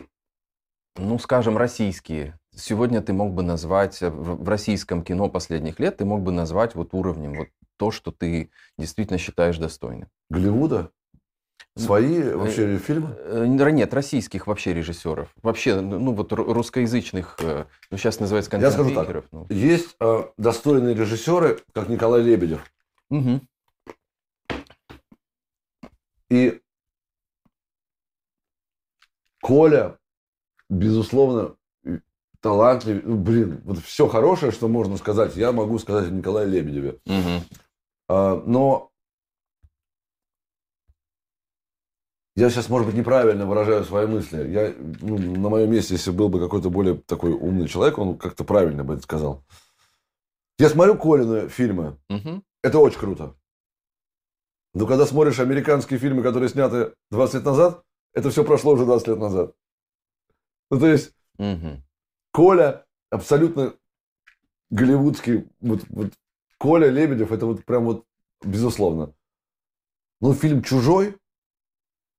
ну, 0.96 1.20
скажем, 1.20 1.58
российские, 1.58 2.40
сегодня 2.56 3.02
ты 3.02 3.14
мог 3.14 3.34
бы 3.34 3.44
назвать 3.44 4.02
э, 4.02 4.10
в 4.10 4.48
российском 4.50 5.04
кино 5.04 5.30
последних 5.30 5.80
лет, 5.80 5.98
ты 5.98 6.06
мог 6.06 6.22
бы 6.24 6.32
назвать 6.32 6.74
вот 6.74 6.94
уровнем, 6.94 7.36
вот 7.36 7.48
то, 7.78 7.92
что 7.92 8.12
ты 8.12 8.50
действительно 8.78 9.20
считаешь 9.20 9.58
достойным? 9.58 10.10
Голливуда? 10.30 10.92
Свои 11.78 12.24
вообще 12.32 12.78
фильмы? 12.78 13.16
Э, 13.20 13.46
Нет, 13.46 13.94
российских 13.94 14.48
вообще 14.48 14.74
режиссеров. 14.74 15.30
Вообще, 15.44 15.82
ну 15.82 16.14
вот 16.14 16.32
ру- 16.32 16.52
русскоязычных, 16.52 17.36
э, 17.42 17.66
ну 17.92 17.98
сейчас 17.98 18.20
называется 18.20 18.56
Я 18.58 18.72
скажу 18.72 18.96
так. 18.96 19.26
ну. 19.32 19.46
Есть 19.50 19.96
э, 20.00 20.24
достойные 20.38 20.96
режиссеры, 20.96 21.60
как 21.74 21.90
Николай 21.90 22.24
Лебедев. 22.24 22.66
Мгм. 23.10 23.48
И 26.30 26.62
Коля, 29.46 30.00
безусловно, 30.70 31.56
и 31.84 32.00
талантлив. 32.40 33.04
Ну, 33.06 33.16
блин, 33.16 33.62
вот 33.64 33.78
все 33.78 34.08
хорошее, 34.08 34.52
что 34.52 34.68
можно 34.68 34.98
сказать, 34.98 35.36
я 35.36 35.52
могу 35.52 35.78
сказать 35.78 36.08
о 36.08 36.12
Николае 36.12 36.48
Лебедеве. 36.48 36.98
Мгм. 37.06 37.44
А, 38.10 38.42
но 38.44 38.90
я 42.36 42.50
сейчас, 42.50 42.70
может 42.70 42.88
быть, 42.88 42.96
неправильно 42.96 43.46
выражаю 43.46 43.84
свои 43.84 44.08
мысли. 44.08 44.50
Я, 44.50 44.74
ну, 45.02 45.20
на 45.20 45.50
моем 45.50 45.72
месте, 45.72 45.94
если 45.94 46.10
был 46.10 46.30
бы 46.30 46.40
какой-то 46.40 46.72
более 46.72 46.96
такой 46.96 47.32
умный 47.34 47.68
человек, 47.68 48.00
он 48.00 48.18
как-то 48.18 48.46
правильно 48.46 48.84
бы 48.84 48.96
это 48.96 49.04
сказал. 49.04 49.44
Я 50.58 50.70
смотрю 50.70 50.98
Колины 50.98 51.50
фильмы, 51.50 52.00
Мгм. 52.10 52.44
это 52.64 52.80
очень 52.80 52.98
круто. 52.98 53.36
Но 54.74 54.88
когда 54.88 55.06
смотришь 55.06 55.40
американские 55.40 56.00
фильмы, 56.00 56.24
которые 56.24 56.50
сняты 56.50 56.96
20 57.12 57.36
лет 57.36 57.46
назад, 57.46 57.84
это 58.16 58.30
все 58.32 58.44
прошло 58.44 58.74
уже 58.74 58.86
20 58.86 59.08
лет 59.10 59.18
назад. 59.20 59.54
Ну, 60.72 60.80
то 60.80 60.88
есть, 60.88 61.14
Мгм. 61.38 61.84
Коля 62.32 62.86
абсолютно 63.10 63.76
голливудский, 64.70 65.48
вот, 65.60 65.82
вот 65.90 66.14
Коля 66.58 66.90
Лебедев, 66.90 67.32
это 67.32 67.46
вот 67.46 67.66
прям 67.66 67.84
вот 67.86 68.06
безусловно. 68.44 69.14
Ну, 70.22 70.34
фильм 70.34 70.64
«Чужой» 70.64 71.18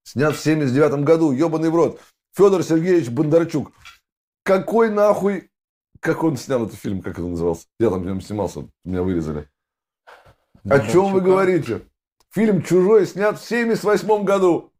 снят 0.05 0.37
в 0.37 0.41
79 0.41 1.03
году, 1.05 1.33
ебаный 1.33 1.71
в 1.71 1.75
рот. 1.75 2.01
Федор 2.35 2.63
Сергеевич 2.63 3.09
Бондарчук. 3.09 3.73
Какой 4.43 4.91
нахуй... 4.91 5.51
Как 6.01 6.23
он 6.23 6.37
снял 6.37 6.67
этот 6.67 6.79
фильм, 6.79 7.01
как 7.01 7.15
это 7.15 7.27
назывался? 7.27 7.67
Я 7.81 7.89
там 7.89 8.03
в 8.03 8.07
нем 8.07 8.21
снимался, 8.21 8.69
меня 8.85 9.03
вырезали. 9.03 9.49
О 10.69 10.79
чем 10.81 11.13
вы 11.13 11.21
Бондарчука. 11.21 11.21
говорите? 11.21 11.83
Фильм 12.31 12.63
«Чужой» 12.63 13.07
снят 13.07 13.39
в 13.41 13.49
78 13.49 14.25
году. 14.25 14.71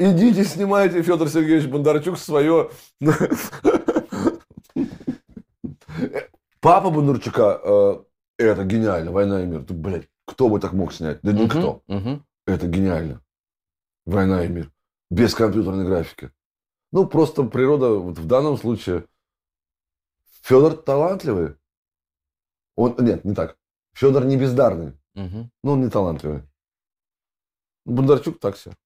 Идите, 0.00 0.44
снимайте, 0.44 1.02
Федор 1.02 1.28
Сергеевич 1.28 1.68
Бондарчук, 1.68 2.18
свое... 2.18 2.70
Папа 6.60 6.90
Бондарчука, 6.90 7.60
э, 7.64 8.04
это 8.38 8.64
гениально, 8.64 9.10
«Война 9.10 9.42
и 9.42 9.46
мир». 9.46 9.64
Ты, 9.64 9.74
блядь, 9.74 10.08
кто 10.24 10.48
бы 10.48 10.60
так 10.60 10.72
мог 10.72 10.92
снять? 10.92 11.18
Да 11.22 11.32
никто. 11.32 11.82
Это 12.46 12.68
гениально. 12.68 13.20
«Война 14.06 14.44
и 14.44 14.48
мир». 14.48 14.70
Без 15.10 15.34
компьютерной 15.34 15.84
графики. 15.84 16.30
Ну, 16.92 17.06
просто 17.06 17.42
природа, 17.42 17.94
вот 17.94 18.18
в 18.18 18.26
данном 18.26 18.56
случае... 18.56 19.04
Федор 20.42 20.76
талантливый. 20.76 21.56
Он, 22.76 22.94
нет, 23.00 23.24
не 23.24 23.34
так. 23.34 23.58
Федор 23.94 24.24
не 24.24 24.36
бездарный. 24.36 24.92
Мгм. 25.14 25.50
Ну, 25.64 25.72
он 25.72 25.80
не 25.80 25.90
талантливый. 25.90 26.42
Бондарчук 27.84 28.38
так 28.38 28.56
себе. 28.56 28.76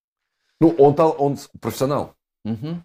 Ну, 0.62 0.68
он, 0.78 0.94
тал- 0.94 1.16
он 1.18 1.36
профессионал. 1.60 2.14
Ну, 2.44 2.82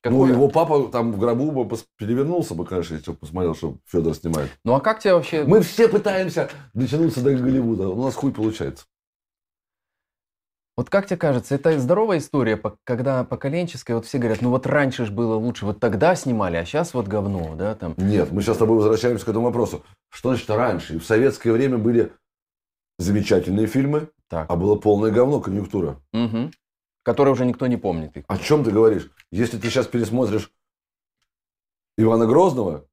Какое- 0.00 0.32
его 0.32 0.48
папа 0.48 0.88
там 0.92 1.12
в 1.12 1.18
гробу 1.18 1.64
бы 1.64 1.76
перевернулся 1.96 2.54
бы, 2.54 2.64
конечно, 2.64 2.94
если 2.94 3.10
бы 3.10 3.16
посмотрел, 3.16 3.54
что 3.56 3.78
Федор 3.86 4.14
снимает. 4.14 4.48
Ну 4.64 4.74
а 4.74 4.80
как 4.80 5.00
тебе 5.00 5.14
вообще... 5.14 5.44
Мы 5.44 5.60
все 5.62 5.88
пытаемся 5.88 6.50
дотянуться 6.72 7.20
до 7.20 7.34
Голливуда. 7.34 7.88
У 7.88 8.00
нас 8.02 8.14
хуй 8.14 8.32
получается. 8.32 8.84
Вот 10.76 10.88
как 10.88 11.06
тебе 11.06 11.16
кажется, 11.16 11.54
это 11.56 11.78
здоровая 11.80 12.18
история, 12.18 12.60
когда 12.84 13.24
поколенческая, 13.24 13.96
вот 13.96 14.06
все 14.06 14.18
говорят, 14.18 14.40
ну 14.40 14.50
вот 14.50 14.66
раньше 14.66 15.04
же 15.06 15.12
было 15.12 15.34
лучше, 15.34 15.66
вот 15.66 15.80
тогда 15.80 16.14
снимали, 16.14 16.56
а 16.56 16.64
сейчас 16.64 16.94
вот 16.94 17.08
говно, 17.08 17.56
да, 17.56 17.74
там. 17.74 17.94
Нет, 17.98 18.30
мы 18.32 18.40
сейчас 18.40 18.56
с 18.56 18.58
тобой 18.60 18.76
возвращаемся 18.76 19.26
к 19.26 19.28
этому 19.28 19.46
вопросу. 19.46 19.84
Что 20.10 20.30
значит 20.30 20.48
раньше? 20.48 20.98
В 20.98 21.04
советское 21.04 21.52
время 21.52 21.76
были 21.78 22.12
замечательные 22.98 23.66
фильмы, 23.66 24.10
Так. 24.28 24.50
а 24.50 24.56
было 24.56 24.76
полное 24.76 25.10
говно, 25.10 25.40
конъюнктура. 25.40 26.00
Мгм. 26.12 26.50
Которые 27.02 27.32
уже 27.32 27.44
никто 27.46 27.66
не 27.66 27.76
помнит. 27.76 28.12
О 28.28 28.38
чем 28.38 28.62
ты 28.64 28.70
говоришь? 28.70 29.10
Если 29.32 29.58
ты 29.58 29.68
сейчас 29.70 29.86
пересмотришь 29.86 30.50
Ивана 31.98 32.26
Грозного, 32.26 32.86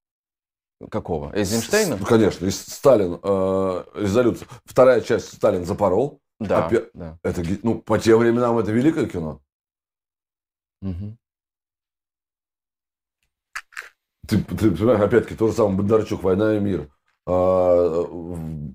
Какого? 0.90 1.36
Эйзенштейна? 1.36 1.98
С- 1.98 2.06
Конечно, 2.06 2.46
и 2.46 2.52
Сталин, 2.52 3.20
э, 3.22 3.84
резолюция. 3.96 4.48
Вторая 4.66 5.02
часть 5.02 5.34
Сталин 5.34 5.66
запорол. 5.66 6.22
Да, 6.40 6.70
Опя- 6.70 6.90
да. 6.94 7.20
Это, 7.22 7.44
ну, 7.64 7.82
по 7.82 8.00
тем 8.00 8.18
временам 8.20 8.58
это 8.58 8.72
великое 8.72 9.06
кино. 9.08 9.42
Мгм. 10.82 11.18
Ты, 14.28 14.38
ты 14.44 14.72
понимаешь, 14.72 15.02
опять-таки, 15.02 15.36
то 15.36 15.48
же 15.48 15.54
самое 15.54 15.76
Бондарчук, 15.78 16.24
«Война 16.24 16.56
и 16.56 16.60
мир». 16.60 16.90
А, 17.26 18.04
в- 18.04 18.74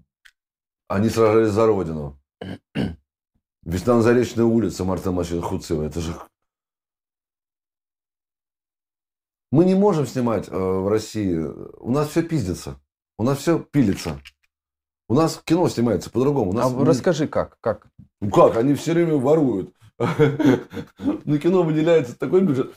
они 0.89 1.09
сражались 1.09 1.53
за 1.53 1.67
Родину. 1.67 2.19
Весна 3.63 3.95
на 3.95 4.03
Заречной 4.03 4.45
улице 4.45 4.85
Марта 4.85 5.11
Мачина 5.11 5.43
Хуцева. 5.43 5.85
Это 5.85 6.01
же... 6.01 6.15
Мы 9.51 9.65
не 9.65 9.75
можем 9.75 10.07
снимать 10.07 10.49
э, 10.49 10.57
в 10.57 10.89
России. 10.89 11.37
У 11.37 11.91
нас 11.91 12.09
все 12.09 12.23
пиздится. 12.23 12.81
У 13.17 13.23
нас 13.23 13.39
все 13.39 13.59
пилится. 13.59 14.21
У 15.09 15.15
нас 15.15 15.41
кино 15.45 15.69
снимается 15.69 16.11
по-другому. 16.11 16.53
Нас 16.53 16.73
А 16.73 16.85
расскажи, 16.85 17.29
как? 17.29 17.59
как? 17.61 17.87
Ну 18.21 18.31
как, 18.31 18.57
они 18.57 18.75
все 18.75 18.93
время 18.93 19.17
воруют. 19.17 19.75
На 19.99 21.39
кино 21.39 21.63
выделяется 21.63 22.19
такой 22.19 22.43
бюджет. 22.43 22.75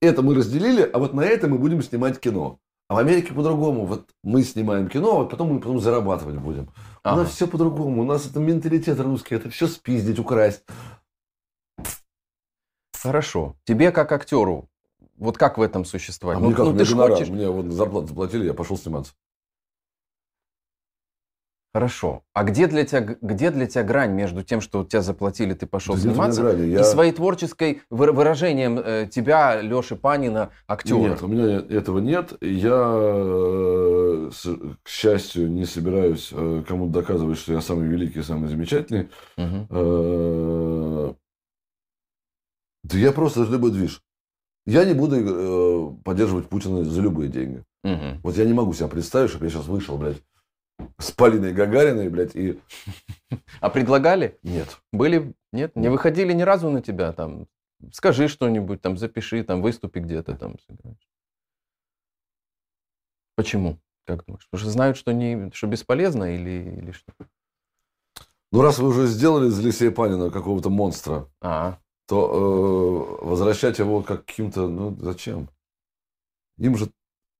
Это 0.00 0.22
мы 0.22 0.34
разделили, 0.34 0.82
а 0.82 0.98
вот 0.98 1.14
на 1.14 1.22
это 1.22 1.48
мы 1.48 1.58
будем 1.58 1.82
снимать 1.82 2.20
кино. 2.20 2.60
А 2.88 2.94
в 2.94 2.98
Америке 2.98 3.32
по-другому. 3.32 3.84
Вот 3.84 4.10
мы 4.22 4.42
снимаем 4.44 4.88
кино, 4.88 5.10
а 5.10 5.14
вот 5.20 5.30
потом 5.30 5.52
мы 5.52 5.58
потом 5.60 5.80
зарабатывать 5.80 6.36
будем. 6.36 6.64
У 6.64 6.68
Ага. 7.02 7.22
нас 7.22 7.30
все 7.30 7.46
по-другому. 7.48 8.02
У 8.02 8.04
нас 8.04 8.26
это 8.26 8.38
менталитет 8.38 9.00
русский. 9.00 9.34
Это 9.34 9.50
все 9.50 9.66
спиздить, 9.66 10.18
украсть. 10.18 10.62
Хорошо. 13.00 13.56
Тебе 13.64 13.92
как 13.92 14.12
актеру, 14.12 14.68
вот 15.16 15.36
как 15.36 15.58
в 15.58 15.62
этом 15.62 15.84
существовать? 15.84 16.38
А 16.38 16.40
Ну, 16.40 16.46
мне 16.46 16.54
как, 16.56 16.64
ну, 16.66 16.72
мне 16.72 16.84
ты 16.84 16.90
гонорар. 16.92 17.12
хочешь... 17.16 17.28
Мне 17.28 17.48
вот 17.48 17.66
зарплату 17.66 18.08
заплатили, 18.08 18.44
я 18.46 18.54
пошел 18.54 18.76
сниматься. 18.76 19.12
Хорошо. 21.76 22.22
А 22.32 22.42
где 22.42 22.68
для 22.68 22.86
тебя, 22.86 23.02
где 23.20 23.50
для 23.50 23.66
тебя 23.66 23.84
грань 23.84 24.12
между 24.12 24.42
тем, 24.42 24.62
что 24.62 24.82
тебя 24.82 25.02
заплатили, 25.02 25.52
ты 25.52 25.66
пошел 25.66 25.94
Да 25.94 26.00
сниматься, 26.00 26.40
грани. 26.40 26.68
и 26.68 26.70
Я- 26.70 26.84
своей 26.84 27.12
творческой 27.12 27.82
выра- 27.90 28.12
выражением 28.12 28.78
э, 28.82 29.06
тебя, 29.12 29.60
Леши 29.60 29.94
Панина, 29.94 30.52
актера? 30.66 30.96
Нет, 31.10 31.22
у 31.22 31.26
меня 31.26 31.58
этого 31.58 31.98
нет. 31.98 32.32
Я, 32.40 32.80
э, 32.96 34.30
к 34.82 34.88
счастью, 34.88 35.50
не 35.52 35.66
собираюсь 35.66 36.30
э, 36.32 36.62
кому-то 36.66 36.92
доказывать, 36.94 37.36
что 37.36 37.52
я 37.52 37.60
самый 37.60 37.88
великий, 37.88 38.22
самый 38.22 38.48
замечательный. 38.48 39.10
Э, 39.36 41.12
Да 42.84 42.96
я 42.98 43.12
просто 43.12 43.44
за 43.44 43.52
любой 43.52 43.72
движ. 43.72 44.00
Я 44.64 44.86
не 44.86 44.94
буду 44.94 46.00
поддерживать 46.06 46.48
Путина 46.48 46.84
за 46.84 47.02
любые 47.02 47.28
деньги. 47.28 47.64
Мгм. 47.84 48.20
Вот 48.22 48.34
я 48.38 48.46
не 48.46 48.54
могу 48.54 48.72
себя 48.72 48.88
представить, 48.88 49.28
чтобы 49.28 49.44
я 49.44 49.50
сейчас 49.50 49.66
вышел, 49.66 49.98
блядь, 49.98 50.22
с 50.98 51.10
Полиной 51.12 51.52
Гагариной, 51.52 52.08
блядь, 52.08 52.34
и... 52.34 52.60
А 53.60 53.70
предлагали? 53.70 54.38
Нет. 54.42 54.80
Были? 54.92 55.34
Нет? 55.52 55.74
Не 55.76 55.88
выходили 55.88 56.32
ни 56.32 56.42
разу 56.42 56.70
на 56.70 56.82
тебя 56.82 57.12
там? 57.12 57.46
Скажи 57.92 58.28
что-нибудь, 58.28 58.80
там, 58.80 58.96
запиши, 58.96 59.44
там, 59.44 59.60
выступи 59.62 59.98
где-то 59.98 60.36
там. 60.36 60.56
Почему? 63.34 63.78
Как 64.06 64.24
думаешь? 64.24 64.46
Потому 64.50 64.60
что 64.60 64.70
знают, 64.70 64.96
что, 64.96 65.12
не, 65.12 65.50
что 65.52 65.66
бесполезно 65.66 66.34
или, 66.34 66.78
или 66.78 66.92
что? 66.92 67.12
Ну, 68.52 68.62
раз 68.62 68.78
вы 68.78 68.88
уже 68.88 69.06
сделали 69.06 69.48
из 69.48 69.58
Алексея 69.58 69.90
Панина 69.90 70.30
какого-то 70.30 70.70
монстра, 70.70 71.28
А, 71.40 71.78
то 72.06 73.18
э, 73.20 73.24
возвращать 73.26 73.78
его 73.78 74.02
как 74.02 74.24
каким-то... 74.24 74.68
Ну, 74.68 74.96
зачем? 75.00 75.50
Им 76.56 76.76
же... 76.76 76.90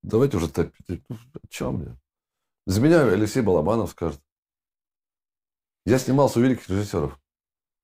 Давайте 0.03 0.37
уже 0.37 0.49
топить. 0.49 1.01
Ну, 1.09 1.15
о 1.15 1.47
чем 1.49 1.81
я? 1.83 1.97
За 2.67 2.81
меня 2.81 3.03
Алексей 3.03 3.41
Балабанов 3.41 3.91
скажет. 3.91 4.19
Я 5.85 5.97
снимался 5.99 6.39
у 6.39 6.41
великих 6.41 6.69
режиссеров. 6.69 7.17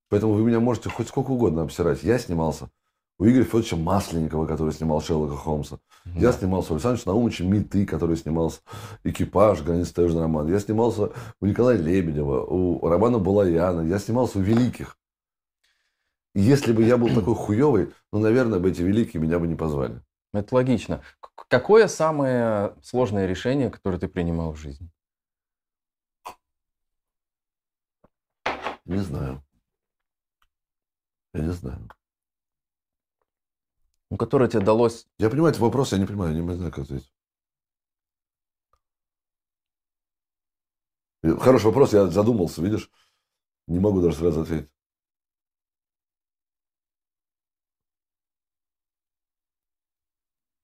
Поэтому 0.09 0.33
вы 0.33 0.43
меня 0.43 0.59
можете 0.59 0.89
хоть 0.89 1.07
сколько 1.07 1.31
угодно 1.31 1.61
обсирать. 1.61 2.03
Я 2.03 2.19
снимался 2.19 2.69
у 3.17 3.23
Игоря 3.23 3.45
Федоровича 3.45 3.77
Масленникова, 3.77 4.45
который 4.45 4.73
снимал 4.73 4.99
Шерлока 4.99 5.37
Холмса. 5.37 5.79
Я 6.03 6.33
да. 6.33 6.37
снимался 6.37 6.73
у 6.73 6.75
Александра 6.75 7.01
Наумовича 7.05 7.45
Миты, 7.45 7.85
который 7.85 8.17
снимался 8.17 8.59
«Экипаж», 9.05 9.61
«Граница 9.61 9.93
таежный 9.93 10.23
роман». 10.23 10.49
Я 10.51 10.59
снимался 10.59 11.13
у 11.39 11.45
Николая 11.45 11.77
Лебедева, 11.77 12.43
у 12.43 12.85
Романа 12.85 13.19
Балаяна. 13.19 13.87
Я 13.87 13.99
снимался 13.99 14.39
у 14.39 14.41
великих. 14.41 14.97
И 16.35 16.41
если 16.41 16.73
бы 16.73 16.83
я 16.83 16.97
был 16.97 17.07
такой 17.07 17.35
хуевый, 17.35 17.93
ну, 18.11 18.19
наверное, 18.19 18.59
бы 18.59 18.69
эти 18.69 18.81
великие 18.81 19.23
меня 19.23 19.39
бы 19.39 19.47
не 19.47 19.55
позвали. 19.55 20.01
Это 20.33 20.53
логично. 20.53 21.01
Какое 21.35 21.87
самое 21.87 22.75
сложное 22.81 23.25
решение, 23.25 23.69
которое 23.69 23.97
ты 23.97 24.07
принимал 24.07 24.53
в 24.53 24.57
жизни? 24.57 24.89
Не 28.85 28.99
знаю. 28.99 29.43
Я 31.33 31.41
не 31.41 31.51
знаю. 31.51 31.89
Ну, 34.09 34.17
которое 34.17 34.49
тебе 34.49 34.63
далось... 34.63 35.07
Я 35.17 35.29
понимаю 35.29 35.51
этот 35.51 35.61
вопрос, 35.61 35.91
я 35.91 35.97
не 35.97 36.05
понимаю, 36.05 36.35
я 36.35 36.41
не 36.41 36.55
знаю, 36.55 36.71
как 36.71 36.83
ответить. 36.83 37.11
Хороший 41.39 41.67
вопрос, 41.67 41.93
я 41.93 42.07
задумался, 42.07 42.61
видишь? 42.61 42.91
Не 43.67 43.79
могу 43.79 44.01
даже 44.01 44.17
сразу 44.17 44.41
ответить. 44.41 44.72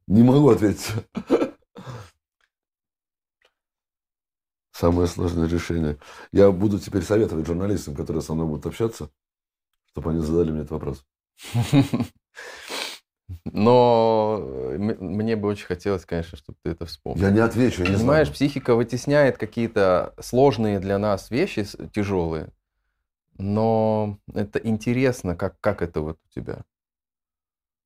Не 0.10 0.24
могу 0.24 0.50
ответить. 0.50 0.92
Самое 4.72 5.08
сложное 5.08 5.48
решение. 5.48 6.00
Я 6.32 6.52
буду 6.52 6.80
теперь 6.80 7.04
советовать 7.04 7.46
журналистам, 7.46 7.96
которые 7.96 8.24
со 8.24 8.34
мной 8.34 8.48
будут 8.48 8.66
общаться, 8.66 9.12
чтобы 9.92 10.10
они 10.10 10.22
задали 10.22 10.52
мне 10.52 10.62
этот 10.62 10.72
вопрос. 10.72 11.06
Но 13.46 14.40
э, 14.42 14.78
мне 14.80 15.36
бы 15.36 15.48
очень 15.50 15.68
хотелось, 15.68 16.06
конечно, 16.06 16.38
чтобы 16.40 16.58
ты 16.64 16.72
это 16.72 16.88
вспомнил. 16.88 17.24
Я 17.24 17.30
не 17.32 17.42
отвечу, 17.42 17.84
я 17.84 17.90
не 17.90 17.96
Понимаешь, 17.98 18.28
знаю. 18.30 18.36
психика 18.36 18.74
вытесняет 18.74 19.38
какие-то 19.38 20.16
сложные 20.20 20.80
для 20.80 20.98
нас 20.98 21.30
вещи, 21.30 21.68
тяжелые. 21.94 22.50
Но 23.38 24.18
это 24.34 24.58
интересно, 24.58 25.36
как, 25.36 25.60
как 25.60 25.84
это 25.84 26.02
вот 26.02 26.18
у 26.26 26.34
тебя. 26.34 26.64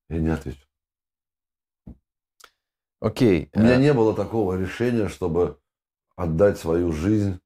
Я 0.08 0.20
не 0.20 0.30
отвечу. 0.30 0.66
Окей. 3.04 3.50
У 3.54 3.60
меня 3.60 3.76
э, 3.76 3.80
не 3.82 3.94
было 3.94 4.16
такого 4.16 4.58
решения, 4.58 5.10
чтобы 5.10 5.60
отдать 6.16 6.58
свою 6.58 6.94
жизнь. 6.94 7.38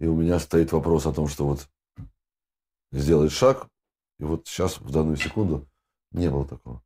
И 0.00 0.06
у 0.06 0.16
меня 0.16 0.40
стоит 0.40 0.72
вопрос 0.72 1.06
о 1.06 1.12
том, 1.12 1.28
что 1.28 1.46
вот 1.46 1.68
сделать 2.90 3.30
шаг. 3.30 3.68
И 4.18 4.24
вот 4.24 4.48
сейчас, 4.48 4.78
в 4.78 4.90
данную 4.90 5.16
секунду, 5.16 5.68
не 6.10 6.28
было 6.28 6.44
такого. 6.44 6.82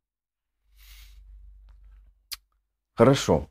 Хорошо. 2.95 3.47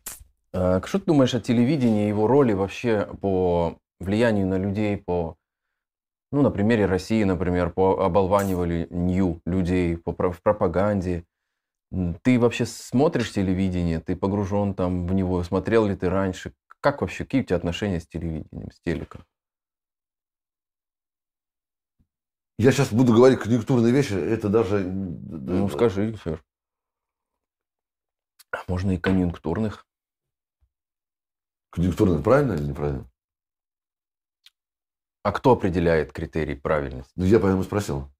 Э, 0.53 0.80
Что 0.84 1.01
ты 1.01 1.07
думаешь 1.07 1.34
о 1.34 1.41
телевидении, 1.41 2.07
его 2.07 2.28
роли 2.28 2.53
вообще 2.53 3.12
по 3.20 3.76
влиянию 3.99 4.47
на 4.47 4.57
людей, 4.57 4.99
по, 4.99 5.36
ну, 6.30 6.43
на 6.43 6.53
примере 6.53 6.86
России, 6.86 7.24
например, 7.24 7.70
по 7.70 8.05
оболваниванию 8.05 9.41
людей, 9.45 9.97
по 9.97 10.12
в 10.12 10.43
пропаганде? 10.43 11.24
Ты 12.22 12.39
вообще 12.39 12.66
смотришь 12.66 13.32
телевидение? 13.32 14.01
Ты 14.01 14.14
погружен 14.14 14.74
там 14.74 15.07
в 15.07 15.14
него? 15.14 15.43
Смотрел 15.43 15.86
ли 15.86 15.97
ты 15.97 16.11
раньше? 16.11 16.53
Как 16.80 17.01
вообще, 17.01 17.24
какие 17.24 17.41
у 17.41 17.45
тебя 17.45 17.57
отношения 17.57 18.01
с 18.01 18.07
телевидением, 18.07 18.70
с 18.70 18.80
телеком? 18.80 19.24
Я 22.59 22.72
сейчас 22.72 22.93
буду 22.93 23.14
говорить 23.14 23.39
конъюнктурные 23.39 23.93
вещи, 23.93 24.14
это 24.14 24.49
даже... 24.49 24.80
Ну, 24.80 25.68
скажи, 25.68 26.12
Фер. 26.16 26.45
Можно 28.66 28.93
и 28.93 28.99
конъюнктурных. 28.99 29.86
Конъюнктурные 31.70 32.22
правильно 32.22 32.55
или 32.55 32.64
неправильно? 32.64 33.09
А 35.22 35.32
кто 35.32 35.53
определяет 35.53 36.12
критерий 36.12 36.55
правильности? 36.55 37.12
Ну, 37.16 37.24
я 37.24 37.39
поэтому 37.39 37.62
спросил. 37.62 38.11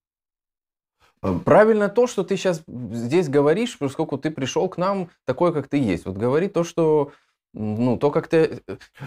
Правильно 1.45 1.89
то, 1.89 2.07
что 2.07 2.23
ты 2.25 2.37
сейчас 2.37 2.63
здесь 2.67 3.29
говоришь, 3.29 3.79
поскольку 3.79 4.19
ты 4.19 4.31
пришел 4.31 4.69
к 4.69 4.77
нам 4.79 5.11
такой, 5.25 5.53
как 5.53 5.69
ты 5.69 5.79
есть. 5.79 6.07
Вот 6.07 6.17
говори 6.17 6.49
то, 6.49 6.65
что, 6.65 7.13
ну, 7.53 7.97
то, 7.99 8.11
как 8.11 8.29
ты... 8.29 8.61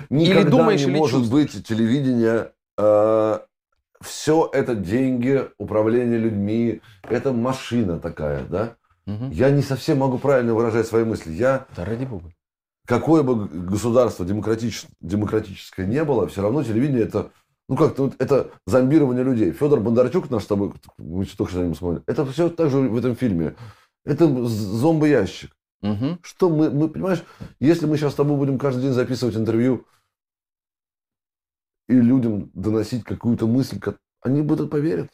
Никогда 0.09 0.49
думаешь, 0.49 0.81
не 0.81 0.91
или 0.91 0.97
может 0.97 1.19
чувствуешь. 1.21 1.53
быть 1.53 1.67
телевидение. 1.67 2.51
все 4.01 4.49
это 4.51 4.75
деньги, 4.75 5.47
управление 5.57 6.17
людьми. 6.17 6.81
Это 7.03 7.31
машина 7.33 7.99
такая, 7.99 8.43
да? 8.45 8.75
Мгм. 9.05 9.31
Я 9.31 9.49
не 9.49 9.61
совсем 9.61 9.99
могу 9.99 10.17
правильно 10.17 10.53
выражать 10.53 10.87
свои 10.87 11.03
мысли. 11.03 11.31
Я, 11.31 11.65
Да 11.75 11.85
ради 11.85 12.05
бога. 12.05 12.31
какое 12.85 13.23
бы 13.23 13.47
государство 13.47 14.23
демократич- 14.23 14.87
демократическое 14.99 15.85
не 15.85 16.03
было, 16.03 16.27
все 16.27 16.41
равно 16.41 16.63
телевидение 16.63 17.03
это, 17.03 17.31
ну 17.71 17.77
как-то 17.77 18.03
вот 18.03 18.15
это 18.19 18.51
зомбирование 18.67 19.23
людей. 19.23 19.53
Федор 19.53 19.79
Бондарчук 19.79 20.29
наш 20.29 20.43
с 20.43 20.47
тобой, 20.47 20.73
мы 20.97 21.25
только 21.25 21.51
что 21.53 21.63
него 21.63 21.73
смотрели, 21.73 22.03
это 22.05 22.25
все 22.25 22.49
так 22.49 22.69
же 22.69 22.79
в 22.79 22.97
этом 22.97 23.15
фильме. 23.15 23.55
Это 24.03 24.27
зомбоящик. 24.45 25.55
Мгм. 25.81 26.19
Что 26.21 26.49
мы, 26.49 26.69
мы, 26.69 26.89
понимаешь, 26.89 27.23
если 27.61 27.85
мы 27.85 27.95
сейчас 27.95 28.11
с 28.11 28.17
тобой 28.17 28.35
будем 28.35 28.59
каждый 28.59 28.81
день 28.81 28.91
записывать 28.91 29.37
интервью, 29.37 29.85
и 31.87 31.93
людям 31.93 32.51
доносить 32.53 33.05
какую-то 33.05 33.47
мысль, 33.47 33.79
они 34.19 34.41
будут 34.41 34.69
поверят. 34.69 35.09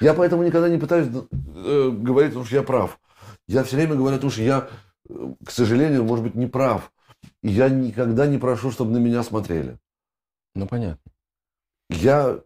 Я 0.00 0.14
поэтому 0.14 0.42
никогда 0.42 0.70
не 0.70 0.78
пытаюсь 0.78 1.08
э, 1.08 1.90
говорить, 1.90 2.32
что 2.32 2.56
я 2.56 2.62
прав. 2.62 2.98
Я 3.46 3.62
все 3.62 3.76
время 3.76 3.94
говорю, 3.94 4.30
что 4.30 4.40
я, 4.40 4.70
э, 5.10 5.34
к 5.44 5.50
сожалению, 5.50 6.04
может 6.04 6.24
быть, 6.24 6.34
не 6.34 6.46
прав. 6.46 6.90
И 7.42 7.50
я 7.50 7.68
никогда 7.68 8.26
не 8.26 8.38
прошу, 8.38 8.70
чтобы 8.70 8.92
на 8.92 8.96
меня 8.96 9.22
смотрели. 9.22 9.78
Ну, 10.54 10.66
понятно. 10.66 11.12
Я 11.90 12.40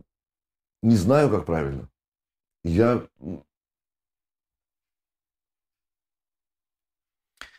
не 0.83 0.97
знаю, 0.97 1.31
как 1.31 1.47
правильно. 1.47 1.89
Я... 2.65 3.07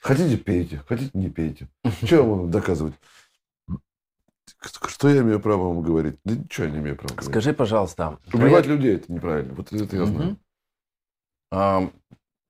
Хотите, 0.01 0.37
пейте. 0.37 0.83
Хотите, 0.87 1.11
не 1.13 1.29
пейте. 1.29 1.67
Что 2.03 2.15
я 2.15 2.21
вам 2.23 2.51
доказывать? 2.51 2.95
Что 4.87 5.09
я 5.09 5.21
имею 5.21 5.39
право 5.39 5.69
вам 5.69 5.81
говорить? 5.81 6.19
Да 6.23 6.35
ничего 6.35 6.65
я 6.65 6.71
не 6.71 6.79
имею 6.79 6.95
права 6.95 7.15
говорить. 7.15 7.29
Скажи, 7.29 7.53
пожалуйста. 7.53 8.19
Убивать 8.31 8.65
твоя... 8.65 8.77
людей 8.77 8.95
это 8.95 9.11
неправильно. 9.11 9.53
Вот 9.55 9.73
это 9.73 9.95
я 9.95 10.05
знаю. 10.05 10.29
Угу. 10.31 10.37
А, 11.53 11.89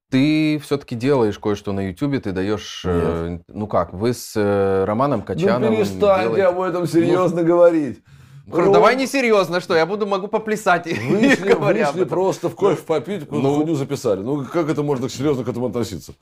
ты 0.09 0.59
все-таки 0.59 0.95
делаешь 0.95 1.39
кое-что 1.39 1.71
на 1.71 1.87
Ютубе, 1.87 2.19
ты 2.19 2.33
даешь... 2.33 2.83
Э, 2.85 3.39
ну 3.47 3.67
как, 3.67 3.93
вы 3.93 4.13
с 4.13 4.33
э, 4.35 4.83
Романом 4.83 5.21
Качановым... 5.21 5.71
Ну 5.71 5.77
перестаньте 5.77 6.35
делаете... 6.35 6.45
об 6.45 6.59
этом 6.59 6.85
серьезно 6.85 7.41
ну, 7.41 7.47
говорить. 7.47 8.03
Ром... 8.47 8.73
Давай 8.73 8.95
не 8.95 9.07
серьезно, 9.07 9.61
что 9.61 9.75
я 9.75 9.85
буду 9.85 10.05
могу 10.07 10.27
поплясать. 10.27 10.85
Вышли, 11.09 11.53
вышли 11.53 12.03
просто 12.05 12.49
в 12.49 12.55
кофе 12.55 12.81
попить, 12.81 13.29
ну, 13.31 13.55
хуйню 13.55 13.75
записали. 13.75 14.21
Ну 14.21 14.45
как 14.45 14.69
это 14.69 14.83
можно 14.83 15.09
серьезно 15.09 15.43
к 15.43 15.47
этому 15.47 15.67
относиться? 15.67 16.13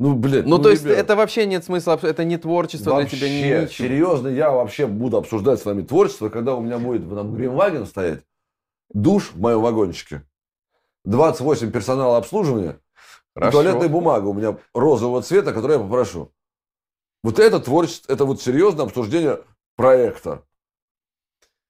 Ну, 0.00 0.14
блядь. 0.14 0.44
Ну, 0.44 0.56
ну 0.56 0.62
то 0.62 0.70
есть, 0.70 0.84
это 0.84 1.14
вообще 1.14 1.46
нет 1.46 1.64
смысла, 1.64 1.98
это 2.02 2.24
не 2.24 2.36
творчество 2.36 2.90
вообще, 2.90 3.16
для 3.16 3.28
тебя, 3.28 3.62
ничего. 3.62 3.88
серьезно, 3.88 4.28
я 4.28 4.50
вообще 4.50 4.86
буду 4.86 5.18
обсуждать 5.18 5.60
с 5.60 5.64
вами 5.64 5.82
творчество, 5.82 6.28
когда 6.28 6.56
у 6.56 6.60
меня 6.60 6.78
будет 6.78 7.08
там 7.08 7.34
Гримваген 7.34 7.86
стоять, 7.86 8.22
душ 8.92 9.30
в 9.32 9.40
моем 9.40 9.60
вагончике, 9.60 10.22
28 11.04 11.70
персонала 11.70 12.18
обслуживания, 12.18 12.80
и 13.36 13.50
туалетная 13.50 13.88
бумага 13.88 14.26
у 14.26 14.34
меня 14.34 14.56
розового 14.74 15.22
цвета, 15.22 15.52
которую 15.52 15.78
я 15.78 15.84
попрошу. 15.84 16.32
Вот 17.22 17.38
это 17.38 17.60
творчество, 17.60 18.12
это 18.12 18.24
вот 18.24 18.42
серьезное 18.42 18.86
обсуждение 18.86 19.40
проекта. 19.76 20.42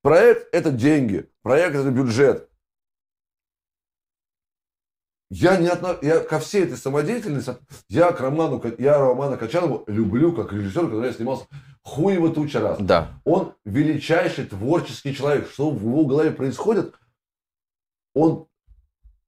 Проект– 0.04 0.48
это 0.54 0.70
деньги, 0.70 1.30
проект– 1.40 1.74
это 1.76 1.90
бюджет. 1.90 2.50
Я, 5.30 5.56
не 5.56 5.68
отно... 5.68 5.96
я 6.02 6.20
ко 6.20 6.40
всей 6.40 6.64
этой 6.64 6.76
самодеятельности, 6.76 7.56
я 7.88 8.12
к 8.12 8.20
Роману, 8.20 8.62
я 8.76 8.98
Романа 8.98 9.38
Качанову 9.38 9.84
люблю 9.86 10.34
как 10.34 10.52
режиссер, 10.52 10.88
который 10.88 11.06
я 11.06 11.14
снимался 11.14 11.46
хуево 11.80 12.34
туча 12.34 12.60
раз. 12.60 12.76
Да. 12.80 13.18
Он 13.24 13.54
величайший 13.64 14.44
творческий 14.44 15.14
человек. 15.14 15.48
Что 15.48 15.70
в 15.70 15.80
его 15.80 16.04
голове 16.04 16.32
происходит, 16.32 16.94
он... 18.12 18.46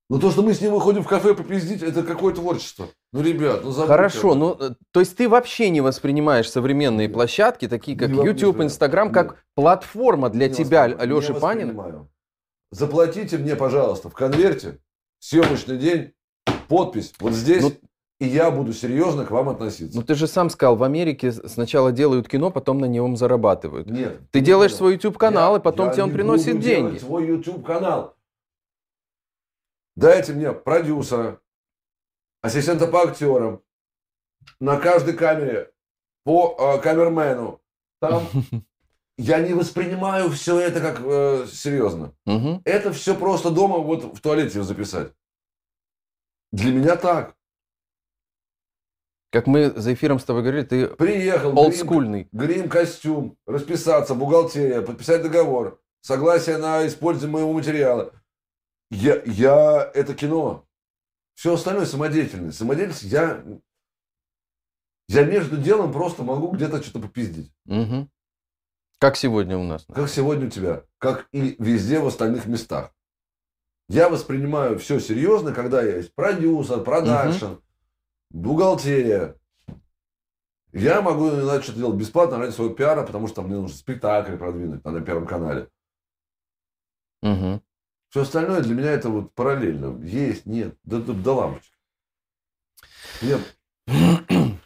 Ну, 0.09 0.21
то, 0.21 0.31
что 0.31 0.43
мы 0.43 0.55
с 0.55 0.61
ним 0.61 0.73
выходим 0.73 1.03
в 1.03 1.09
кафе 1.09 1.35
попиздить, 1.35 1.83
это 1.83 2.05
какое 2.05 2.33
творчество. 2.33 2.87
Ну, 3.13 3.23
ребят, 3.23 3.65
ну 3.65 3.73
забудьте. 3.73 3.93
Хорошо, 3.93 4.35
ну, 4.35 4.57
э, 4.59 4.71
то 4.93 5.01
есть 5.01 5.17
ты 5.17 5.29
вообще 5.29 5.69
не 5.69 5.81
воспринимаешь 5.81 6.49
современные 6.49 7.09
Нет. 7.09 7.15
площадки, 7.15 7.67
такие 7.67 7.99
как 7.99 8.11
не 8.11 8.25
YouTube, 8.25 8.61
Instagram, 8.61 9.11
как 9.11 9.45
платформа 9.57 10.31
для 10.31 10.49
не 10.49 10.55
тебя, 10.55 10.85
Алеши 10.85 11.35
Панина? 11.35 12.09
Заплатите 12.71 13.39
мне, 13.39 13.57
пожалуйста, 13.57 14.09
в 14.09 14.15
конверте 14.15 14.79
съемочный 15.19 15.77
день, 15.77 16.13
подпись 16.69 17.13
вот 17.19 17.33
здесь. 17.33 17.63
Ну, 17.63 17.73
и 18.19 18.27
я 18.27 18.51
буду 18.51 18.73
серьезно 18.73 19.27
к 19.27 19.31
вам 19.31 19.51
относиться. 19.51 19.97
Ну 19.97 20.03
ты 20.03 20.15
же 20.15 20.27
сам 20.27 20.49
сказал, 20.49 20.77
в 20.77 20.83
Америке 20.83 21.33
сначала 21.33 21.93
делают 21.93 22.29
кино, 22.29 22.51
потом 22.51 22.79
на 22.79 22.87
нем 22.87 23.17
зарабатывают. 23.17 23.91
Нет. 23.91 24.21
Ты 24.31 24.41
делаешь 24.41 24.71
нет. 24.71 24.79
свой 24.79 24.93
YouTube 24.95 25.19
канал, 25.19 25.57
и 25.57 25.61
потом 25.61 25.93
тебе 25.93 26.05
он 26.05 26.13
приносит 26.13 26.55
буду 26.55 26.65
деньги. 26.65 26.99
свой 26.99 27.27
YouTube 27.27 27.65
канал. 27.65 28.16
Дайте 29.97 30.35
мне 30.35 30.53
продюсера, 30.53 31.41
ассистента 32.43 32.87
по 32.87 33.03
актерам, 33.03 33.63
на 34.61 34.79
каждой 34.79 35.15
камере 35.15 35.73
по 36.25 36.55
э, 36.59 36.81
камермену. 36.83 37.63
Там 38.01 38.27
я 39.19 39.41
не 39.41 39.55
воспринимаю 39.55 40.31
все 40.31 40.61
это 40.61 40.81
как 40.81 41.01
э, 41.03 41.47
серьезно. 41.51 42.15
Угу. 42.27 42.63
Это 42.65 42.93
все 42.93 43.17
просто 43.17 43.51
дома 43.51 43.79
вот 43.79 44.17
в 44.17 44.21
туалете 44.21 44.63
записать. 44.63 45.13
Для 46.53 46.73
меня 46.73 46.97
так. 46.97 47.35
Как 49.33 49.47
мы 49.47 49.71
за 49.71 49.95
эфиром 49.95 50.19
с 50.19 50.25
тобой 50.25 50.43
говорили, 50.43 50.65
ты 50.65 50.87
приехал, 50.89 51.59
олдскульный. 51.59 52.29
Грим, 52.33 52.49
грим 52.49 52.69
костюм, 52.69 53.37
расписаться, 53.47 54.15
бухгалтерия, 54.15 54.83
подписать 54.83 55.23
договор, 55.23 55.81
согласие 56.01 56.59
на 56.59 56.87
использование 56.87 57.33
моего 57.33 57.53
материала. 57.53 58.13
Я, 58.91 59.23
я 59.25 59.91
это 59.95 60.15
кино. 60.15 60.67
Все 61.35 61.55
остальное 61.55 61.87
самодеятельность. 61.87 62.59
Самодеятельность 62.59 63.03
я 63.03 63.45
я 65.09 65.25
между 65.25 65.57
делом 65.57 65.93
просто 65.93 66.23
могу 66.23 66.51
где-то 66.51 66.83
что-то 66.83 67.01
попиздить. 67.01 67.53
Угу. 67.67 68.09
Как 68.99 69.17
сегодня 69.17 69.57
у 69.57 69.63
нас. 69.63 69.87
Как 69.93 70.09
сегодня 70.09 70.47
у 70.47 70.51
тебя. 70.51 70.83
Как 70.99 71.29
и 71.33 71.55
везде 71.59 72.01
в 72.01 72.07
остальных 72.07 72.47
местах. 72.47 72.93
Я 73.89 74.09
воспринимаю 74.09 74.79
все 74.79 74.99
серьезно, 74.99 75.53
когда 75.53 75.83
есть 75.83 76.13
продюсер, 76.15 76.83
продакшн, 76.83 77.45
угу. 77.45 77.63
бухгалтерия. 78.31 79.37
Я 80.73 81.01
могу 81.03 81.29
иногда 81.29 81.63
что-то 81.63 81.79
делать 81.79 81.97
бесплатно 81.97 82.39
ради 82.39 82.51
своего 82.51 82.75
пиара, 82.75 83.07
потому 83.07 83.29
что 83.29 83.43
мне 83.43 83.55
нужно 83.55 83.77
спектакль 83.77 84.37
продвинуть 84.37 84.85
на 84.85 85.01
Первом 85.01 85.27
канале. 85.27 85.69
Угу. 87.23 87.63
Все 88.17 88.23
остальное 88.23 88.63
для 88.63 88.75
меня 88.75 88.93
это 88.93 89.11
вот 89.11 89.35
параллельно. 89.35 90.03
Есть, 90.03 90.47
нет, 90.47 90.75
да, 90.85 91.01
да, 91.01 91.13
да 91.13 91.33
лампочки. 91.35 91.75
Нет. 93.21 93.41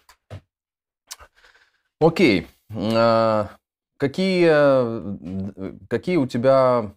Окей. 2.00 2.46
А, 2.72 3.50
Какие, 3.96 4.48
э, 4.48 5.72
какие 5.88 6.16
у 6.16 6.28
тебя 6.28 6.94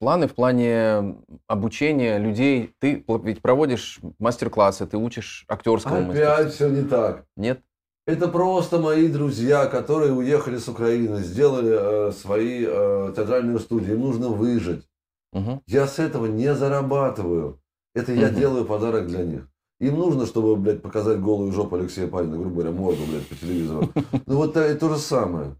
планы 0.00 0.26
в 0.26 0.34
плане 0.34 1.22
обучения 1.46 2.18
людей? 2.18 2.74
Ты 2.80 3.04
ведь 3.22 3.40
проводишь 3.40 4.00
мастер-классы, 4.18 4.88
ты 4.88 4.96
учишь 4.96 5.44
актерскому 5.46 6.10
Опять 6.10 6.54
все 6.54 6.70
не 6.70 6.82
так. 6.82 7.24
Нет? 7.36 7.62
Это 8.04 8.26
просто 8.26 8.80
мои 8.80 9.06
друзья, 9.06 9.66
которые 9.66 10.12
уехали 10.12 10.56
с 10.56 10.66
Украины, 10.66 11.18
сделали 11.18 12.08
э, 12.08 12.10
свои 12.10 12.64
э, 12.66 13.12
театральные 13.14 13.60
студии. 13.60 13.92
Им 13.92 14.00
нужно 14.00 14.26
выжить. 14.26 14.88
Угу. 15.32 15.62
Я 15.66 15.86
с 15.86 15.98
этого 15.98 16.26
не 16.26 16.54
зарабатываю. 16.54 17.60
Это 17.94 18.12
я 18.12 18.28
угу. 18.28 18.36
делаю 18.36 18.64
подарок 18.64 19.06
для 19.06 19.24
них. 19.24 19.48
Им 19.80 19.96
нужно, 19.96 20.26
чтобы, 20.26 20.54
блядь, 20.56 20.80
показать 20.80 21.20
голую 21.20 21.52
жопу 21.52 21.76
Алексея 21.76 22.06
Панина, 22.06 22.38
грубо 22.38 22.62
говоря, 22.62 22.70
морду, 22.70 23.04
блядь, 23.04 23.26
по 23.26 23.34
телевизору. 23.34 23.90
Ну 24.26 24.36
вот 24.36 24.56
это 24.56 24.78
то 24.78 24.94
же 24.94 24.98
самое. 24.98 25.56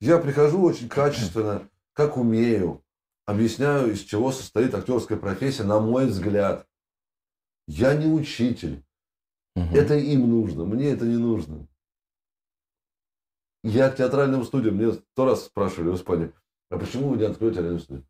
Я 0.00 0.18
прихожу 0.18 0.62
очень 0.62 0.88
качественно, 0.88 1.66
как 1.94 2.18
умею, 2.18 2.84
объясняю, 3.24 3.92
из 3.92 4.00
чего 4.00 4.30
состоит 4.30 4.74
актерская 4.74 5.16
профессия, 5.16 5.64
на 5.64 5.80
мой 5.80 6.06
взгляд. 6.06 6.66
Я 7.66 7.94
не 7.94 8.12
учитель. 8.12 8.84
Угу. 9.54 9.74
Это 9.74 9.94
им 9.94 10.28
нужно, 10.28 10.66
мне 10.66 10.90
это 10.90 11.06
не 11.06 11.16
нужно. 11.16 11.66
Я 13.64 13.88
к 13.90 13.96
театральным 13.96 14.44
студиям, 14.44 14.76
мне 14.76 14.92
сто 14.92 15.24
раз 15.24 15.46
спрашивали 15.46 15.88
в 15.88 15.96
Испании, 15.96 16.32
а 16.70 16.78
почему 16.78 17.08
вы 17.08 17.16
не 17.16 17.24
откроете 17.24 17.56
театральную 17.56 17.80
студию? 17.80 18.06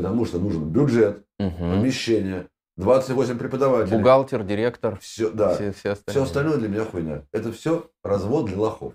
Потому 0.00 0.24
что 0.24 0.38
нужен 0.38 0.70
бюджет, 0.70 1.26
угу. 1.38 1.56
помещение, 1.58 2.48
28 2.78 3.38
преподавателей. 3.38 3.98
Бухгалтер, 3.98 4.44
директор. 4.44 4.98
Все, 4.98 5.30
да. 5.30 5.54
Все, 5.54 5.72
все, 5.72 5.90
остальные. 5.90 6.14
все 6.14 6.22
остальное 6.22 6.56
для 6.56 6.68
меня 6.68 6.84
хуйня. 6.86 7.26
Это 7.32 7.52
все 7.52 7.90
развод 8.02 8.46
для 8.46 8.58
лохов. 8.58 8.94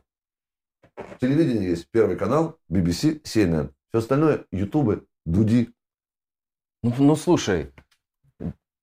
Телевидение 1.22 1.70
есть 1.70 1.88
Первый 1.92 2.18
канал, 2.18 2.58
BBC, 2.72 3.22
CNN. 3.22 3.72
Все 3.90 4.00
остальное 4.00 4.46
Ютубы, 4.52 5.06
Дуди. 5.26 5.70
Ну, 6.82 6.94
ну 6.98 7.16
слушай, 7.16 7.72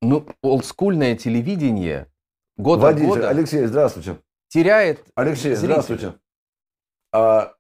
ну 0.00 0.26
олдскульное 0.42 1.16
телевидение 1.16 2.06
год 2.56 2.80
Водитель. 2.80 3.08
года 3.08 3.28
Алексей, 3.30 3.66
здравствуйте. 3.66 4.18
Теряет 4.48 5.04
Алексей, 5.14 5.54
зрителя. 5.54 5.80
здравствуйте. 5.80 6.14
А, 7.12 7.54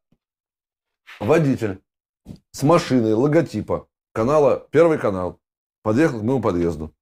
водитель 1.18 1.80
с 2.52 2.62
машиной 2.62 3.14
логотипа 3.14 3.88
канала 4.12 4.66
Первый 4.70 4.98
канал 4.98 5.40
подъехал 5.82 6.20
к 6.20 6.22
моему 6.22 6.40
подъезду. 6.40 6.94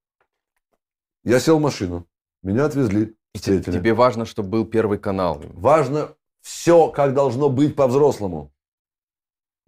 Я 1.25 1.39
сел 1.41 1.59
в 1.59 1.63
машину. 1.63 2.07
Меня 2.43 2.65
отвезли. 2.65 3.17
И 3.35 3.39
тебе 3.39 3.95
важно, 3.95 4.25
чтобы 4.25 4.49
был 4.49 4.65
Первый 4.65 4.99
канал. 4.99 5.41
Важно 5.53 6.15
все 6.41 6.89
как 6.89 7.15
должно 7.15 7.49
быть 7.49 7.77
по-взрослому. 7.77 8.53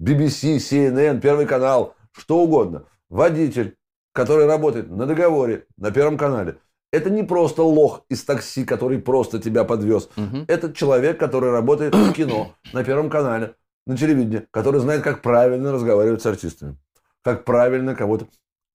BBC, 0.00 0.56
CNN, 0.56 1.20
Первый 1.20 1.46
канал, 1.46 1.94
что 2.12 2.40
угодно. 2.40 2.86
Водитель, 3.08 3.76
который 4.12 4.46
работает 4.46 4.90
на 4.90 5.06
договоре 5.06 5.66
на 5.76 5.90
Первом 5.90 6.16
канале. 6.16 6.58
Это 6.92 7.08
не 7.08 7.22
просто 7.22 7.62
лох 7.62 8.04
из 8.08 8.24
такси, 8.24 8.64
который 8.64 8.98
просто 8.98 9.38
тебя 9.38 9.64
подвез. 9.64 10.08
Угу. 10.16 10.44
Это 10.48 10.72
человек, 10.72 11.18
который 11.18 11.50
работает 11.50 11.94
в 11.94 12.12
кино 12.12 12.54
на 12.72 12.84
Первом 12.84 13.10
канале. 13.10 13.54
на 13.86 13.96
телевидении, 13.96 14.46
который 14.50 14.80
знает, 14.80 15.02
как 15.02 15.22
правильно 15.22 15.72
разговаривать 15.72 16.22
с 16.22 16.26
артистами. 16.26 16.76
Как 17.22 17.44
правильно 17.44 17.94
кого-то... 17.94 18.26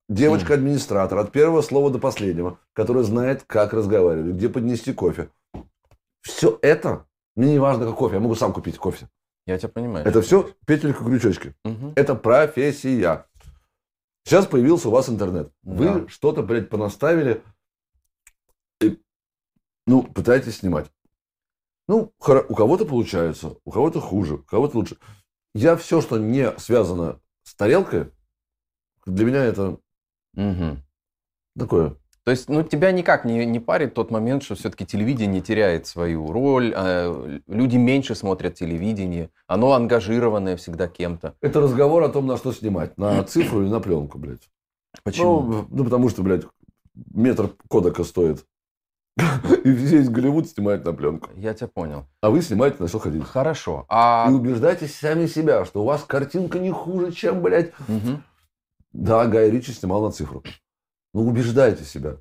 Девочка-администратор 0.09 1.17
от 1.17 1.33
первого 1.33 1.61
слова 1.61 1.89
до 1.89 1.99
последнего, 1.99 2.59
которая 2.71 3.03
знает, 3.03 3.43
как 3.43 3.73
разговаривать, 3.73 4.35
где 4.35 4.47
поднести 4.47 4.93
кофе. 4.93 5.29
Все 6.21 6.57
это, 6.61 7.05
мне 7.35 7.51
не 7.51 7.59
важно, 7.59 7.85
как 7.85 7.95
кофе, 7.97 8.15
я 8.15 8.21
могу 8.21 8.35
сам 8.35 8.53
купить 8.53 8.77
кофе. 8.77 9.09
Я 9.45 9.57
тебя 9.57 9.67
понимаю. 9.67 10.05
Это 10.05 10.21
все 10.21 10.49
петелька-крючочки. 10.65 11.55
Мгм. 11.65 11.91
Это 11.97 12.15
профессия. 12.15 13.25
Сейчас 14.23 14.45
появился 14.45 14.87
у 14.87 14.91
вас 14.91 15.09
интернет. 15.09 15.51
Вы 15.63 15.85
Да. 15.85 16.07
что-то, 16.07 16.41
блядь, 16.41 16.69
понаставили. 16.69 17.43
И, 18.81 19.01
ну, 19.85 20.03
пытаетесь 20.03 20.59
снимать. 20.59 20.89
Ну, 21.89 22.13
у 22.19 22.55
кого-то 22.55 22.85
получается, 22.85 23.57
у 23.65 23.71
кого-то 23.71 23.99
хуже, 23.99 24.35
у 24.35 24.43
кого-то 24.43 24.77
лучше. 24.77 24.97
Я 25.53 25.75
все, 25.75 25.99
что 26.01 26.17
не 26.17 26.57
связано 26.59 27.19
с 27.43 27.55
тарелкой, 27.55 28.11
для 29.11 29.25
меня 29.25 29.43
это 29.43 29.77
Мгм. 30.33 30.83
такое. 31.57 31.95
То 32.23 32.31
есть, 32.31 32.49
ну, 32.49 32.61
тебя 32.61 32.91
никак 32.91 33.23
не, 33.23 33.45
не 33.45 33.59
парит 33.61 33.93
тот 33.93 34.11
момент, 34.11 34.43
что 34.43 34.55
все-таки 34.55 34.85
телевидение 34.85 35.39
теряет 35.39 35.87
свою 35.87 36.29
роль, 36.31 36.73
э, 36.75 37.39
люди 37.47 37.77
меньше 37.77 38.15
смотрят 38.15 38.55
телевидение, 38.55 39.29
оно 39.47 39.71
ангажированное 39.71 40.57
всегда 40.57 40.89
кем-то. 40.89 41.35
Это 41.39 41.61
разговор 41.61 42.03
о 42.03 42.09
том, 42.09 42.27
на 42.27 42.35
что 42.35 42.51
снимать. 42.51 42.97
На 42.97 43.23
цифру 43.27 43.61
или 43.61 43.69
на 43.69 43.79
пленку, 43.79 44.17
блядь. 44.17 44.49
Ну, 45.17 45.67
ну, 45.69 45.83
потому 45.85 46.09
что, 46.09 46.21
блядь, 46.21 46.43
метр 47.13 47.51
кодека 47.69 48.03
стоит. 48.03 48.45
И 49.63 49.69
весь 49.69 50.09
Голливуд 50.09 50.49
снимает 50.49 50.85
на 50.85 50.93
пленку. 50.93 51.29
Я 51.35 51.53
тебя 51.53 51.67
понял. 51.67 52.05
А 52.21 52.29
вы 52.29 52.41
снимаете 52.41 52.77
на 52.79 52.87
что 52.87 52.99
хотите. 52.99 53.23
Хорошо. 53.23 53.85
А... 53.89 54.27
И 54.29 54.33
убеждайте 54.33 54.87
сами 54.87 55.25
себя, 55.27 55.65
что 55.65 55.81
у 55.81 55.85
вас 55.85 56.03
картинка 56.03 56.59
не 56.59 56.71
хуже, 56.71 57.11
чем, 57.11 57.41
блядь... 57.41 57.71
Мгм. 57.87 58.21
Да, 58.91 59.27
Гай 59.27 59.49
Ричи 59.51 59.71
снимал 59.73 60.01
на 60.03 60.11
цифру. 60.11 60.43
Ну, 61.13 61.27
убеждайте 61.27 61.83
себя. 61.83 62.17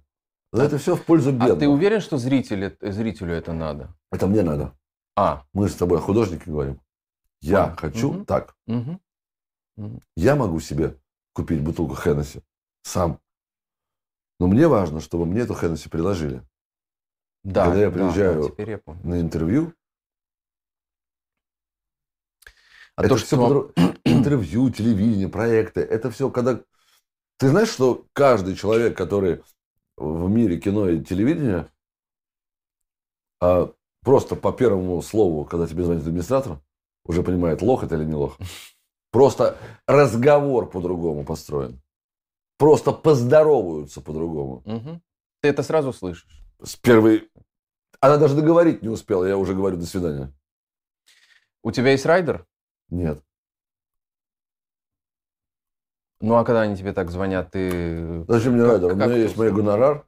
Но 0.53 0.63
это 0.63 0.79
все 0.79 0.97
в 0.97 1.05
пользу 1.05 1.31
А 1.31 1.33
бедных. 1.33 1.59
ты 1.59 1.69
уверен, 1.69 2.01
что 2.01 2.19
зрителю, 2.19 2.77
зрителю 2.81 3.35
это 3.35 3.53
надо? 3.53 3.95
Это 4.11 4.27
мне 4.27 4.43
надо. 4.43 4.77
А, 5.17 5.45
Мы 5.53 5.69
с 5.69 5.75
тобой 5.75 5.99
о 5.99 6.03
художнике 6.03 6.51
говорим. 6.51 6.81
Я 7.41 7.65
Понял. 7.65 7.77
хочу 7.77 8.13
Мгм. 8.13 8.25
так. 8.27 8.57
мгм. 8.67 9.01
Я 10.17 10.37
могу 10.37 10.61
себе 10.61 10.99
купить 11.35 11.63
бутылку 11.63 11.95
Хеннесси 11.95 12.41
сам. 12.83 13.21
Но 14.41 14.47
мне 14.47 14.69
важно, 14.69 15.01
чтобы 15.01 15.27
мне 15.27 15.41
эту 15.43 15.55
Хеннесси 15.55 15.89
приложили 15.89 16.43
да. 17.45 17.67
Когда 17.67 17.81
я 17.83 17.91
приезжаю- 17.91 18.55
да, 18.57 18.63
я 18.65 18.81
на 19.05 19.21
интервью. 19.21 19.73
А 22.97 23.03
это 23.03 23.11
то, 23.11 23.17
все 23.17 23.27
что... 23.27 23.73
интервью, 24.27 24.71
телевидение, 24.71 25.29
проекты. 25.29 25.81
Это 25.81 26.11
все 26.11 26.31
когда... 26.31 26.61
Ты 27.39 27.49
знаешь, 27.49 27.69
что 27.69 28.07
каждый 28.13 28.57
человек, 28.57 28.97
который 28.97 29.43
в 29.97 30.29
мире 30.29 30.59
кино 30.59 30.89
и 30.89 31.05
телевидения, 31.05 31.69
а, 33.41 33.73
просто 34.03 34.35
по 34.35 34.53
первому 34.53 35.01
слову, 35.03 35.45
когда 35.45 35.67
тебе 35.67 35.85
звонит 35.85 36.03
администратор, 36.03 36.61
уже 37.05 37.23
понимает, 37.23 37.63
лох 37.63 37.85
это 37.85 37.95
или 37.95 38.05
не 38.05 38.15
лох. 38.15 38.37
Просто 39.13 39.59
разговор 39.87 40.69
по-другому 40.69 41.25
построен. 41.25 41.81
Просто 42.59 42.93
поздороваются 42.93 44.01
по-другому. 44.01 44.63
Мгм. 44.65 45.03
Ты 45.41 45.49
это 45.51 45.63
сразу 45.63 45.93
слышишь? 45.93 46.43
С 46.63 46.75
первой... 46.75 47.31
Она 48.01 48.17
даже 48.17 48.35
договорить 48.35 48.83
не 48.83 48.89
успела, 48.89 49.25
я 49.25 49.39
уже 49.39 49.55
говорю 49.55 49.77
«до 49.77 49.87
свидания». 49.87 50.33
У 51.63 51.71
тебя 51.71 51.93
есть 51.93 52.07
райдер? 52.07 52.47
Нет. 52.91 53.23
Ну, 56.21 56.35
а 56.37 56.45
когда 56.45 56.63
они 56.63 56.77
тебе 56.77 56.93
так 56.93 57.11
звонят, 57.11 57.51
ты... 57.51 58.25
Зачем 58.29 58.53
мне 58.55 58.63
Как- 58.63 58.73
райдер? 58.73 58.93
У 58.93 58.97
меня 58.97 59.17
есть 59.17 59.37
мой 59.37 59.53
гонорар, 59.53 60.07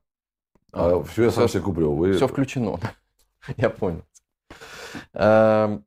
а, 0.73 0.99
А, 1.01 1.03
все 1.05 1.25
я 1.25 1.31
сам 1.31 1.47
всё- 1.47 1.55
себе 1.59 1.65
куплю. 1.65 1.93
Вы... 1.95 2.13
Все 2.15 2.27
включено. 2.29 2.79
Я 3.57 3.71
понял. 3.71 4.03
Эм, 5.15 5.85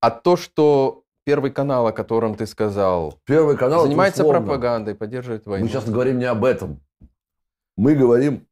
А 0.00 0.10
то, 0.10 0.36
что 0.36 1.02
Первый 1.26 1.50
канал, 1.50 1.86
о 1.86 1.92
котором 1.92 2.34
ты 2.34 2.46
сказал, 2.46 3.18
Первый 3.24 3.56
канал 3.56 3.84
занимается 3.84 4.22
условно. 4.22 4.42
пропагандой, 4.42 4.94
поддерживает 4.94 5.46
войну. 5.46 5.64
Мы 5.64 5.70
сейчас 5.70 5.88
говорим 5.88 6.18
не 6.18 6.26
об 6.26 6.44
этом. 6.44 6.80
Мы 7.78 7.94
говорим 7.94 8.46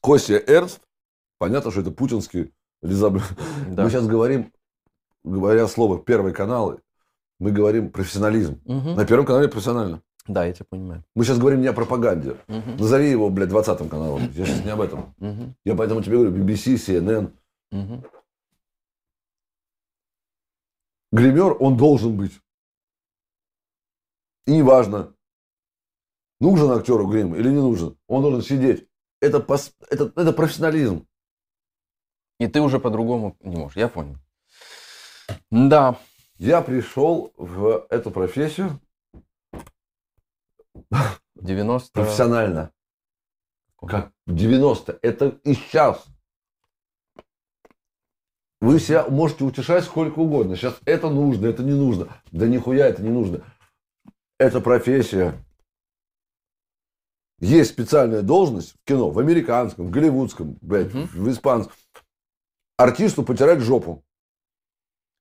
Костя 0.00 0.42
Эрнст. 0.44 0.80
Понятно, 1.38 1.70
что 1.70 1.82
это 1.82 1.92
путинский 1.92 2.52
резаб- 2.84 3.20
Да. 3.68 3.84
Мы 3.84 3.90
сейчас 3.90 4.08
говорим, 4.08 4.52
говоря 5.22 5.68
слово 5.68 6.00
Первый 6.02 6.32
канал, 6.32 6.80
мы 7.38 7.52
говорим 7.52 7.90
профессионализм. 7.92 8.60
Мгм. 8.64 8.96
На 8.96 9.06
Первом 9.06 9.24
канале 9.26 9.46
профессионально. 9.48 10.02
Да, 10.32 10.44
я 10.44 10.52
тебя 10.52 10.66
понимаю. 10.70 11.04
Мы 11.16 11.24
сейчас 11.24 11.38
говорим 11.38 11.60
не 11.60 11.66
о 11.66 11.72
пропаганде. 11.72 12.36
Мгм. 12.46 12.76
Назови 12.76 13.10
его, 13.10 13.30
блядь, 13.30 13.48
20 13.48 13.88
каналом. 13.90 14.30
Я 14.32 14.46
сейчас 14.46 14.64
не 14.64 14.70
об 14.70 14.80
этом. 14.80 15.12
Мгм. 15.18 15.56
Я 15.64 15.74
поэтому 15.74 16.02
тебе 16.02 16.18
говорю, 16.18 16.32
BBC, 16.32 16.76
CNN. 16.76 17.32
Мгм. 17.72 18.04
Гример, 21.10 21.56
он 21.58 21.76
должен 21.76 22.16
быть. 22.16 22.40
И 24.46 24.52
неважно, 24.52 25.12
нужен 26.40 26.70
актеру 26.70 27.08
грим 27.08 27.34
или 27.34 27.48
не 27.48 27.60
нужен. 27.60 27.98
Он 28.06 28.22
должен 28.22 28.42
сидеть. 28.42 28.86
Это, 29.20 29.38
пос- 29.38 29.74
это, 29.90 30.12
это 30.14 30.32
профессионализм. 30.32 31.08
И 32.38 32.46
ты 32.46 32.60
уже 32.60 32.78
по-другому 32.78 33.36
не 33.40 33.56
можешь. 33.56 33.76
Я 33.76 33.88
понял. 33.88 34.16
Да. 35.50 35.98
Я 36.38 36.62
пришел 36.62 37.32
в 37.36 37.84
эту 37.90 38.12
профессию 38.12 38.80
90... 41.36 41.92
профессионально. 41.92 42.72
Как 43.78 44.12
в 44.26 44.34
90 44.34 44.98
Это 45.02 45.28
и 45.44 45.54
сейчас. 45.54 46.04
Вы 48.60 48.78
себя 48.78 49.06
можете 49.08 49.44
утешать 49.44 49.84
сколько 49.84 50.18
угодно. 50.18 50.54
Сейчас 50.54 50.78
это 50.84 51.08
нужно, 51.08 51.46
это 51.46 51.62
не 51.62 51.72
нужно. 51.72 52.08
Да 52.30 52.46
нихуя 52.46 52.88
это 52.88 53.02
не 53.02 53.08
нужно. 53.08 53.42
Это 54.38 54.60
профессия. 54.60 55.34
Есть 57.38 57.70
специальная 57.70 58.20
должность 58.20 58.74
в 58.74 58.84
кино, 58.84 59.10
в 59.10 59.18
американском, 59.18 59.86
в 59.86 59.90
голливудском, 59.90 60.58
блядь, 60.60 60.92
Мгм. 60.92 61.06
в 61.06 61.30
испанском. 61.30 61.74
Артисту 62.76 63.22
потерять 63.22 63.60
жопу. 63.60 64.04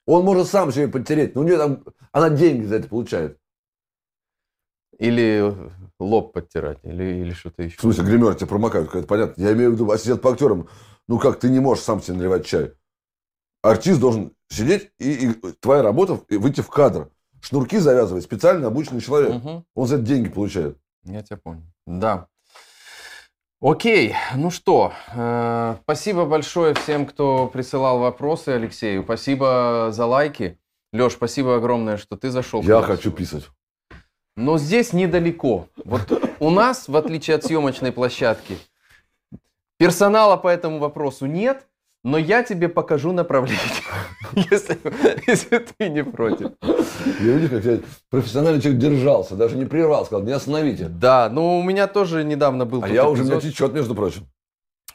Он 0.05 0.25
может 0.25 0.47
сам 0.47 0.71
себе 0.73 0.89
потереть, 0.89 1.35
но 1.35 1.41
у 1.41 1.43
нее 1.45 1.57
там, 1.57 1.85
она 2.11 2.29
деньги 2.29 2.65
за 2.65 2.75
это 2.75 2.89
получает. 2.89 3.38
Или 4.99 5.53
лоб 5.99 6.33
подтирать, 6.33 6.79
или, 6.83 7.21
или 7.21 7.31
что-то 7.31 7.63
еще. 7.63 7.77
В 7.77 7.81
смысле, 7.81 8.03
гример 8.03 8.35
тебе 8.35 8.47
промокают, 8.47 8.93
это 8.93 9.07
понятно. 9.07 9.41
Я 9.41 9.53
имею 9.53 9.71
в 9.71 9.73
виду 9.73 9.89
ассистент 9.89 10.21
по 10.21 10.31
актерам. 10.31 10.67
Ну 11.07 11.17
как, 11.17 11.39
ты 11.39 11.49
не 11.49 11.59
можешь 11.59 11.83
сам 11.83 12.01
себе 12.01 12.17
наливать 12.17 12.45
чай. 12.45 12.73
Артист 13.63 13.99
должен 13.99 14.33
сидеть, 14.49 14.91
и, 14.99 15.29
и 15.29 15.33
твоя 15.59 15.81
работа 15.81 16.19
и 16.29 16.37
выйти 16.37 16.61
в 16.61 16.69
кадр. 16.69 17.09
Шнурки 17.41 17.77
завязывает 17.77 18.23
специально 18.23 18.67
обученный 18.67 19.01
человек. 19.01 19.35
Мгм. 19.35 19.65
Он 19.73 19.87
за 19.87 19.95
это 19.95 20.03
деньги 20.03 20.29
получает. 20.29 20.77
Я 21.03 21.23
тебя 21.23 21.37
понял. 21.37 21.63
Да. 21.85 22.27
Окей, 23.61 24.15
ну 24.35 24.51
что, 24.51 24.93
э, 25.13 25.75
спасибо 25.83 26.25
большое 26.25 26.73
всем, 26.75 27.05
кто 27.05 27.47
присылал 27.47 27.99
вопросы 27.99 28.49
Алексею. 28.49 29.03
Спасибо 29.03 29.89
за 29.91 30.05
лайки. 30.05 30.57
Леш, 30.93 31.13
спасибо 31.13 31.57
огромное, 31.57 31.97
что 31.97 32.15
ты 32.15 32.29
зашел. 32.29 32.61
Я 32.61 32.81
хочу 32.81 33.11
писать. 33.11 33.49
Но 34.39 34.57
здесь 34.57 34.93
недалеко. 34.93 35.67
Вот 35.83 36.01
у 36.39 36.49
нас, 36.49 36.87
в 36.87 36.95
отличие 36.95 37.35
от 37.35 37.43
съемочной 37.43 37.91
площадки, 37.91 38.57
персонала 39.75 40.37
по 40.37 40.47
этому 40.47 40.79
вопросу 40.79 41.25
нет, 41.25 41.67
но 42.05 42.17
я 42.17 42.41
тебе 42.43 42.69
покажу 42.69 43.11
направление, 43.11 43.59
если, 44.49 44.79
если 45.27 45.57
ты 45.57 45.89
не 45.89 46.05
против. 46.05 46.51
Я 47.19 47.33
видишь, 47.33 47.49
как 47.49 47.65
я 47.65 47.79
профессиональный 48.09 48.61
человек 48.61 48.79
держался, 48.79 49.35
даже 49.35 49.57
не 49.57 49.65
прервал, 49.65 50.05
сказал, 50.05 50.25
не 50.25 50.31
остановите. 50.31 50.87
Да, 50.87 51.27
ну 51.29 51.59
у 51.59 51.63
меня 51.63 51.87
тоже 51.87 52.23
недавно 52.23 52.65
был 52.65 52.81
А 52.81 52.87
я 52.87 53.09
уже, 53.09 53.23
эпизод. 53.23 53.43
меня 53.43 53.51
течет, 53.51 53.73
между 53.73 53.93
прочим. 53.93 54.25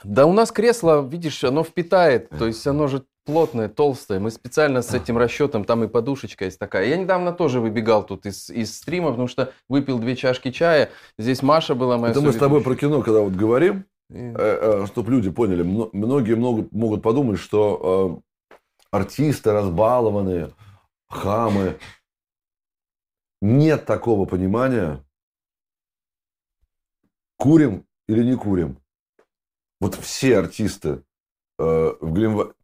Да 0.04 0.24
у 0.24 0.32
нас 0.32 0.52
кресло, 0.52 1.06
видишь, 1.06 1.44
оно 1.44 1.64
впитает, 1.64 2.30
то 2.30 2.46
есть 2.46 2.66
оно 2.66 2.86
же 2.86 3.04
плотное, 3.24 3.68
толстое. 3.68 4.20
Мы 4.20 4.30
специально 4.30 4.82
с 4.82 4.92
этим 4.94 5.18
расчетом, 5.18 5.64
там 5.64 5.82
и 5.84 5.88
подушечка 5.88 6.44
есть 6.44 6.58
такая. 6.58 6.86
Я 6.86 6.96
недавно 6.96 7.32
тоже 7.32 7.60
выбегал 7.60 8.04
тут 8.04 8.26
из, 8.26 8.50
из 8.50 8.76
стрима, 8.76 9.10
потому 9.10 9.28
что 9.28 9.52
выпил 9.68 9.98
две 9.98 10.14
чашки 10.16 10.50
чая. 10.50 10.90
Здесь 11.18 11.42
Маша 11.42 11.74
была 11.74 11.98
моя 11.98 12.12
Это 12.12 12.20
мы 12.20 12.32
с 12.32 12.36
тобой 12.36 12.62
про 12.62 12.76
кино, 12.76 13.02
когда 13.02 13.20
вот 13.20 13.32
говорим, 13.32 13.86
И- 14.10 14.86
чтобы 14.86 15.10
люди 15.10 15.30
поняли, 15.30 15.62
мно- 15.62 15.90
многие 15.92 16.34
могут, 16.36 16.72
могут 16.72 17.02
подумать, 17.02 17.38
что 17.40 18.20
э, 18.52 18.58
артисты 18.90 19.52
разбалованные, 19.52 20.52
хамы. 21.08 21.78
Нет 23.40 23.84
такого 23.84 24.24
понимания, 24.26 25.04
курим 27.36 27.86
или 28.08 28.22
не 28.24 28.36
курим. 28.36 28.78
Вот 29.80 29.94
все 29.96 30.38
артисты 30.38 31.02
э, 31.58 31.94
в 32.00 32.12
Глинва... 32.12 32.54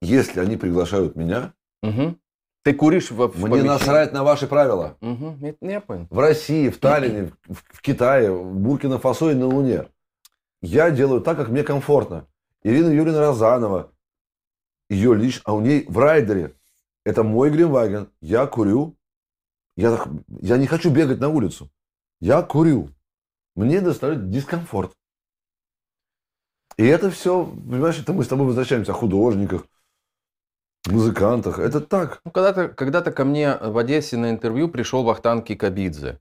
если 0.00 0.40
они 0.40 0.56
приглашают 0.56 1.16
меня, 1.16 1.52
Мгм. 1.82 2.18
Ты 2.64 2.74
куришь 2.74 3.10
в, 3.10 3.14
в 3.16 3.36
Мне 3.36 3.42
помещении? 3.44 3.68
насрать 3.68 4.12
на 4.12 4.24
ваши 4.24 4.46
правила. 4.48 4.96
Угу, 5.00 5.38
это 5.46 5.66
я 5.66 5.80
понял. 5.80 6.06
В 6.10 6.18
России, 6.18 6.68
в 6.68 6.78
Таллине, 6.78 7.32
в, 7.46 7.54
в 7.54 7.80
Китае, 7.80 8.32
в 8.32 8.58
Буркина-Фасо 8.58 9.30
и 9.30 9.34
на 9.34 9.46
Луне. 9.46 9.86
Я 10.60 10.90
делаю 10.90 11.20
так, 11.20 11.36
как 11.36 11.48
мне 11.48 11.62
комфортно. 11.62 12.26
Ирина 12.64 12.88
Юрьевна 12.88 13.20
Розанова, 13.20 13.92
ее 14.90 15.14
лично, 15.14 15.42
а 15.44 15.54
у 15.54 15.60
ней 15.60 15.86
в 15.88 15.96
райдере, 15.98 16.54
это 17.04 17.22
мой 17.22 17.50
Гринваген, 17.50 18.10
я 18.20 18.46
курю, 18.46 18.96
я, 19.76 20.04
я 20.40 20.56
не 20.56 20.66
хочу 20.66 20.90
бегать 20.90 21.20
на 21.20 21.28
улицу, 21.28 21.70
я 22.20 22.42
курю. 22.42 22.88
Мне 23.54 23.80
доставляет 23.80 24.30
дискомфорт. 24.30 24.92
И 26.76 26.84
это 26.84 27.10
все, 27.10 27.44
понимаешь, 27.46 27.98
это 28.00 28.12
мы 28.12 28.24
с 28.24 28.28
тобой 28.28 28.46
возвращаемся 28.46 28.92
о 28.92 28.96
художниках, 28.96 29.64
музыкантах. 30.92 31.58
Это 31.58 31.80
так. 31.80 32.20
Ну, 32.24 32.30
когда-то, 32.30 32.68
когда-то 32.68 33.12
ко 33.12 33.24
мне 33.24 33.56
в 33.60 33.76
Одессе 33.78 34.16
на 34.16 34.30
интервью 34.30 34.68
пришел 34.68 35.02
Вахтанг 35.04 35.46
Кикабидзе. 35.46 36.18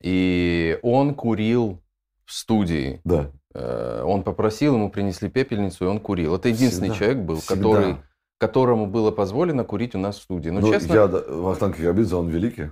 И 0.00 0.78
он 0.82 1.14
курил 1.14 1.82
в 2.24 2.32
студии. 2.32 3.00
Да. 3.04 3.30
Э, 3.54 4.02
Он 4.04 4.22
попросил, 4.22 4.74
ему 4.74 4.90
принесли 4.90 5.28
пепельницу, 5.28 5.84
и 5.84 5.88
он 5.88 5.98
курил. 6.00 6.34
Это 6.36 6.48
единственный 6.48 6.90
Всегда. 6.90 6.98
человек 6.98 7.18
был, 7.24 7.36
Всегда. 7.40 7.54
который, 7.56 7.96
которому 8.38 8.86
было 8.86 9.10
позволено 9.10 9.64
курить 9.64 9.94
у 9.94 9.98
нас 9.98 10.18
в 10.18 10.22
студии. 10.22 10.50
Ну, 10.50 10.60
Ну, 10.60 10.72
честно, 10.72 10.92
я, 10.94 11.06
Вахтанг 11.06 11.76
Кикабидзе, 11.76 12.14
он 12.16 12.28
великий. 12.28 12.70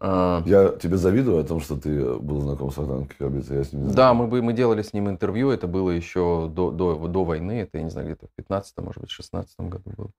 Э, 0.00 0.42
Я 0.46 0.68
тебе 0.70 0.96
завидую 0.96 1.38
о 1.40 1.44
том, 1.44 1.60
что 1.60 1.76
ты 1.76 2.14
был 2.14 2.40
знаком 2.40 2.70
с 2.70 2.76
Вахтангом 2.76 3.06
Кикабидзе. 3.08 3.54
Я 3.56 3.64
с 3.64 3.72
ним 3.72 3.86
не 3.88 3.94
да, 3.94 4.14
мы, 4.14 4.26
бы- 4.26 4.42
мы 4.42 4.52
делали 4.52 4.82
с 4.82 4.92
ним 4.92 5.08
интервью, 5.08 5.50
это 5.50 5.66
было 5.66 5.90
еще 5.90 6.48
до, 6.52 6.70
до, 6.70 7.08
до 7.08 7.24
войны, 7.24 7.60
это, 7.62 7.78
я 7.78 7.84
не 7.84 7.90
знаю, 7.90 8.06
где-то 8.08 8.26
в 8.26 8.30
15 8.36 8.76
может 8.78 9.00
быть, 9.00 9.10
16 9.10 9.54
году 9.60 9.90
было. 9.96 10.10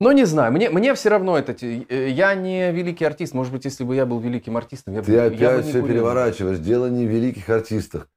Ну, 0.00 0.10
не 0.12 0.24
знаю, 0.26 0.52
мне, 0.52 0.70
мне 0.70 0.92
все 0.94 1.08
равно 1.08 1.38
это... 1.38 1.52
э, 1.64 2.08
Я 2.10 2.34
не 2.34 2.72
великий 2.72 3.04
артист. 3.04 3.32
Может 3.32 3.52
быть, 3.52 3.64
если 3.64 3.84
бы 3.84 3.94
я 3.94 4.04
был 4.06 4.18
великим 4.18 4.56
артистом, 4.56 4.94
я 4.94 5.00
бы, 5.00 5.06
Ты 5.06 5.12
я 5.12 5.28
бы 5.30 5.36
опять 5.36 5.64
не 5.64 5.70
все 5.70 5.80
курил. 5.80 5.94
переворачиваешь. 5.94 6.58
Дело 6.58 6.86
не 6.90 7.06
в 7.06 7.10
великих 7.10 7.48
артистах. 7.48 8.08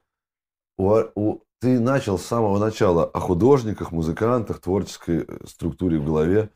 У 0.77 0.91
у- 1.15 1.43
ты 1.59 1.79
начал 1.79 2.17
с 2.19 2.25
самого 2.25 2.57
начала 2.59 3.05
о 3.05 3.19
художниках, 3.19 3.91
музыкантах, 3.91 4.59
творческой 4.59 5.25
э, 5.27 5.37
структуре 5.45 5.99
в 5.99 6.05
голове. 6.05 6.49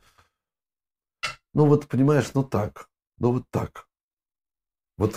Ну 1.54 1.66
вот, 1.66 1.86
понимаешь, 1.86 2.30
ну 2.34 2.42
так. 2.42 2.88
Ну 3.22 3.34
вот 3.34 3.44
так. 3.52 3.86
Вот, 4.98 5.14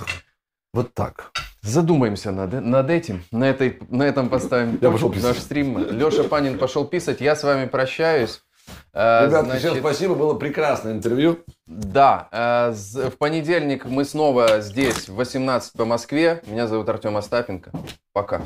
вот 0.74 0.94
так. 0.94 1.32
Задумаемся 1.64 2.32
над, 2.32 2.54
над 2.64 2.92
этим. 2.92 3.24
На, 3.32 3.50
этой, 3.50 3.80
на 3.90 4.04
этом 4.04 4.30
поставим 4.30 4.78
Я 4.80 4.92
пошел 4.92 5.12
писать. 5.12 5.30
наш 5.30 5.40
стрим. 5.40 5.80
Леша 5.80 6.24
Панин 6.24 6.60
пошел 6.60 6.86
писать. 6.86 7.20
Я 7.20 7.36
с 7.36 7.44
вами 7.44 7.66
прощаюсь. 7.66 8.44
Э, 8.94 9.26
Ребят, 9.26 9.46
значит, 9.46 9.72
всем 9.72 9.80
спасибо. 9.80 10.14
Было 10.14 10.36
прекрасное 10.36 10.94
интервью. 10.94 11.40
Да, 11.66 12.30
э, 12.32 12.74
в 13.10 13.18
понедельник 13.18 13.86
мы 13.86 14.06
снова 14.06 14.62
здесь 14.62 15.10
в 15.10 15.16
18 15.16 15.74
по 15.74 15.86
Москве. 15.86 16.44
Меня 16.46 16.68
зовут 16.68 16.88
Артем 16.88 17.18
Остапенко. 17.18 17.72
Пока. 18.14 18.44